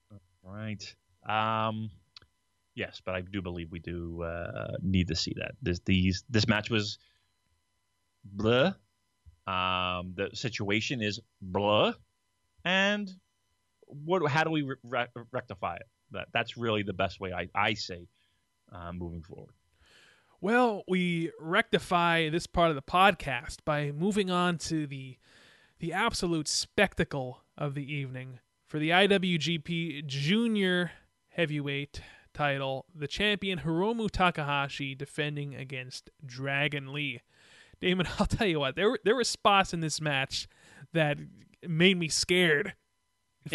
[0.43, 0.83] Right.
[1.29, 1.91] Um,
[2.75, 5.53] yes, but I do believe we do uh, need to see that.
[5.61, 6.97] This these this match was
[8.25, 8.73] blah.
[9.47, 11.93] Um, the situation is blah,
[12.65, 13.13] and
[13.89, 14.27] what?
[14.31, 15.87] How do we re- rectify it?
[16.13, 18.09] That that's really the best way I I say
[18.73, 19.53] uh, moving forward.
[20.45, 25.17] Well, we rectify this part of the podcast by moving on to the
[25.79, 30.91] the absolute spectacle of the evening for the IWGP Junior
[31.29, 32.03] Heavyweight
[32.35, 32.85] title.
[32.95, 37.23] The champion Hiromu Takahashi defending against Dragon Lee.
[37.81, 40.47] Damon, I'll tell you what, there were, there were spots in this match
[40.93, 41.17] that
[41.67, 42.75] made me scared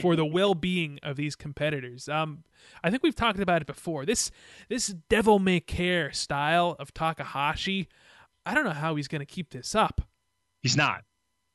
[0.01, 2.07] for the well-being of these competitors.
[2.07, 2.43] Um,
[2.83, 4.05] I think we've talked about it before.
[4.05, 4.31] This
[4.67, 7.87] this devil may care style of Takahashi,
[8.45, 10.01] I don't know how he's going to keep this up.
[10.61, 11.03] He's not.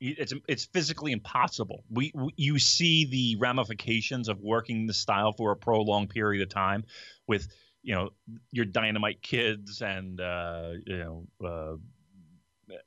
[0.00, 1.82] It's it's physically impossible.
[1.90, 6.50] We, we you see the ramifications of working the style for a prolonged period of
[6.50, 6.84] time,
[7.26, 7.48] with
[7.82, 8.10] you know
[8.52, 11.26] your dynamite kids and uh, you know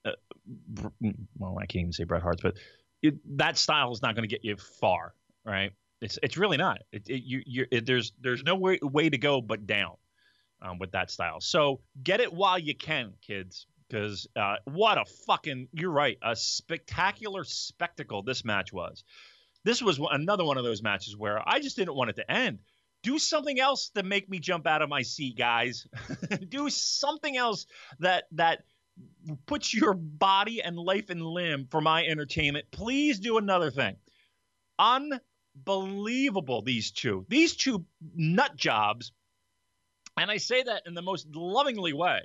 [0.06, 0.12] uh, uh,
[1.38, 2.56] well I can't even say Bret Hart's, but
[3.02, 5.14] it, that style is not going to get you far,
[5.48, 5.72] right?
[6.02, 6.80] It's it's really not.
[6.92, 9.96] It, it you you it, there's there's no way way to go but down
[10.62, 11.42] um, with that style.
[11.42, 16.36] So get it while you can, kids because uh, what a fucking you're right a
[16.36, 19.04] spectacular spectacle this match was
[19.64, 22.60] this was another one of those matches where i just didn't want it to end
[23.04, 25.88] do something else to make me jump out of my seat guys
[26.50, 27.66] do something else
[28.00, 28.64] that that
[29.46, 33.96] puts your body and life and limb for my entertainment please do another thing
[35.66, 37.86] unbelievable these two these two
[38.16, 39.12] nut jobs
[40.20, 42.22] and i say that in the most lovingly way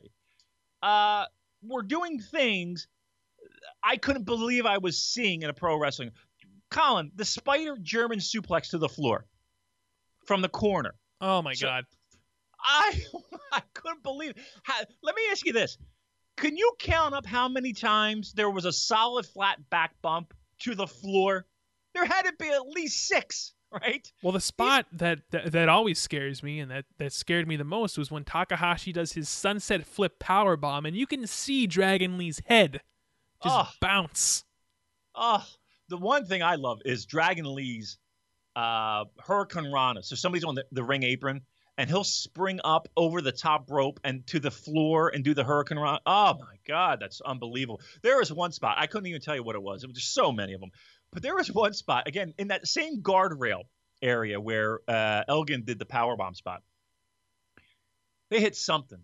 [0.82, 1.24] uh
[1.62, 2.88] were doing things
[3.84, 6.12] I couldn't believe I was seeing in a pro wrestling.
[6.70, 9.26] Colin, the spider German suplex to the floor
[10.24, 10.94] from the corner.
[11.20, 11.84] Oh my So- god.
[12.60, 13.00] I
[13.52, 14.34] I couldn't believe.
[14.62, 15.78] How, let me ask you this:
[16.36, 20.76] Can you count up how many times there was a solid flat back bump to
[20.76, 21.44] the floor?
[21.94, 24.10] There had to be at least six, right?
[24.23, 27.64] Well, the spot that, that that always scares me and that that scared me the
[27.64, 32.19] most was when Takahashi does his sunset flip power bomb and you can see Dragon
[32.19, 32.81] Lee's head
[33.43, 34.44] just bounce.
[35.14, 35.44] Oh,
[35.89, 37.98] the one thing I love is Dragon Lee's
[38.56, 40.05] uh, hurricanrana.
[40.05, 41.43] So somebody's on the, the ring apron,
[41.78, 45.44] and he'll spring up over the top rope and to the floor and do the
[45.44, 45.98] hurricanrana.
[46.06, 47.81] Oh my God, that's unbelievable.
[48.02, 49.82] There was one spot I couldn't even tell you what it was.
[49.82, 50.70] It was just so many of them,
[51.12, 53.62] but there was one spot again in that same guardrail
[54.01, 56.62] area where uh, Elgin did the power bomb spot.
[58.30, 59.01] They hit something,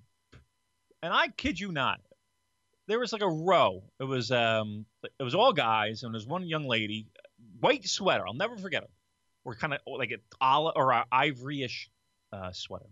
[1.02, 2.01] and I kid you not,
[2.89, 3.85] there was like a row.
[4.01, 4.86] It was um,
[5.20, 7.06] it was all guys, and there's one young lady,
[7.60, 8.26] white sweater.
[8.26, 8.89] I'll never forget her.
[9.44, 11.90] Or kind of like an olive or a ivory-ish
[12.32, 12.89] uh, sweater.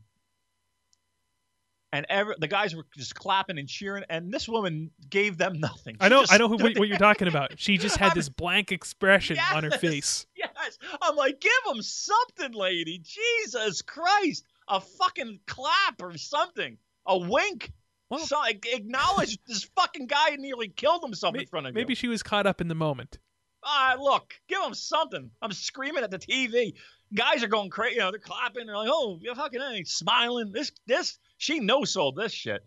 [1.93, 5.97] And every, the guys were just clapping and cheering, and this woman gave them nothing.
[6.01, 7.59] I know I know who, what, what you're talking about.
[7.59, 10.27] She just had this blank expression on her face.
[10.37, 10.79] Yes.
[11.01, 12.99] I'm like, give them something, lady.
[13.03, 14.45] Jesus Christ.
[14.69, 16.77] A fucking clap or something.
[17.07, 17.71] A wink.
[18.11, 21.81] Well- so, acknowledge this fucking guy nearly killed himself May- in front of me.
[21.81, 21.97] maybe you.
[21.97, 23.19] she was caught up in the moment.
[23.65, 25.31] Ah, look, give him something.
[25.43, 26.75] I'm screaming at the TV.
[27.15, 27.95] Guys are going crazy.
[27.97, 28.67] You know, they're clapping.
[28.67, 30.53] They're like, "Oh, you fucking A," smiling.
[30.53, 32.65] This, this, she no sold this shit.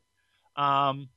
[0.55, 1.09] Um,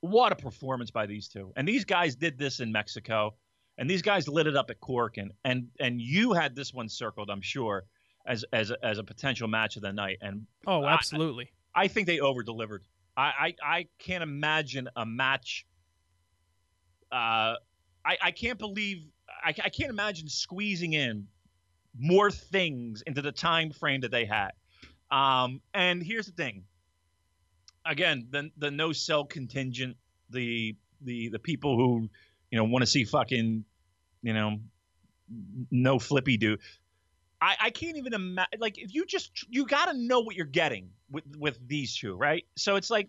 [0.00, 1.52] what a performance by these two.
[1.56, 3.34] And these guys did this in Mexico,
[3.76, 6.88] and these guys lit it up at Cork, and and and you had this one
[6.88, 7.84] circled, I'm sure,
[8.26, 10.18] as as a, as a potential match of the night.
[10.22, 11.52] And Oh, I- absolutely.
[11.74, 12.84] I think they over delivered.
[13.16, 15.66] I, I I can't imagine a match.
[17.12, 17.54] Uh,
[18.04, 19.04] I I can't believe
[19.44, 21.26] I, I can't imagine squeezing in
[21.98, 24.50] more things into the time frame that they had.
[25.10, 26.64] Um, and here's the thing.
[27.84, 29.96] Again, the the no sell contingent,
[30.28, 32.08] the the the people who
[32.50, 33.64] you know want to see fucking
[34.22, 34.58] you know
[35.70, 36.58] no flippy do.
[37.40, 38.60] I, I can't even imagine.
[38.60, 42.14] Like, if you just you got to know what you're getting with with these two,
[42.14, 42.44] right?
[42.56, 43.08] So it's like,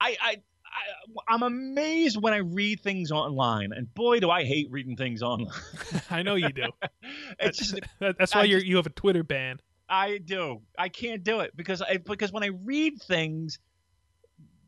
[0.00, 0.36] I I.
[0.68, 5.22] I, I'm amazed when I read things online, and boy, do I hate reading things
[5.22, 5.54] online.
[6.10, 6.64] I know you do.
[7.40, 9.58] it's just That- That's why you're, you have a Twitter ban.
[9.88, 10.62] I do.
[10.78, 13.58] I can't do it because I because when I read things,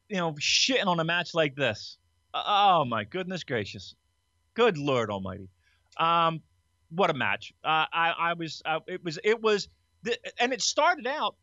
[0.09, 1.99] you know, shitting on a match like this.
[2.35, 3.95] Oh my goodness gracious,
[4.55, 5.49] good Lord Almighty.
[5.97, 6.43] Um,
[6.91, 7.53] what a match.
[7.65, 9.69] Uh, I I was uh, it was it was
[10.39, 11.35] and it started out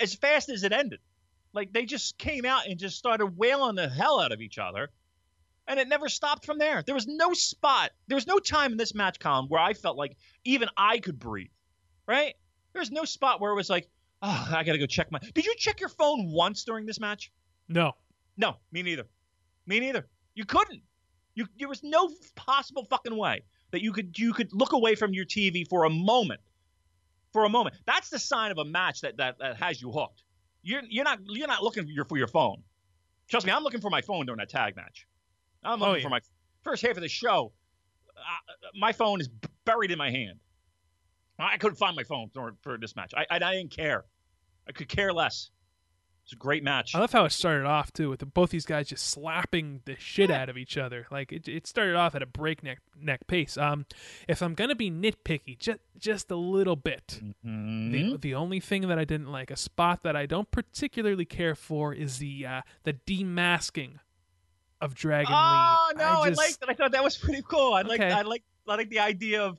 [0.00, 1.00] as fast as it ended.
[1.52, 4.90] Like they just came out and just started wailing the hell out of each other.
[5.66, 6.82] And it never stopped from there.
[6.84, 7.90] There was no spot.
[8.08, 11.18] There was no time in this match column where I felt like even I could
[11.18, 11.50] breathe.
[12.06, 12.34] Right?
[12.72, 13.88] There's no spot where it was like,
[14.22, 15.18] oh, I got to go check my.
[15.34, 17.32] Did you check your phone once during this match?
[17.68, 17.92] No.
[18.36, 19.04] No, me neither.
[19.66, 20.06] Me neither.
[20.34, 20.82] You couldn't.
[21.34, 25.12] You there was no possible fucking way that you could you could look away from
[25.14, 26.40] your TV for a moment.
[27.32, 27.76] For a moment.
[27.86, 30.22] That's the sign of a match that that, that has you hooked.
[30.62, 32.62] You're you're not you're not looking for your for your phone.
[33.28, 35.06] Trust me, I'm looking for my phone during that tag match.
[35.62, 36.06] I'm Oh, looking yeah.
[36.06, 36.20] for my
[36.64, 37.52] first half of the show.
[38.16, 39.28] Uh, my phone is
[39.64, 40.40] buried in my hand.
[41.44, 43.12] I couldn't find my phone for, for this match.
[43.16, 44.04] I, I I didn't care.
[44.68, 45.50] I could care less.
[46.24, 46.94] It's a great match.
[46.94, 49.96] I love how it started off too, with the, both these guys just slapping the
[49.98, 51.06] shit out of each other.
[51.10, 53.56] Like it, it started off at a breakneck neck pace.
[53.56, 53.86] Um,
[54.28, 57.90] if I'm gonna be nitpicky, just just a little bit, Mhm.
[57.90, 61.54] the the only thing that I didn't like, a spot that I don't particularly care
[61.56, 63.94] for, is the uh, the demasking
[64.80, 65.98] of Dragon Oh Lee.
[65.98, 66.68] no, I, just, liked it.
[66.68, 67.72] I thought that was pretty cool.
[67.74, 69.58] I like I like I like the idea of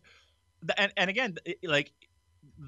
[0.78, 1.92] and and again like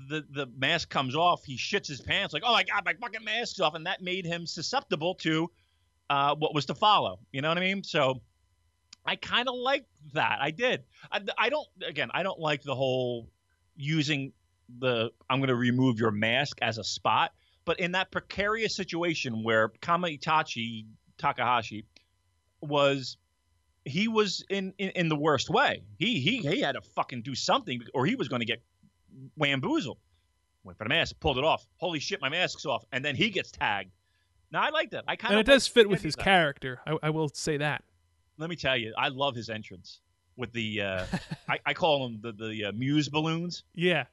[0.09, 3.23] the the mask comes off, he shits his pants like oh my god my fucking
[3.23, 5.49] mask's off, and that made him susceptible to
[6.09, 7.19] uh, what was to follow.
[7.31, 7.83] You know what I mean?
[7.83, 8.21] So
[9.05, 10.37] I kind of like that.
[10.41, 10.83] I did.
[11.11, 12.09] I, I don't again.
[12.13, 13.29] I don't like the whole
[13.75, 14.33] using
[14.79, 17.31] the I'm going to remove your mask as a spot.
[17.65, 20.85] But in that precarious situation where Kama Itachi
[21.17, 21.85] Takahashi
[22.61, 23.17] was
[23.85, 25.83] he was in, in in the worst way.
[25.97, 28.61] He he he had to fucking do something or he was going to get
[29.35, 29.97] wamboozled.
[30.63, 31.65] Went for the mask, pulled it off.
[31.75, 33.91] Holy shit, my mask's off, and then he gets tagged.
[34.51, 35.03] Now I like that.
[35.07, 36.79] I kind of and of it does fit with his character.
[36.87, 37.83] I, I will say that.
[38.37, 39.99] Let me tell you, I love his entrance
[40.37, 41.05] with the uh,
[41.49, 43.63] I, I call them the the uh, Muse balloons.
[43.73, 44.05] Yeah,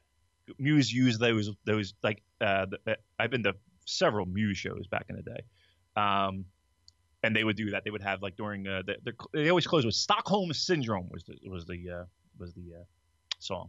[0.59, 3.55] Muse used those those like uh, the, I've been to
[3.86, 5.40] several Muse shows back in the day,
[5.97, 6.44] um,
[7.22, 7.84] and they would do that.
[7.84, 11.24] They would have like during uh, the, the they always close with Stockholm Syndrome was
[11.24, 12.05] the was the uh,
[12.38, 12.84] was the uh,
[13.38, 13.68] song,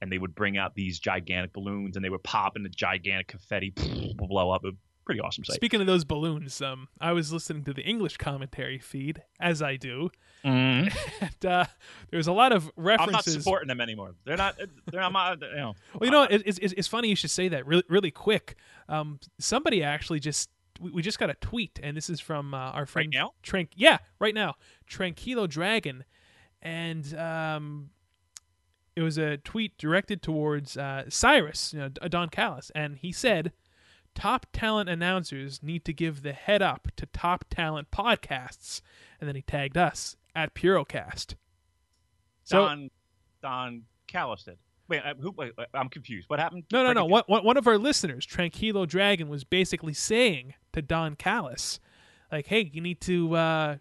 [0.00, 3.72] and they would bring out these gigantic balloons and they would pop into gigantic confetti
[4.16, 4.64] blow up.
[4.64, 4.70] A
[5.04, 5.54] pretty awesome sight.
[5.54, 9.76] Speaking of those balloons, um, I was listening to the English commentary feed, as I
[9.76, 10.10] do,
[10.44, 10.92] Mhm.
[11.20, 11.64] and uh,
[12.10, 13.06] there's a lot of references.
[13.08, 14.14] I'm not supporting them anymore.
[14.24, 14.56] They're not.
[14.90, 15.40] They're not.
[15.40, 15.74] You know.
[15.94, 17.66] Well, you know, it's, it's it's funny you should say that.
[17.66, 18.56] Really, really quick.
[18.88, 20.50] Um, somebody actually just
[20.80, 23.32] we, we just got a tweet, and this is from uh, our friend now?
[23.42, 23.70] Trank.
[23.74, 24.54] Yeah, right now,
[24.90, 26.04] Tranquilo Dragon,
[26.62, 27.90] and um,
[28.94, 33.52] it was a tweet directed towards uh, Cyrus, you know, Don Callis, and he said,
[34.14, 38.80] "Top talent announcers need to give the head up to top talent podcasts,"
[39.20, 41.34] and then he tagged us at Purocast.
[42.44, 42.90] So Don
[43.42, 44.58] Don Callis did.
[44.88, 46.28] Wait, uh, who, wait, wait, I'm confused.
[46.28, 46.64] What happened?
[46.72, 47.04] No, no, no.
[47.04, 51.80] One, One, of our listeners, Tranquilo Dragon, was basically saying to Don Callis,
[52.30, 53.76] like, "Hey, you need to uh,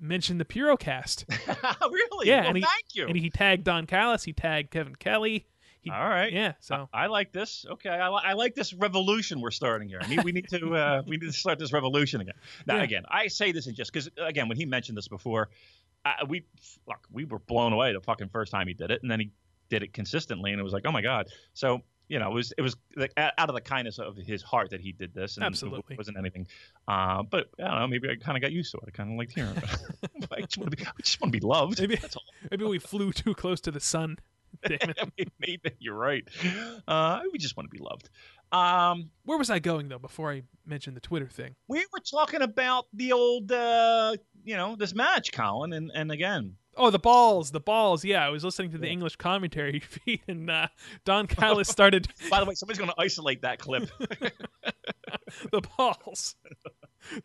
[0.00, 1.24] mention the Purocast."
[1.92, 2.28] really?
[2.28, 3.06] Yeah, Well, and he- thank you.
[3.06, 4.24] and he tagged Don Callis.
[4.24, 5.46] He tagged Kevin Kelly.
[5.80, 6.32] He, All right.
[6.32, 6.54] Yeah.
[6.58, 7.64] So I like this.
[7.70, 10.00] Okay, I, li- I like this revolution we're starting here.
[10.02, 12.34] I mean, we need to uh, we need to start this revolution again.
[12.66, 12.82] Now, Yeah.
[12.82, 15.50] again, I say this in just because again, when he mentioned this before,
[16.04, 16.44] uh, we
[16.88, 19.30] look we were blown away the fucking first time he did it, and then he
[19.70, 21.26] did it consistently, and it was like, oh my god.
[21.54, 24.70] So you know, it was it was like out of the kindness of his heart
[24.70, 25.94] that he did this, and Absolutely.
[25.94, 26.46] it wasn't anything.
[26.86, 28.84] Uh, but I don't know, maybe I kind of got used to it.
[28.88, 30.28] I kind of liked hearing it.
[30.32, 31.80] I just want to be, I just want to be loved.
[31.80, 32.22] Maybe- That's all.
[32.50, 34.16] Maybe we flew too close to the sun.
[34.66, 35.30] Damn it.
[35.38, 36.26] maybe you're right.
[36.86, 38.08] Uh, we just want to be loved.
[38.50, 41.54] Um, Where was I going though before I mentioned the Twitter thing?
[41.68, 46.56] we were talking about the old, uh, you know, this match, Colin, and and again,
[46.78, 48.04] Oh, the balls, the balls.
[48.04, 48.92] Yeah, I was listening to the Yeah.
[48.92, 50.68] English commentary feed, and uh,
[51.04, 53.90] Don Callis started By the way, somebody's going to isolate that clip.
[55.50, 56.36] the balls.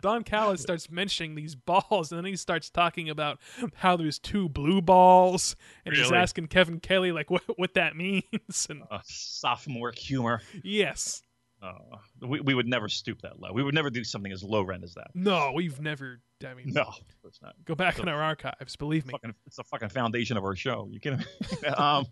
[0.02, 3.40] Don Callis starts mentioning these balls, and then he starts talking about
[3.76, 5.56] how there's two blue balls,
[5.86, 8.68] and he's asking Kevin Kelly like what what that means.
[8.70, 10.42] And uh, sophomore humor.
[10.64, 11.22] yes,
[11.64, 13.54] Uh, we, we would never stoop that low.
[13.54, 15.08] We would never do something as low rent as that.
[15.16, 16.20] no, we've never.
[16.46, 16.92] I mean, No,
[17.26, 17.56] it's not.
[17.64, 18.76] go back in our archives.
[18.76, 19.12] Believe me.
[19.12, 20.90] Fucking, it's the fucking foundation of our show.
[20.92, 21.68] You kidding me?
[21.78, 22.06] um,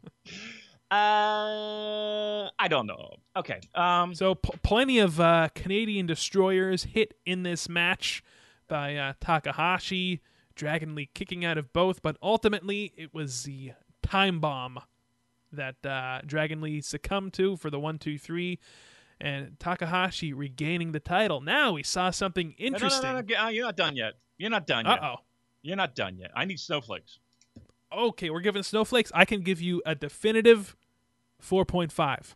[0.90, 3.16] uh, I don't know.
[3.36, 3.60] Okay.
[3.76, 8.24] Um, So p- plenty of uh, Canadian destroyers hit in this match
[8.68, 10.22] by uh, Takahashi,
[10.56, 13.72] Dragon Lee kicking out of both, but ultimately it was the
[14.04, 14.80] time bomb
[15.52, 18.60] that uh, Dragon Lee succumbed to for the one, two, three,
[19.22, 21.40] and Takahashi regaining the title.
[21.42, 23.04] Now we saw something no, no, interesting.
[23.04, 24.14] no, no, no, uh, You're not done yet.
[24.38, 25.02] You're not done yet.
[25.02, 25.16] Uh oh.
[25.62, 26.32] You're not done yet.
[26.36, 27.20] I need snowflakes.
[27.96, 29.12] Okay, we're giving snowflakes.
[29.14, 30.76] I can give you a definitive
[31.42, 32.34] 4.5.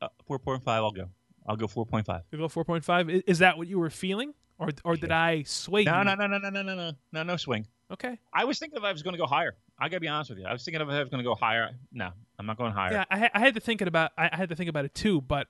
[0.00, 0.82] Uh, Four point five.
[0.82, 1.08] I'll go.
[1.46, 2.22] I'll go four point five.
[2.30, 3.22] You go 4.5.
[3.26, 4.34] Is that what you were feeling?
[4.58, 6.04] Or, or did I sway No, you?
[6.04, 7.66] no, no, no, no, no, no, no, no, no swing.
[7.90, 8.18] Okay.
[8.32, 9.56] I was thinking if I was going to go higher.
[9.78, 10.44] I gotta be honest with you.
[10.46, 11.70] I was thinking if I was going to go higher.
[11.92, 12.92] No, I'm not going higher.
[12.92, 15.20] Yeah, I, I had to think about I I had to think about it too,
[15.20, 15.46] but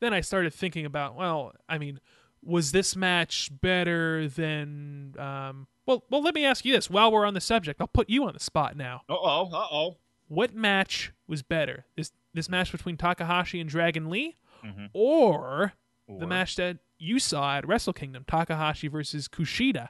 [0.00, 2.00] then I started thinking about well, I mean,
[2.42, 7.26] was this match better than um well well let me ask you this while we're
[7.26, 7.80] on the subject.
[7.80, 9.02] I'll put you on the spot now.
[9.08, 9.50] Uh oh.
[9.52, 9.96] Uh oh.
[10.28, 11.84] What match was better?
[11.96, 14.90] This this match between Takahashi and Dragon Lee Mhm.
[14.94, 15.74] or
[16.08, 19.88] the match that you saw at Wrestle Kingdom, Takahashi versus Kushida?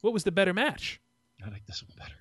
[0.00, 1.00] What was the better match?
[1.44, 2.14] I like this one better.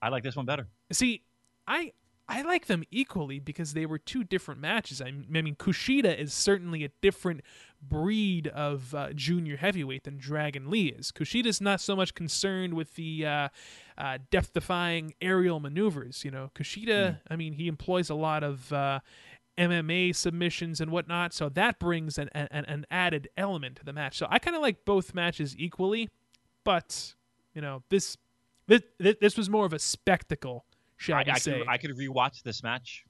[0.00, 0.68] I like this one better.
[0.92, 1.22] See,
[1.66, 1.92] I
[2.28, 5.00] I like them equally because they were two different matches.
[5.00, 7.40] I mean, Kushida is certainly a different
[7.80, 11.10] breed of uh, junior heavyweight than Dragon Lee is.
[11.10, 13.48] Kushida's not so much concerned with the uh,
[13.96, 16.22] uh, death-defying aerial maneuvers.
[16.22, 17.20] You know, Kushida.
[17.30, 18.72] I mean, he employs a lot of.
[18.72, 19.00] Uh,
[19.56, 24.16] MMA submissions and whatnot, so that brings an, an, an added element to the match.
[24.16, 26.08] So I kind of like both matches equally,
[26.68, 27.14] but
[27.54, 28.18] you know this
[28.66, 30.66] this this was more of a spectacle,
[30.98, 31.58] shall I, we I say?
[31.60, 33.06] could, I could rewatch this match.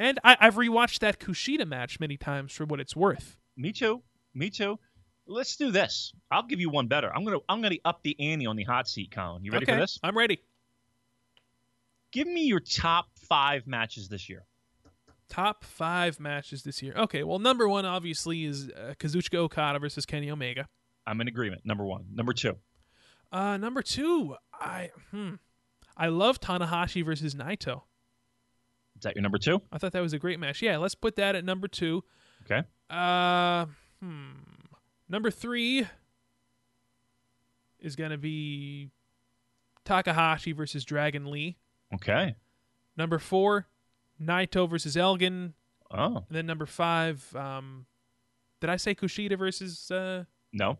[0.00, 3.36] and I, I've rewatched that Kushida match many times for what it's worth.
[3.56, 4.02] Me too.
[4.34, 4.80] Me too.
[5.28, 6.12] Let's do this.
[6.32, 7.08] I'll give you one better.
[7.14, 9.44] I'm gonna I'm gonna up the ante on the hot seat, Colin.
[9.44, 10.00] You ready okay, for this?
[10.02, 10.40] I'm ready.
[12.10, 14.44] Give me your top five matches this year.
[15.28, 16.94] Top five matches this year.
[16.96, 20.66] Okay, well, number one obviously is uh, Kazuchika Okada versus Kenny Omega.
[21.06, 21.62] I'm in agreement.
[21.64, 22.06] Number one.
[22.12, 22.56] Number two.
[23.32, 25.34] Uh, number two, I hmm,
[25.96, 27.82] I love Tanahashi versus Naito.
[28.96, 29.60] Is that your number two?
[29.72, 30.62] I thought that was a great match.
[30.62, 32.02] Yeah, let's put that at number two.
[32.44, 32.62] Okay.
[32.88, 33.66] Uh,
[34.00, 34.30] hmm.
[35.08, 35.86] Number three
[37.78, 38.90] is gonna be
[39.84, 41.58] Takahashi versus Dragon Lee.
[41.94, 42.36] Okay.
[42.96, 43.66] Number four,
[44.22, 45.54] Naito versus Elgin.
[45.90, 47.86] Oh And then number five, um,
[48.60, 49.90] did I say Kushida versus?
[49.90, 50.78] Uh, no.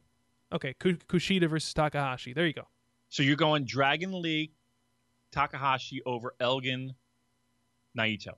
[0.53, 2.33] Okay, Kushida versus Takahashi.
[2.33, 2.69] There you go.
[3.09, 4.53] So you're going Dragon Lee,
[5.33, 6.95] Takahashi over Elgin,
[7.97, 8.35] Naito.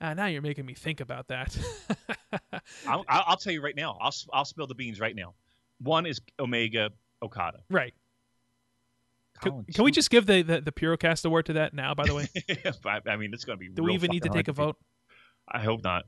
[0.00, 1.56] Ah, now you're making me think about that.
[2.88, 3.96] I'll, I'll tell you right now.
[4.00, 5.34] I'll I'll spill the beans right now.
[5.78, 6.90] One is Omega
[7.22, 7.60] Okada.
[7.70, 7.94] right.
[9.40, 11.94] Can, Colin, can we just give the, the the Purocast award to that now?
[11.94, 12.28] By the way,
[13.08, 13.68] I, mean, it's going to be.
[13.68, 14.76] do we even need to take a vote?
[15.48, 16.04] I hope not.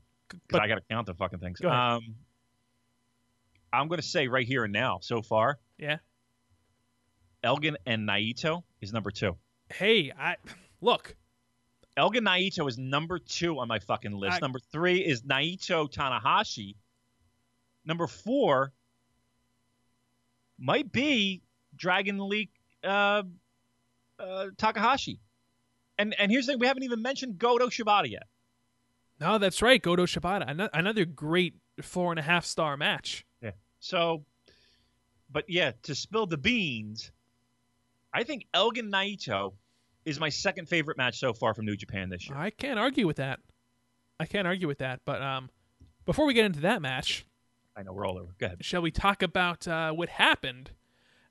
[0.49, 1.59] But I got to count the fucking things.
[1.59, 1.79] Go ahead.
[1.79, 2.15] Um,
[3.75, 5.97] I'm going to say right here and now, so far, yeah.
[7.43, 9.37] Elgin and Naito is number two.
[9.71, 10.35] Hey, I
[10.81, 11.15] look.
[11.97, 14.37] Elgin Naito is number two on my fucking list.
[14.37, 16.75] I- number three is Naito Tanahashi.
[17.85, 18.73] Number four
[20.57, 21.41] might be
[21.75, 22.49] Dragon Lee
[22.83, 23.23] uh,
[24.19, 25.19] uh, Takahashi.
[25.97, 28.23] And and here's the thing: we haven't even mentioned Goto Shibata yet.
[29.19, 29.81] No, that's right.
[29.81, 33.25] Goto Shibata, Ano- another great four and a half star match.
[33.85, 34.23] So,
[35.31, 37.11] but yeah, to spill the beans,
[38.11, 39.53] I think Elgin Naito
[40.05, 42.35] is my second favorite match so far from New Japan this year.
[42.35, 43.41] I can't argue with that.
[44.19, 45.01] I can't argue with that.
[45.05, 45.51] But um,
[46.05, 47.27] before we get into that match,
[47.75, 48.31] I know we're all over.
[48.39, 48.65] Go ahead.
[48.65, 50.71] shall we talk about uh, what happened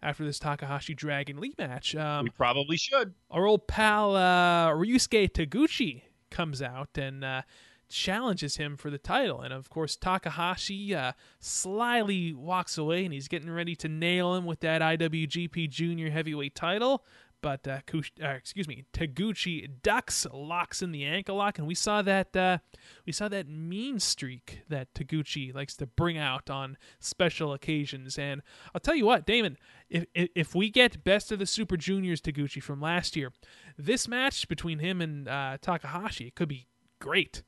[0.00, 1.96] after this Takahashi Dragon Lee match.
[1.96, 3.14] Um, we probably should.
[3.32, 7.42] our old pal uh, Ryusuke Taguchi comes out and uh,
[7.88, 9.40] challenges him for the title.
[9.40, 14.44] And of course, Takahashi uh, slyly walks away and he's getting ready to nail him
[14.44, 17.04] with that IWGP Junior Heavyweight title.
[17.44, 21.74] But uh, Kush- uh, excuse me, Taguchi ducks, locks in the ankle lock, and we
[21.74, 22.56] saw that uh,
[23.04, 28.18] we saw that mean streak that Taguchi likes to bring out on special occasions.
[28.18, 28.40] And
[28.74, 29.58] I'll tell you what, Damon,
[29.90, 33.30] if if, we get best of the Super Juniors Taguchi from last year,
[33.76, 36.66] this match between him and uh, Takahashi could be
[36.98, 37.42] great.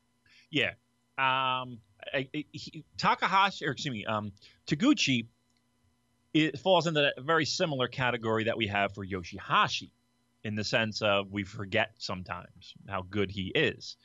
[0.49, 0.71] Yeah.
[1.17, 1.79] Um,
[2.13, 4.31] he, Takahashi, or excuse me, um,
[4.67, 5.27] Taguchi,
[6.33, 9.91] it falls into that very similar category that we have for Yoshi-Hashi,
[10.43, 13.97] in the sense of we forget sometimes how good he is.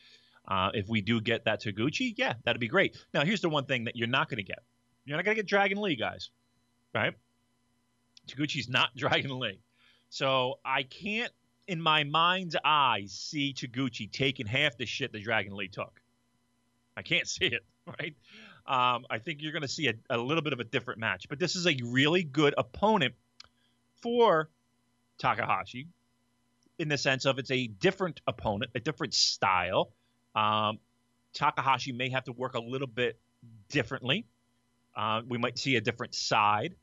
[0.48, 2.97] Uh, if we do get that Taguchi, yeah, that'd be great.
[3.14, 4.60] Now, here's the one thing that you're not going to get.
[5.05, 6.31] You're not going to get Dragon Lee, guys,
[6.94, 7.14] right?
[8.27, 9.60] Taguchi's not Dragon Lee.
[10.09, 11.32] So I can't,
[11.69, 16.02] in my mind's eye, see Taguchi taking half the shit that Dragon Lee took.
[16.97, 18.14] I can't see it, right?
[18.66, 21.28] Um, I think you're going to see a, a little bit of a different match.
[21.28, 23.14] But this is a really good opponent
[24.01, 24.51] for
[25.19, 25.89] Takahashi
[26.78, 29.93] in the sense of it's a different opponent, a different style.
[30.35, 30.78] Um,
[31.32, 33.19] Takahashi may have to work a little bit
[33.69, 34.27] differently.
[34.94, 36.74] Uh, we might see a different side.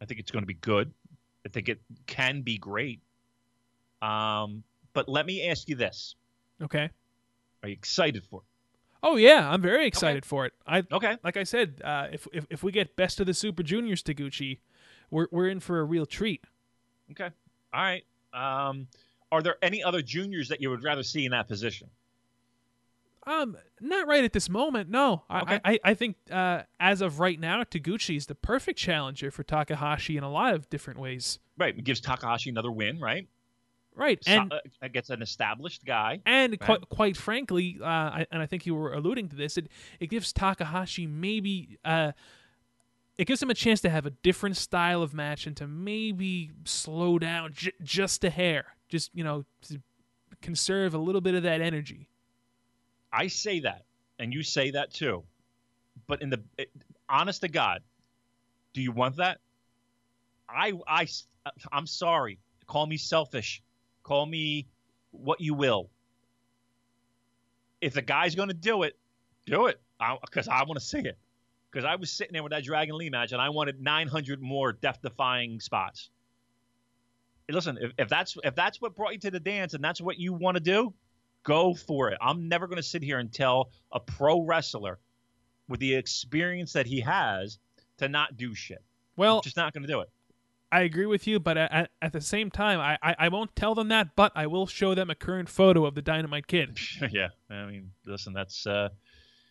[0.00, 0.92] I think it's going to be good.
[1.44, 3.00] I think it can be great.
[4.02, 6.14] Um, but let me ask you this:
[6.62, 6.88] Okay.
[7.62, 8.49] Are you excited for it?
[9.02, 10.52] Oh yeah, I'm very excited for it.
[10.66, 11.16] I Okay.
[11.24, 14.58] like I said, uh, if, if if we get best of the Super Juniors Taguchi,
[15.10, 16.44] we're we're in for a real treat.
[17.12, 17.30] Okay.
[17.72, 18.04] All right.
[18.32, 18.86] Um,
[19.32, 21.88] are there any other juniors that you would rather see in that position?
[23.26, 24.88] Um, not right at this moment.
[24.90, 29.30] No, I I, I think uh, as of right now, Taguchi is the perfect challenger
[29.30, 31.38] for Takahashi in a lot of different ways.
[31.58, 31.76] Right.
[31.76, 33.28] It gives Takahashi another win, right?
[34.00, 36.22] Right, So- and uh, it gets an established guy.
[36.24, 36.60] and Right.
[36.60, 39.58] quite quite frankly, uh, I, and I think you were alluding to this.
[39.58, 39.68] It
[40.00, 42.12] it gives Takahashi maybe uh,
[43.18, 46.50] it gives him a chance to have a different style of match and to maybe
[46.64, 49.82] slow down j- just a hair, just you know, to
[50.40, 52.08] conserve a little bit of that energy.
[53.12, 53.84] I say that,
[54.18, 55.24] and you say that too.
[56.06, 56.70] But in the it,
[57.10, 57.82] honest to God,
[58.72, 59.40] do you want that?
[60.48, 61.06] I I
[61.70, 62.38] I'm sorry.
[62.66, 63.62] Call me selfish.
[64.02, 64.66] Call me
[65.10, 65.90] what you will.
[67.80, 68.96] If the guy's going to do it,
[69.46, 69.80] do it.
[70.22, 71.18] Because I, want to see it.
[71.70, 74.72] Because I was sitting there with that Dragon Lee match, and I wanted 900 more
[74.72, 76.10] death-defying spots.
[77.46, 80.00] Hey, listen, if, if that's if that's what brought you to the dance, and that's
[80.00, 80.94] what you want to do,
[81.42, 82.18] go for it.
[82.20, 84.98] I'm never going to sit here and tell a pro wrestler
[85.68, 87.58] with the experience that he has
[87.98, 88.82] to not do shit.
[89.16, 90.08] Well, I'm just not going to do it.
[90.72, 93.74] I agree with you, but at, at the same time, I, I, I won't tell
[93.74, 96.78] them that, but I will show them a current photo of the Dynamite Kid.
[97.10, 98.90] yeah, I mean, listen, that's uh,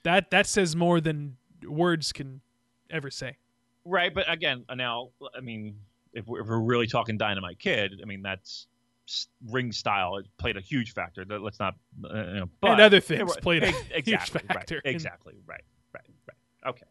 [0.03, 1.35] That that says more than
[1.67, 2.41] words can
[2.89, 3.37] ever say.
[3.85, 4.13] right.
[4.13, 5.75] But again, now, I mean,
[6.13, 8.67] if we're, if we're really talking Dynamite Kid, I mean, that's
[9.47, 10.17] ring style.
[10.17, 11.25] It played a huge factor.
[11.27, 14.75] Let's not, uh, you know, but and other things played a ex- huge factor.
[14.75, 15.33] Right, in- exactly.
[15.45, 15.63] Right.
[15.93, 16.03] Right.
[16.27, 16.69] Right.
[16.69, 16.85] Okay.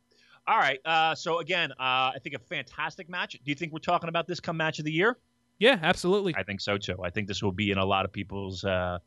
[0.49, 0.79] All right.
[0.83, 3.33] Uh, so again, uh, I think a fantastic match.
[3.33, 5.19] Do you think we're talking about this come match of the year?
[5.59, 6.35] yeah, absolutely.
[6.37, 6.97] I think so too.
[7.05, 8.99] I think this will be in a lot of people's uh,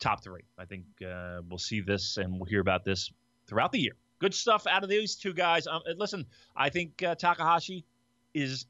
[0.00, 0.42] top three.
[0.58, 3.10] I think uh, we'll see this and we'll hear about this
[3.46, 3.92] throughout the year.
[4.18, 5.66] Good stuff out of these two guys.
[5.66, 7.84] Um, listen, I think uh, Takahashi
[8.34, 8.66] is.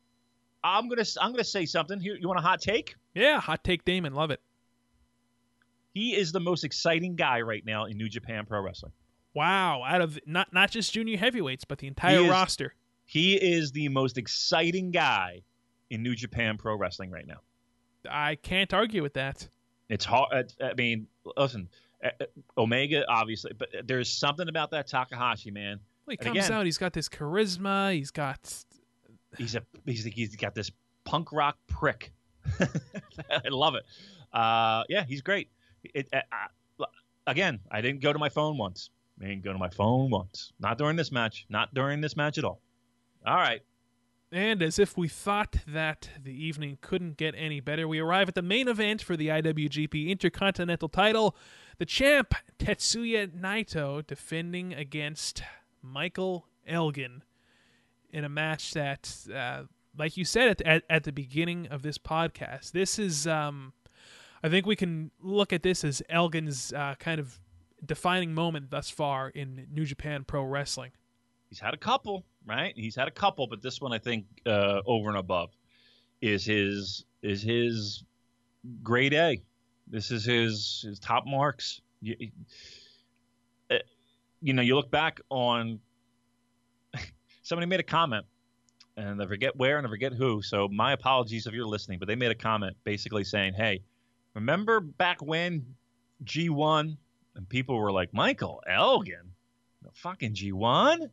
[0.64, 2.16] I'm gonna I'm gonna say something here.
[2.18, 2.94] You want a hot take?
[3.14, 4.40] yeah, hot take, Damon, love it.
[5.92, 8.92] He is the most exciting guy right now in New Japan Pro Wrestling.
[9.34, 12.74] Wow, out of not not just junior heavyweights, but the entire He is- roster.
[13.04, 15.42] He is the most exciting guy
[15.90, 17.40] in New Japan Pro Wrestling right now.
[18.08, 19.46] I can't argue with that.
[19.88, 20.52] It's hard.
[20.62, 21.06] I mean,
[21.36, 21.68] listen,
[22.02, 22.24] uh, uh,
[22.56, 25.80] Omega obviously, but there's something about that Takahashi man.
[26.06, 28.64] Well, he And comes again- out, he's got this charisma, he's got
[29.38, 30.70] He's a he's he's got this
[31.04, 32.12] punk rock prick.
[32.60, 33.84] I love it.
[34.32, 35.48] Uh, yeah, he's great.
[35.94, 36.20] It, uh,
[36.80, 36.84] uh,
[37.26, 38.90] again, I didn't go to my phone once.
[39.22, 40.52] I didn't go to my phone once.
[40.58, 41.46] Not during this match.
[41.48, 42.60] Not during this match at all.
[43.24, 43.62] All right.
[44.32, 48.34] And as if we thought that the evening couldn't get any better, we arrive at
[48.34, 51.36] the main event for the IWGP Intercontinental title.
[51.78, 55.42] The champ, Tetsuya Naito, defending against
[55.82, 57.22] Michael Elgin
[58.10, 59.64] in a match that, uh,
[59.96, 63.74] like you said at, at, at the beginning of this podcast, this is, um,
[64.42, 67.38] I think we can look at this as Elgin's uh, kind of
[67.84, 70.92] defining moment thus far in New Japan Pro Wrestling.
[71.48, 72.72] he's had a couple, right?
[72.76, 75.50] He's had a couple, but this one I think uh, over and above
[76.20, 78.04] is his is his
[78.82, 79.42] grade A.
[79.88, 81.80] This is his his top marks.
[82.00, 82.16] You,
[83.70, 83.78] uh,
[84.40, 85.80] you know, you look back on
[87.42, 88.24] somebody made a comment,
[88.96, 90.40] and I forget where and I forget who.
[90.42, 93.82] So my apologies if you're listening, but they made a comment basically saying, "Hey,
[94.34, 95.66] remember back when
[96.24, 96.96] G1
[97.34, 99.32] and people were like Michael Elgin,
[99.82, 101.10] the fucking G1."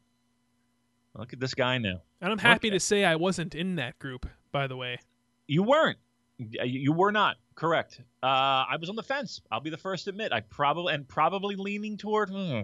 [1.16, 2.02] Look at this guy now.
[2.22, 5.00] And I'm happy to say I wasn't in that group, by the way.
[5.48, 5.98] You weren't.
[6.38, 8.00] You were not correct.
[8.24, 9.42] Uh, I was on the fence.
[9.52, 10.32] I'll be the first to admit.
[10.32, 12.30] I probably and probably leaning toward.
[12.30, 12.62] Hmm.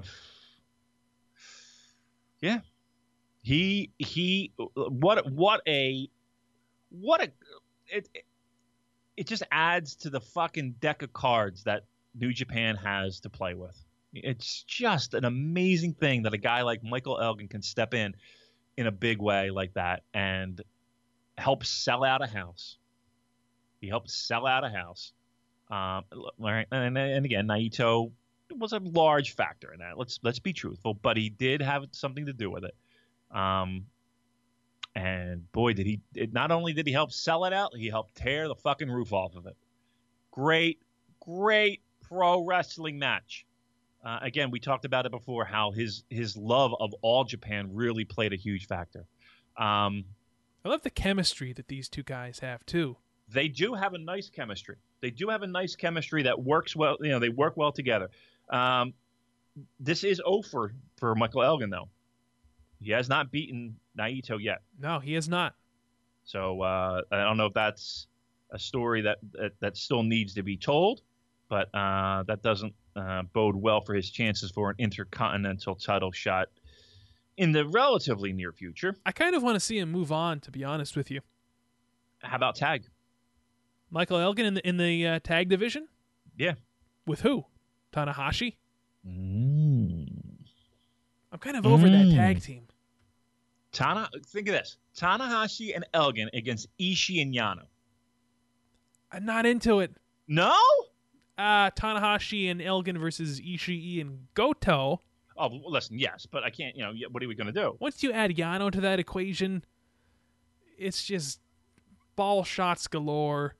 [2.42, 2.60] Yeah,
[3.42, 4.54] he he.
[4.76, 6.10] What what a
[6.90, 7.32] what a
[7.88, 8.26] it, it
[9.18, 11.86] it just adds to the fucking deck of cards that
[12.20, 13.78] New Japan has to play with.
[14.14, 18.16] It's just an amazing thing that a guy like Michael Elgin can step in
[18.78, 20.62] in a big way like that and
[21.38, 22.78] help sell out a house.
[23.82, 25.12] He helped sell out a house.
[25.70, 26.04] Um,
[26.40, 28.12] and, and again, Naito
[28.58, 29.98] was a large factor in that.
[29.98, 32.76] Let's let's be truthful, but he did have something to do with it.
[33.36, 33.88] Um,
[34.96, 36.02] and boy, did he!
[36.14, 39.12] It, not only did he help sell it out, he helped tear the fucking roof
[39.12, 39.58] off of it.
[40.32, 40.80] Great,
[41.20, 43.46] great pro wrestling match.
[44.04, 48.06] Uh, again, we talked about it before how his his love of all Japan really
[48.06, 49.06] played a huge factor.
[49.58, 50.06] Um,
[50.64, 52.98] I love the chemistry that these two guys have too.
[53.30, 54.78] They do have a nice chemistry.
[55.02, 56.98] They do have a nice chemistry that works well.
[57.02, 58.10] You know, they work well together.
[58.50, 58.94] Um,
[59.80, 61.90] this is over for Michael Elgin though.
[62.82, 64.62] He has not beaten Naito yet.
[64.80, 65.56] No, he has not.
[66.26, 68.08] So uh, I don't know if that's
[68.52, 71.02] a story that, that, that still needs to be told,
[71.50, 76.48] but uh, that doesn't uh, bode well for his chances for an intercontinental title shot
[77.38, 78.96] in the relatively near future.
[79.06, 81.22] I kind of want to see him move on, to be honest with you.
[82.20, 82.86] How about tag?
[83.90, 85.88] Michael Elgin in the in the uh, tag division?
[86.38, 86.54] Yeah.
[87.06, 87.46] With who?
[87.94, 88.56] Tanahashi.
[89.08, 90.08] Mm.
[91.32, 92.10] I'm kind of over mm.
[92.10, 92.64] that tag team.
[93.72, 97.66] Tana, think of this: Tanahashi and Elgin against Ishii and Yano.
[99.12, 99.96] I'm not into it.
[100.28, 100.58] No
[101.38, 105.02] uh, Tanahashi and Elgin versus Ishii and Goto.
[105.38, 106.76] Oh, listen, yes, but I can't.
[106.76, 107.76] You know, what are we going to do?
[107.80, 109.64] Once you add Yano to that equation,
[110.78, 111.42] it's just
[112.16, 113.56] ball shots galore,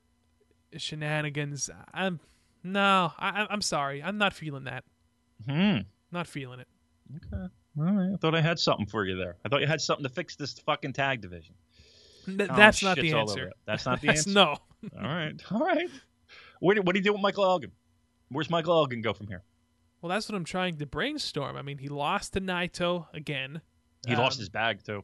[0.76, 1.68] shenanigans.
[1.92, 2.20] I'm
[2.62, 4.84] no, I, am sorry, I'm not feeling that.
[5.48, 5.78] Hmm.
[6.10, 6.68] Not feeling it.
[7.14, 7.52] Okay.
[7.78, 8.10] All right.
[8.12, 9.36] I thought I had something for you there.
[9.44, 11.54] I thought you had something to fix this fucking tag division.
[12.24, 13.52] Th- oh, that's not the answer.
[13.66, 14.30] That's not the that's answer.
[14.34, 14.56] No.
[14.98, 15.40] all right.
[15.52, 15.88] All right.
[16.60, 17.72] What, what do you do with Michael Elgin?
[18.30, 19.42] Where's Michael Elgin go from here?
[20.00, 21.56] Well, that's what I'm trying to brainstorm.
[21.56, 23.60] I mean, he lost to Naito again.
[24.06, 25.02] He um, lost his bag too,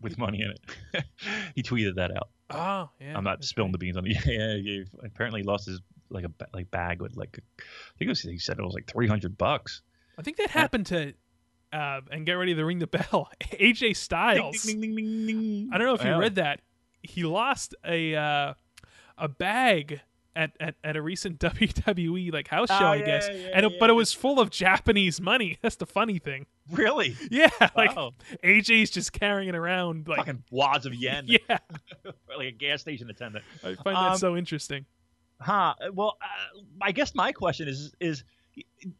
[0.00, 1.04] with money in it.
[1.54, 2.28] he tweeted that out.
[2.50, 3.16] Oh, yeah.
[3.16, 3.72] I'm not spilling right.
[3.72, 4.16] the beans on it.
[4.26, 5.80] Yeah, yeah, apparently he lost his
[6.10, 7.62] like a like bag with like I
[7.98, 9.82] think it was, he said it was like 300 bucks.
[10.18, 11.14] I think that happened to
[11.72, 13.30] uh, and get ready to ring the bell.
[13.42, 14.62] AJ Styles.
[14.62, 16.60] Ding, ding, ding, I don't know if you read that.
[17.02, 18.54] He lost a uh,
[19.18, 20.00] a bag
[20.36, 23.28] at, at, at a recent WWE like house show, oh, I guess.
[23.28, 23.76] Yeah, and yeah.
[23.78, 25.58] but it was full of Japanese money.
[25.62, 26.46] That's the funny thing.
[26.70, 27.16] Really?
[27.30, 27.48] Yeah.
[27.76, 28.12] Like wow.
[28.44, 31.24] AJ's just carrying it around like fucking wads of yen.
[31.26, 31.58] Yeah.
[32.04, 33.44] like a gas station attendant.
[33.64, 34.84] I find um, that so interesting.
[35.40, 35.74] Huh.
[35.92, 38.24] Well, uh, I guess my question is is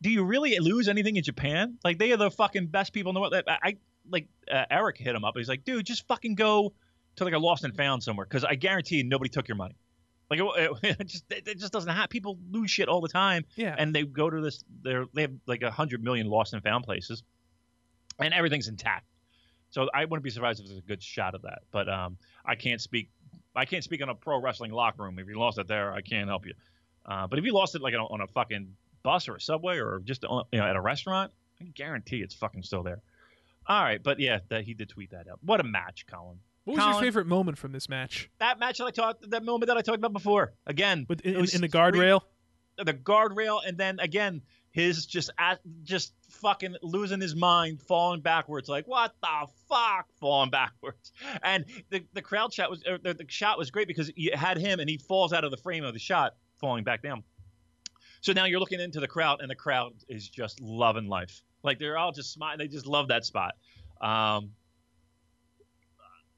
[0.03, 1.79] do you really lose anything in Japan?
[1.85, 3.35] Like they are the fucking best people in the world.
[3.35, 3.77] I, I
[4.11, 5.35] like uh, Eric hit him up.
[5.37, 6.73] He's like, dude, just fucking go
[7.17, 9.77] to like a lost and found somewhere because I guarantee nobody took your money.
[10.31, 12.09] Like it, it, just it just doesn't happen.
[12.09, 13.45] People lose shit all the time.
[13.57, 13.75] Yeah.
[13.77, 14.65] And they go to this.
[14.83, 17.23] They're they have like a hundred million lost and found places,
[18.19, 19.07] and everything's intact.
[19.71, 21.63] So I wouldn't be surprised if there's a good shot of that.
[21.73, 23.11] But um, I can't speak.
[23.57, 25.19] I can't speak on a pro wrestling locker room.
[25.19, 26.55] If you lost it there, I can't help you.
[27.07, 30.01] Uh, but if you lost it like on a fucking bus or a subway or
[30.05, 33.01] just on, you know at a restaurant, I guarantee it's fucking still there.
[33.67, 35.39] All right, but yeah, that he did tweet that out.
[35.43, 36.39] What a match, Colin.
[36.65, 38.31] What was Colin, your favorite moment from this match?
[38.39, 40.55] That match that I talked, that moment that I talked about before.
[40.67, 42.21] Again, With, in, in the guardrail.
[42.79, 44.43] The guardrail, and then again,
[44.73, 50.51] his just at, just fucking losing his mind, falling backwards, like what the fuck, falling
[50.51, 51.13] backwards.
[51.43, 54.81] And the the crowd shot was the, the shot was great because you had him,
[54.81, 57.23] and he falls out of the frame of the shot, falling back down.
[58.21, 61.43] So now you're looking into the crowd, and the crowd is just loving life.
[61.63, 62.59] Like they're all just smiling.
[62.59, 63.55] They just love that spot.
[64.01, 64.51] Um,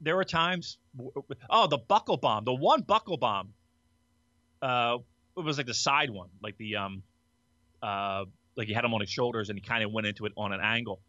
[0.01, 0.77] there were times.
[1.49, 3.53] Oh, the buckle bomb, the one buckle bomb.
[4.61, 4.97] Uh,
[5.35, 7.03] it was like the side one, like the um,
[7.81, 8.25] uh,
[8.55, 10.51] like he had him on his shoulders and he kind of went into it on
[10.51, 10.99] an angle.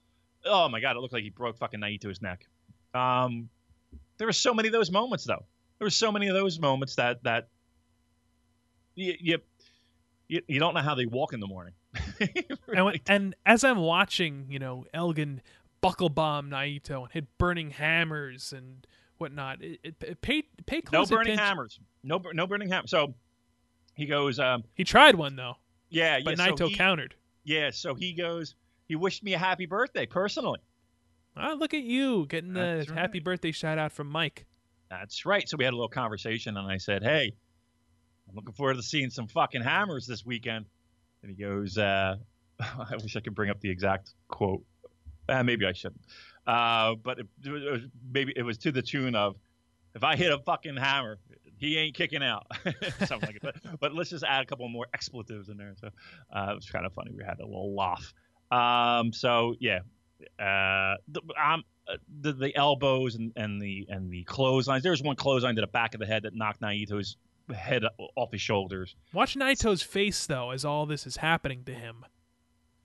[0.45, 2.47] oh my god, it looked like he broke fucking Naito's neck.
[2.95, 3.49] Um,
[4.19, 5.45] there were so many of those moments though.
[5.79, 7.49] There were so many of those moments that that
[8.95, 9.39] you
[10.29, 11.73] you, you, don't know how they walk in the morning.
[12.69, 15.41] and, and as I'm watching, you know, Elgin
[15.81, 18.87] buckle bomb Naito and hit burning hammers and
[19.19, 21.39] whatnot, it, it, it pay pay no burning attention.
[21.39, 21.81] hammers.
[22.03, 22.91] No no burning hammers.
[22.91, 23.15] So
[23.95, 25.57] he goes, um, He tried one though,
[25.91, 26.47] yeah, but yeah.
[26.47, 27.15] so Naito he- countered.
[27.45, 28.55] Yeah, so he goes.
[28.89, 30.61] He wished me a happy birthday personally.
[31.37, 34.47] Ah, look at you getting the That's happy birthday shout out from Mike.
[34.91, 35.49] That's right.
[35.49, 37.33] So we had a little conversation, and I said, "Hey,
[38.29, 40.67] I'm looking forward to seeing some fucking hammers this weekend."
[41.23, 42.17] And he goes, uh,
[42.61, 44.63] "I wish I could bring up the exact quote.
[45.29, 46.01] Uh, maybe I shouldn't.
[46.47, 49.37] Uh, but it, it was, maybe it was to the tune of,
[49.95, 51.19] "If I hit a fucking hammer,
[51.59, 52.47] he ain't kicking out."
[53.07, 53.55] Something like that.
[53.63, 55.75] But, but let's just add a couple more expletives in there.
[55.81, 55.89] So
[56.35, 57.13] uh, it was kind of funny.
[57.15, 58.15] We had a little laugh.
[58.51, 59.81] Um, so yeah,
[60.39, 64.83] uh, the, um, uh, the the elbows and, and the and the clotheslines.
[64.83, 67.17] There was one clothesline to the back of the head that knocked Naito's
[67.55, 67.83] head
[68.17, 68.95] off his shoulders.
[69.13, 72.05] Watch Naito's face though as all this is happening to him.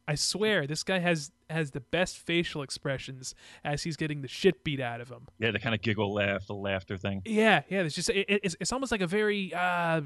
[0.08, 4.64] I swear, this guy has has the best facial expressions as he's getting the shit
[4.64, 5.28] beat out of him.
[5.40, 7.22] Yeah, the kind of giggle laugh, the laughter thing.
[7.26, 7.82] Yeah, yeah.
[7.84, 10.02] It's just it, it's it's almost like a very uh,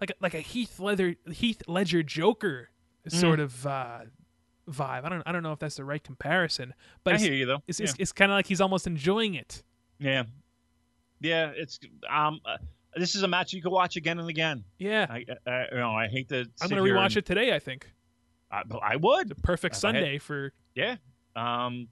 [0.00, 2.70] like a, like a Heath Ledger Heath Ledger Joker
[3.08, 3.20] Mm.
[3.20, 3.98] sort of uh,
[4.68, 5.04] vibe.
[5.04, 7.46] I don't I don't know if that's the right comparison, but I it's hear you
[7.46, 7.62] though.
[7.68, 7.84] it's, yeah.
[7.84, 9.62] it's, it's kind of like he's almost enjoying it.
[10.00, 10.24] yeah,
[11.20, 11.52] yeah.
[11.54, 11.78] It's
[12.10, 12.40] um.
[12.44, 12.56] Uh,
[12.96, 14.64] this is a match you could watch again and again.
[14.78, 16.46] Yeah, I, I you know I hate to.
[16.60, 17.54] I'm gonna rewatch and- it today.
[17.54, 17.88] I think
[18.50, 19.40] I, I would.
[19.42, 20.96] perfect I had- Sunday for Yeah.
[21.34, 21.88] Um.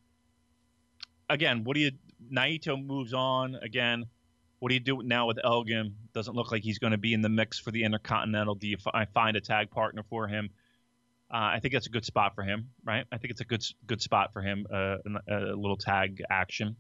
[1.29, 1.91] Again, what do you?
[2.33, 4.05] Naito moves on again.
[4.61, 5.95] What do you do now with Elgin?
[6.15, 8.55] Doesn't look like he's going to be in the mix for the Intercontinental.
[8.55, 10.49] Do you fi- find a tag partner for him?
[11.31, 13.05] Uh, I think that's a good spot for him, right?
[13.11, 14.67] I think it's a good good spot for him.
[14.73, 14.97] Uh,
[15.29, 16.77] a, a little tag action.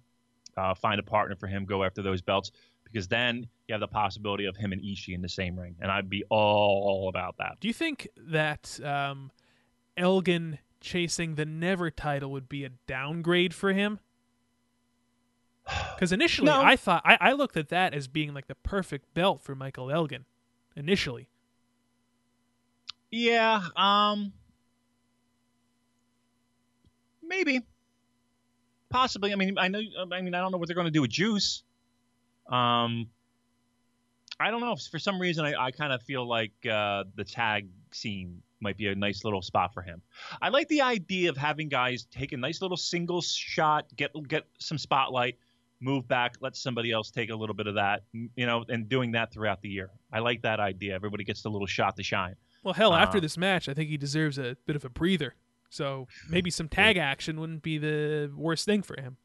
[0.56, 1.64] Uh, find a partner for him.
[1.64, 2.52] Go after those belts
[2.84, 5.90] because then you have the possibility of him and Ishii in the same ring, and
[5.90, 7.56] I'd be all about that.
[7.60, 9.32] Do you think that um,
[9.96, 13.98] Elgin chasing the Never title would be a downgrade for him?
[15.94, 16.60] Because initially, No.
[16.60, 19.90] I thought I, I looked at that as being like the perfect belt for Michael
[19.90, 20.24] Elgin.
[20.76, 21.28] Initially,
[23.10, 24.32] Yeah, um
[27.22, 27.60] maybe.
[28.90, 29.32] Possibly.
[29.32, 29.80] I mean, I know
[30.12, 31.62] I mean, I don't know what they're going to do with Juice.
[32.50, 33.08] Um
[34.38, 34.74] I don't know.
[34.90, 38.88] For some reason I, I kind of feel like uh the tag scene might be
[38.88, 40.02] a nice little spot for him.
[40.42, 44.44] I like the idea of having guys take a nice little single shot, get get
[44.58, 45.38] some spotlight,
[45.80, 49.12] move back, let somebody else take a little bit of that, you know, and doing
[49.12, 49.90] that throughout the year.
[50.12, 50.94] I like that idea.
[50.94, 52.34] Everybody gets the little shot to shine.
[52.64, 55.34] well, hell, after Uh, this match, I think he deserves a bit of a breather.
[55.70, 59.16] So maybe some tag action wouldn't be the worst thing for him.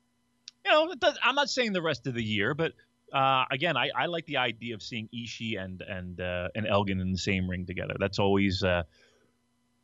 [0.66, 2.74] you know, does, I'm not saying the rest of the year, but
[3.14, 7.00] uh, again, I, I like the idea of seeing Ishii and and uh, and Elgin
[7.00, 7.96] in the same ring together.
[8.00, 8.84] That's always uh,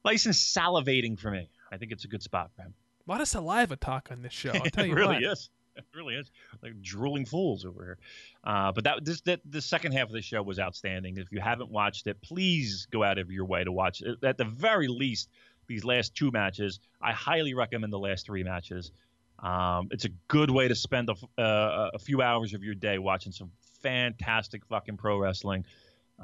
[0.06, 1.50] and salivating for me.
[1.72, 2.74] I think it's a good spot for him.
[3.08, 4.52] A lot of saliva talk on this show.
[4.54, 5.24] I'll tell it you really what.
[5.24, 5.50] is.
[5.76, 6.32] It really is
[6.64, 7.98] like drooling fools over here.
[8.46, 11.18] Uh, but that this that the second half of the show was outstanding.
[11.18, 14.24] If you haven't watched it, please go out of your way to watch it.
[14.24, 15.30] At the very least,
[15.68, 18.92] these last two matches, I highly recommend the last three matches.
[19.40, 22.98] Um, it's a good way to spend a, uh, a few hours of your day
[22.98, 23.52] watching some
[23.82, 25.66] fantastic fucking pro wrestling.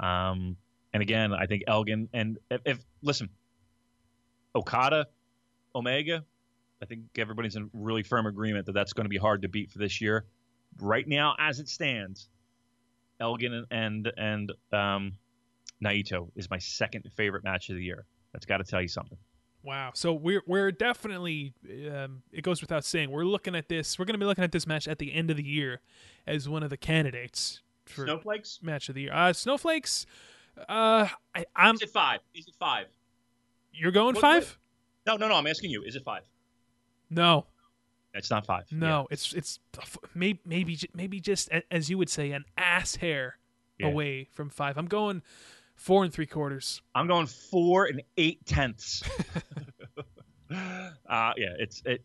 [0.00, 0.56] Um,
[0.94, 3.28] and again, I think Elgin and if, if listen,
[4.54, 5.06] Okada,
[5.74, 6.24] Omega,
[6.82, 9.70] I think everybody's in really firm agreement that that's going to be hard to beat
[9.70, 10.26] for this year.
[10.80, 12.28] Right now, as it stands,
[13.20, 15.12] Elgin and and, and um,
[15.82, 18.04] Naito is my second favorite match of the year.
[18.32, 19.18] That's got to tell you something.
[19.62, 19.92] Wow.
[19.94, 21.52] So we're we're definitely
[21.92, 23.96] um, it goes without saying we're looking at this.
[23.98, 25.80] We're going to be looking at this match at the end of the year
[26.26, 28.58] as one of the candidates for Snowflakes?
[28.60, 29.12] match of the year.
[29.12, 30.04] Uh, Snowflakes.
[30.68, 31.76] Uh, I, I'm.
[31.76, 32.20] Is it five?
[32.34, 32.86] Is it five?
[33.72, 34.58] You're going What- five?
[35.06, 35.34] No, no, no.
[35.34, 35.82] I'm asking you.
[35.82, 36.22] Is it five?
[37.10, 37.46] No,
[38.14, 38.70] It's not five.
[38.70, 39.06] no.
[39.10, 39.58] It's it's
[40.14, 43.38] maybe maybe maybe just as you would say an ass hair
[43.78, 43.88] Yeah.
[43.88, 44.78] away from five.
[44.78, 45.22] I'm going
[45.74, 46.80] four and three quarters.
[46.94, 49.02] I'm going four and eight tenths.
[50.50, 52.02] uh, yeah, it's it,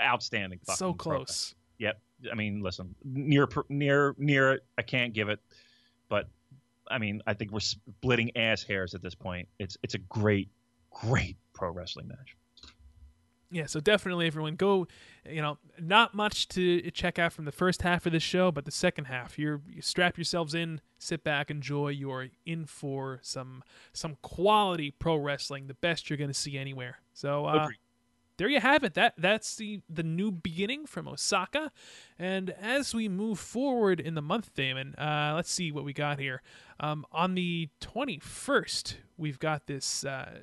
[0.00, 0.58] outstanding.
[0.64, 1.16] so fucking program.
[1.24, 1.54] close.
[1.78, 2.00] Yep.
[2.30, 4.60] I mean, listen, near near near.
[4.78, 5.40] I can't give it,
[6.08, 6.28] but
[6.90, 9.48] I mean, I think we're splitting ass hairs at this point.
[9.58, 10.48] It's it's a great,
[10.94, 12.36] great pro wrestling match.
[13.50, 14.88] Yeah, so definitely everyone go.
[15.28, 18.64] You know, not much to check out from the first half of the show, but
[18.64, 21.90] the second half, you're you strap yourselves in, sit back, enjoy.
[21.90, 23.62] You're in for some
[23.92, 26.98] some quality pro wrestling, the best you're going to see anywhere.
[27.12, 27.68] So uh,
[28.38, 28.94] there you have it.
[28.94, 31.70] That that's the the new beginning from Osaka.
[32.18, 36.18] And as we move forward in the month, Damon, uh, let's see what we got
[36.18, 36.42] here.
[36.80, 40.40] Um, on the twenty first, we've got this uh,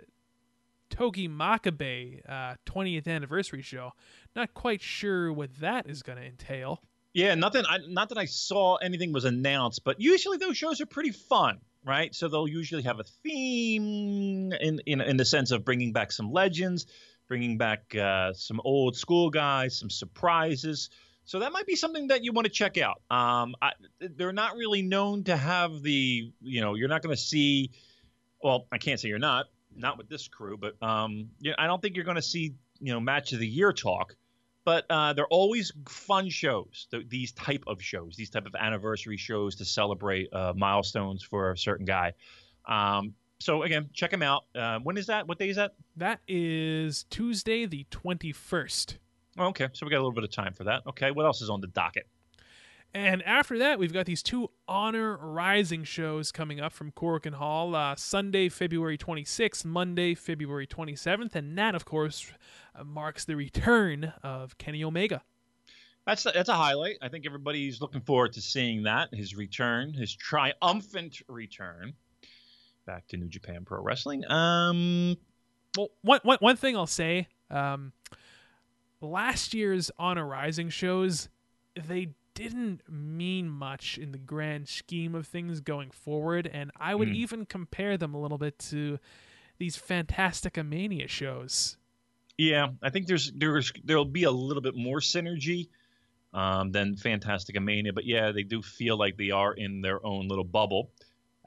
[0.92, 3.92] Togi Makabe uh, 20th anniversary show.
[4.36, 6.80] Not quite sure what that is going to entail.
[7.14, 7.64] Yeah, nothing.
[7.68, 11.60] I, not that I saw anything was announced, but usually those shows are pretty fun,
[11.84, 12.14] right?
[12.14, 16.32] So they'll usually have a theme in in, in the sense of bringing back some
[16.32, 16.86] legends,
[17.28, 20.90] bringing back uh, some old school guys, some surprises.
[21.26, 23.02] So that might be something that you want to check out.
[23.10, 27.22] Um, I, they're not really known to have the, you know, you're not going to
[27.22, 27.72] see.
[28.44, 31.81] Well, I can't say you're not, not with this crew, but um, yeah, I don't
[31.81, 34.15] think you're going to see, you know, match of the year talk
[34.64, 39.18] but uh, they're always fun shows th- these type of shows these type of anniversary
[39.18, 42.14] shows to celebrate uh, milestones for a certain guy.
[42.68, 44.43] Um, so again check them out.
[44.56, 45.27] Uh, when is that?
[45.27, 45.73] What day is that?
[45.98, 48.98] That is Tuesday, the 21st.
[49.39, 50.84] oh, okay so we got a little bit of time for that.
[50.88, 52.07] Okay what else is on the docket
[52.94, 57.74] And after that, we've got these two Honor Rising shows coming up from Korakuen Hall
[57.74, 61.34] uh, Sunday, February 26th, Monday, February 27th.
[61.36, 62.32] And that, of course,
[62.76, 65.24] uh, marks the return of Kenny Omega.
[66.06, 70.16] that's that's a highlight i think everybody's looking forward to seeing that his return his
[70.16, 71.94] triumphant return
[72.88, 75.16] back to new japan pro wrestling um
[75.78, 77.94] Well, one, one, one thing I'll say um,
[79.00, 81.30] last year's Honor Rising shows,
[81.76, 82.14] they
[82.50, 86.48] didn't mean much in the grand scheme of things going forward.
[86.52, 87.16] And I would Hmm.
[87.16, 89.00] even compare them a little bit to
[89.58, 91.78] these Fantastica Mania shows.
[92.38, 95.70] Yeah, I think there's there's there'll be a little bit more synergy
[96.34, 100.28] um, than Fantastic Mania, but yeah, they do feel like they are in their own
[100.28, 100.90] little bubble.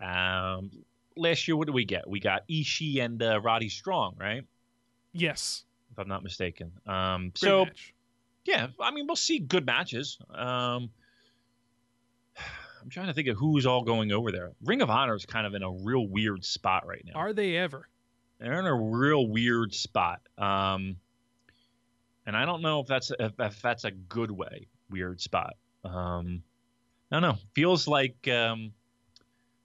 [0.01, 0.71] Um,
[1.17, 2.09] last year, what did we get?
[2.09, 4.45] We got Ishii and uh, Roddy Strong, right?
[5.13, 5.65] Yes.
[5.91, 6.73] If I'm not mistaken.
[6.87, 7.67] Um, so.
[8.45, 10.19] Yeah, I mean, we'll see good matches.
[10.31, 10.91] Um,
[12.83, 14.53] I'm trying to think of who's all going over there.
[14.63, 17.13] Ring of Honor is kind of in a real weird spot right now.
[17.15, 17.89] Are they ever?
[18.39, 20.21] they're in a real weird spot.
[20.37, 20.97] Um,
[22.27, 24.69] and I don't know if that's if, if that's a good way.
[24.91, 25.55] Weird spot.
[25.85, 26.43] Um,
[27.11, 27.39] I don't know.
[27.55, 28.73] Feels like um,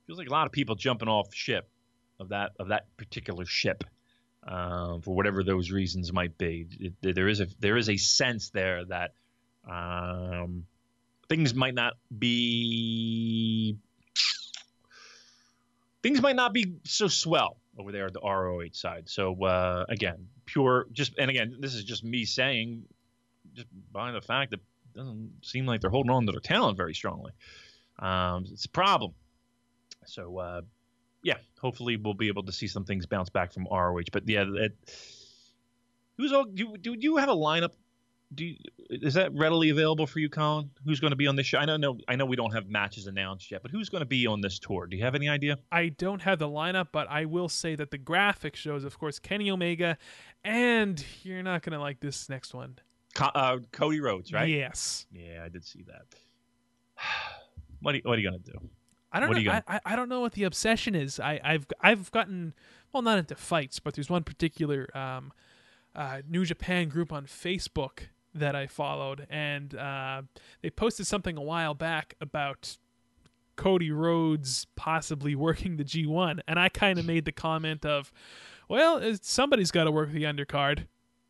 [0.08, 1.70] feels like a lot of people jumping off ship
[2.20, 3.84] of that of that particular ship
[4.48, 6.68] um, for whatever those reasons might be.
[6.80, 9.14] It, there is a there is a sense there that
[9.70, 10.66] um,
[11.28, 13.78] things might not be
[16.02, 19.10] things might not be so swell over there at the ROH side.
[19.10, 22.84] So uh, again, pure just and again, this is just me saying,
[23.54, 26.78] just by the fact that it doesn't seem like they're holding on to their talent
[26.78, 27.32] very strongly.
[28.00, 29.14] Um, it's a problem.
[30.06, 30.62] So uh,
[31.24, 34.04] yeah, hopefully we'll be able to see some things bounce back from ROH.
[34.12, 34.46] But yeah,
[36.18, 37.72] who's all do, do you have a lineup?
[38.36, 38.58] Do you,
[38.92, 40.70] is that readily available for you, Colin?
[40.86, 41.58] Who's going to be on this show?
[41.58, 41.98] I don't know.
[42.08, 44.60] I know we don't have matches announced yet, but who's going to be on this
[44.60, 44.86] tour?
[44.86, 45.58] Do you have any idea?
[45.72, 49.18] I don't have the lineup, but I will say that the graphic shows, of course,
[49.18, 49.98] Kenny Omega,
[50.44, 52.78] and you're not going to like this next one.
[53.16, 54.48] Co- uh, Cody Rhodes, right?
[54.48, 55.08] Yes.
[55.12, 56.06] Yeah, I did see that.
[57.82, 58.70] What are you, what are you gonna do?
[59.12, 59.52] I don't What know.
[59.52, 61.20] I, I I don't know what the obsession is.
[61.20, 62.54] I, I've I've gotten
[62.94, 65.32] well not into fights, but there's one particular um,
[65.96, 70.22] uh, New Japan group on Facebook that I followed, and uh,
[70.62, 72.78] they posted something a while back about
[73.56, 78.12] Cody Rhodes possibly working the G1, and I kind of made the comment of,
[78.68, 80.86] "Well, somebody's got to work the undercard."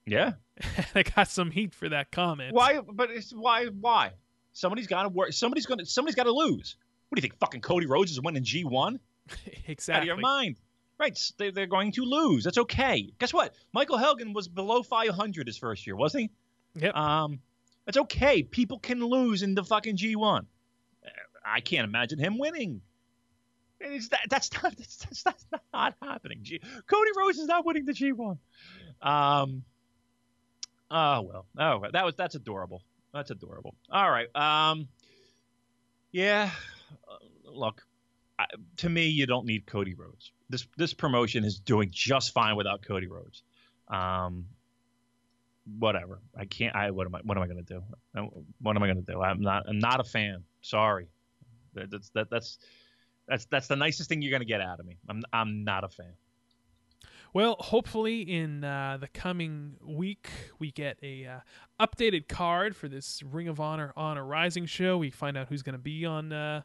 [0.06, 0.34] Yeah.
[0.95, 2.53] I got some heat for that comment.
[2.53, 2.81] Why?
[2.81, 3.68] But it's why?
[3.68, 4.11] Why?
[4.51, 5.31] Somebody's got to work.
[5.31, 5.85] Somebody's gonna.
[5.85, 6.76] Somebody's got to lose.
[7.10, 7.40] What do you think?
[7.40, 8.99] Fucking Cody Rhodes is winning G one?
[9.68, 9.94] exactly.
[9.95, 10.57] Out of your mind.
[10.99, 11.18] Right.
[11.38, 12.44] They, they're going to lose.
[12.44, 13.11] That's okay.
[13.19, 13.53] Guess what?
[13.73, 16.30] Michael Elgin was below 500 his first year, wasn't
[16.76, 16.81] he?
[16.81, 16.95] Yep.
[16.95, 17.40] Um,
[17.86, 18.44] that's okay.
[18.44, 20.45] People can lose in the fucking G1.
[21.44, 22.81] I can't imagine him winning.
[23.80, 26.40] It's that, that's not that's, that's, that's not happening.
[26.44, 28.38] G, Cody Rhodes is not winning the G1.
[29.02, 29.64] Um.
[30.91, 31.45] Oh well.
[31.57, 32.84] Oh, that was that's adorable.
[33.14, 33.76] That's adorable.
[33.90, 34.27] All right.
[34.36, 34.88] Um.
[36.11, 36.52] Yeah.
[37.54, 37.86] Look,
[38.38, 38.46] I,
[38.78, 40.32] to me, you don't need Cody Rhodes.
[40.50, 43.44] This this promotion is doing just fine without Cody Rhodes.
[43.88, 44.46] Um,
[45.78, 46.20] whatever.
[46.38, 46.76] I can't.
[46.76, 47.20] I what am I?
[47.24, 47.84] What am I going to do?
[48.62, 49.22] What am I going to do?
[49.22, 49.64] I'm not.
[49.68, 50.44] I'm not a fan.
[50.62, 51.08] Sorry.
[51.74, 52.30] That- That's that.
[52.30, 52.58] That's
[53.28, 54.98] that's that's the nicest thing you're going to get out of me.
[55.08, 56.14] I'm I'm not a fan.
[57.32, 63.22] Well, hopefully in uh, the coming week we get a uh, updated card for this
[63.22, 64.98] Ring of Honor Honor Rising show.
[64.98, 66.64] We find out who's going to be on uh,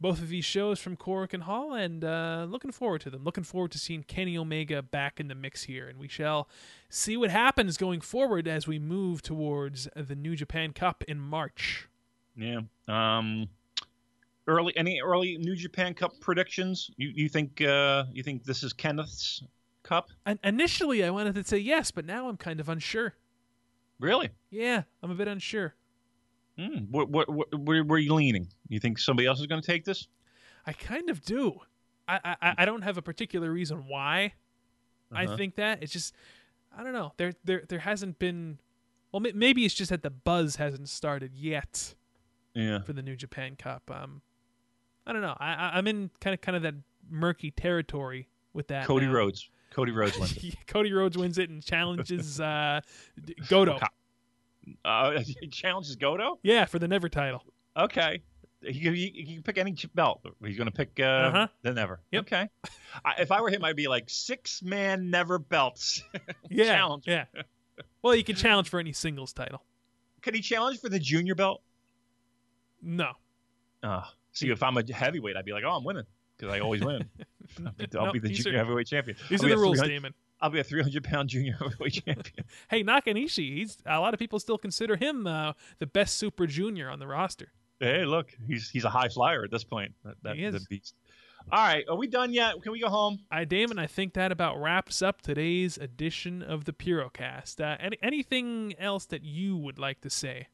[0.00, 3.24] both of these shows from Korakuen Hall, and uh, looking forward to them.
[3.24, 6.48] Looking forward to seeing Kenny Omega back in the mix here, and we shall
[6.88, 11.88] see what happens going forward as we move towards the New Japan Cup in March.
[12.36, 12.60] Yeah.
[12.88, 13.48] Um,
[14.46, 16.90] early any early New Japan Cup predictions?
[16.96, 19.42] You you think uh, you think this is Kenneth's
[19.82, 20.10] cup?
[20.26, 23.14] And initially, I wanted to say yes, but now I'm kind of unsure.
[24.00, 24.30] Really?
[24.50, 25.74] Yeah, I'm a bit unsure.
[26.58, 26.84] Hmm.
[26.90, 28.48] What, what, what, where, where are you leaning?
[28.68, 30.06] You think somebody else is going to take this?
[30.66, 31.58] I kind of do.
[32.06, 34.34] I, I I don't have a particular reason why
[35.10, 35.36] I Uh-huh.
[35.36, 35.82] think that.
[35.82, 36.14] It's just
[36.76, 37.12] I don't know.
[37.16, 38.58] There there there hasn't been.
[39.12, 41.94] Well, maybe it's just that the buzz hasn't started yet
[42.54, 42.80] Yeah.
[42.82, 43.90] for the New Japan Cup.
[43.90, 44.22] Um,
[45.06, 45.36] I don't know.
[45.38, 46.74] I, I I'm in kind of kind of that
[47.10, 48.86] murky territory with that.
[48.86, 49.12] Cody now.
[49.12, 49.48] Rhodes.
[49.70, 50.54] Cody Rhodes wins it.
[50.66, 52.80] Cody Rhodes wins it and challenges uh,
[53.48, 53.78] Goto.
[54.84, 56.38] Uh, he challenges Goto.
[56.42, 57.42] Yeah, for the Never title.
[57.76, 58.22] Okay.
[58.62, 60.22] He, he, he can pick any belt.
[60.44, 61.48] He's going to pick uh, Uh-huh.
[61.62, 62.00] the never.
[62.12, 62.22] Yep.
[62.24, 62.48] Okay.
[63.04, 66.02] I, if I were him, I'd be like six man never belts.
[66.50, 67.04] Yeah, Challenge.
[67.06, 67.24] yeah.
[68.02, 69.62] Well, you can challenge for any singles title.
[70.22, 71.62] Could he challenge for the junior belt?
[72.80, 73.12] No,
[73.82, 76.04] Uh, see, if I'm a heavyweight, I'd be like, oh, I'm winning
[76.36, 77.08] because I always win.
[77.66, 79.16] I'll be, I'll No, be the junior are- heavyweight champion.
[79.28, 80.14] these I'll are the rules, 300 Damon.
[80.44, 82.44] I'll be a 300 pound junior heavyweight champion.
[82.68, 86.90] Hey, Nakanishi, he's a lot of people still consider him uh, the best Super Junior
[86.90, 87.50] on the roster.
[87.80, 89.92] hey, look, he's he's a high flyer at this point.
[90.04, 90.52] That, that He is.
[90.54, 90.94] the beast.
[91.50, 92.60] All right, are we done yet?
[92.62, 93.18] Can we go home?
[93.30, 97.60] I, Damon, I think that about wraps up today's edition of the Purocast.
[97.60, 100.48] Uh, any, anything else that you would like to say?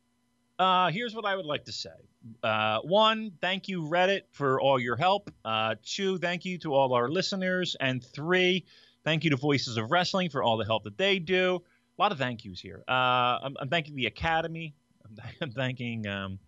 [0.59, 1.91] Uh, here's what I would like to say.
[2.43, 5.31] Uh, one, thank you, Reddit, for all your help.
[5.45, 7.77] Uh, two, thank you to all our listeners.
[7.81, 8.67] And three,
[9.05, 11.63] thank you to Voices of Wrestling for all the help that they do.
[11.99, 12.83] A lot of thank yous here.
[12.89, 12.93] Uh,
[13.43, 14.75] I'm, I'm thanking the Academy.
[15.05, 16.39] I'm, I'm thanking um,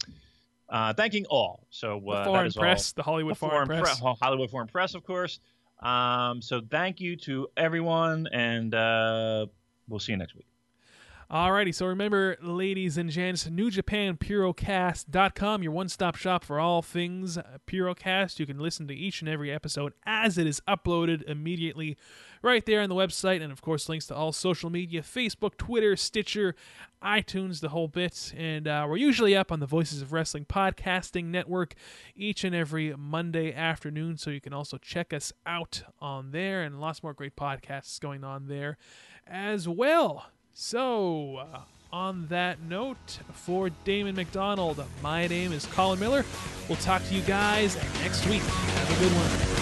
[0.68, 1.66] uh, thanking all.
[1.70, 2.62] So The uh, that Foreign is all.
[2.62, 4.00] Press, the Hollywood The Foreign, Press.
[4.00, 5.40] Pre- Hollywood Foreign Press, of course.
[5.80, 9.46] Um, so thank you to everyone, and uh,
[9.88, 10.46] we'll see you next week.
[11.32, 18.38] Alrighty, so remember, ladies and gents, NewJapanPurocast.com, your one stop shop for all things Purocast.
[18.38, 21.96] You can listen to each and every episode as it is uploaded immediately
[22.42, 25.96] right there on the website, and of course, links to all social media Facebook, Twitter,
[25.96, 26.54] Stitcher,
[27.02, 28.34] iTunes, the whole bit.
[28.36, 31.72] And uh, we're usually up on the Voices of Wrestling Podcasting Network
[32.14, 36.78] each and every Monday afternoon, so you can also check us out on there, and
[36.78, 38.76] lots more great podcasts going on there
[39.26, 40.26] as well.
[40.54, 41.60] So, uh,
[41.92, 46.24] on that note, for Damon McDonald, my name is Colin Miller.
[46.68, 48.42] We'll talk to you guys next week.
[48.42, 49.61] Have a good one.